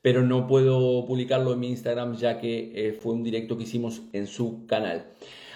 Pero 0.00 0.22
no 0.22 0.46
puedo 0.46 1.04
publicarlo 1.06 1.52
en 1.52 1.60
mi 1.60 1.68
Instagram 1.68 2.16
ya 2.16 2.40
que 2.40 2.72
eh, 2.74 2.92
fue 2.92 3.12
un 3.12 3.22
directo 3.22 3.56
que 3.56 3.64
hicimos 3.64 4.02
en 4.12 4.26
su 4.26 4.66
canal. 4.66 5.12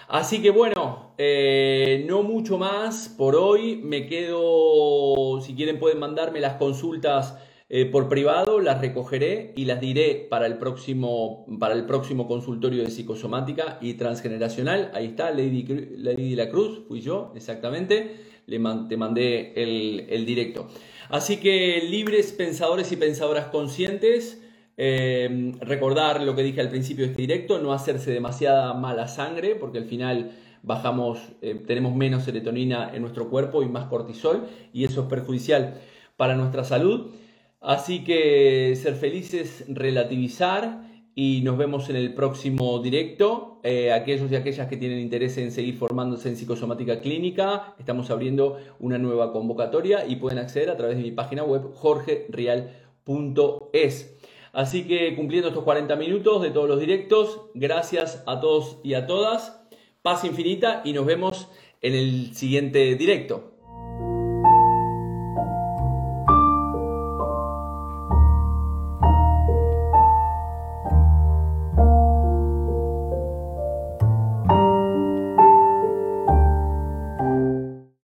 Así 0.07 0.41
que 0.41 0.51
bueno, 0.51 1.13
eh, 1.17 2.05
no 2.07 2.23
mucho 2.23 2.57
más 2.57 3.09
por 3.09 3.35
hoy. 3.35 3.77
Me 3.77 4.07
quedo, 4.07 5.41
si 5.41 5.53
quieren 5.53 5.79
pueden 5.79 5.99
mandarme 5.99 6.39
las 6.39 6.53
consultas 6.53 7.35
eh, 7.69 7.85
por 7.85 8.07
privado 8.07 8.61
las 8.61 8.79
recogeré 8.79 9.51
y 9.57 9.65
las 9.65 9.81
diré 9.81 10.25
para 10.29 10.45
el 10.45 10.57
próximo, 10.57 11.45
para 11.59 11.73
el 11.73 11.85
próximo 11.85 12.25
consultorio 12.25 12.83
de 12.83 12.89
psicosomática 12.89 13.77
y 13.81 13.95
transgeneracional. 13.95 14.89
Ahí 14.93 15.07
está, 15.07 15.31
Lady, 15.31 15.65
Lady 15.97 16.35
la 16.35 16.49
Cruz, 16.49 16.83
fui 16.87 17.01
yo, 17.01 17.33
exactamente. 17.35 18.27
Le 18.45 18.61
te 18.87 18.95
mandé 18.95 19.51
el, 19.57 20.25
directo. 20.25 20.69
Así 21.09 21.35
que 21.35 21.81
libres 21.81 22.31
pensadores 22.31 22.93
y 22.93 22.95
pensadoras 22.95 23.47
conscientes, 23.47 24.41
eh, 24.77 25.51
recordar 25.59 26.21
lo 26.23 26.33
que 26.33 26.43
dije 26.43 26.61
al 26.61 26.69
principio 26.69 27.03
de 27.03 27.11
este 27.11 27.21
directo, 27.23 27.59
no 27.59 27.73
hacerse 27.73 28.11
demasiada 28.11 28.73
mala 28.73 29.09
sangre, 29.09 29.55
porque 29.55 29.79
al 29.79 29.85
final 29.85 30.31
bajamos, 30.63 31.19
eh, 31.41 31.61
tenemos 31.67 31.93
menos 31.93 32.23
serotonina 32.23 32.91
en 32.93 33.01
nuestro 33.01 33.29
cuerpo 33.29 33.63
y 33.63 33.67
más 33.67 33.87
cortisol, 33.87 34.47
y 34.71 34.85
eso 34.85 35.01
es 35.01 35.07
perjudicial 35.07 35.81
para 36.15 36.35
nuestra 36.35 36.63
salud. 36.63 37.11
Así 37.59 38.03
que 38.03 38.75
ser 38.75 38.93
felices, 38.95 39.65
relativizar 39.67 40.85
y 41.15 41.41
nos 41.41 41.57
vemos 41.57 41.89
en 41.89 41.95
el 41.95 42.13
próximo 42.13 42.77
directo. 42.79 43.59
Eh, 43.63 43.91
aquellos 43.91 44.31
y 44.31 44.35
aquellas 44.35 44.67
que 44.67 44.77
tienen 44.77 44.99
interés 44.99 45.39
en 45.39 45.51
seguir 45.51 45.75
formándose 45.75 46.29
en 46.29 46.37
psicosomática 46.37 47.01
clínica, 47.01 47.73
estamos 47.79 48.11
abriendo 48.11 48.59
una 48.79 48.99
nueva 48.99 49.33
convocatoria 49.33 50.05
y 50.05 50.17
pueden 50.17 50.37
acceder 50.37 50.69
a 50.69 50.77
través 50.77 50.97
de 50.97 51.03
mi 51.03 51.11
página 51.11 51.43
web 51.43 51.63
jorgerial.es. 51.73 54.15
Así 54.53 54.87
que 54.87 55.15
cumpliendo 55.15 55.47
estos 55.49 55.63
40 55.63 55.95
minutos 55.95 56.43
de 56.43 56.51
todos 56.51 56.69
los 56.69 56.79
directos, 56.79 57.41
gracias 57.55 58.21
a 58.27 58.39
todos 58.39 58.77
y 58.83 58.93
a 58.93 59.07
todas. 59.07 59.67
Paz 60.03 60.23
infinita 60.23 60.83
y 60.85 60.93
nos 60.93 61.07
vemos 61.07 61.47
en 61.81 61.95
el 61.95 62.35
siguiente 62.35 62.93
directo. 62.95 63.56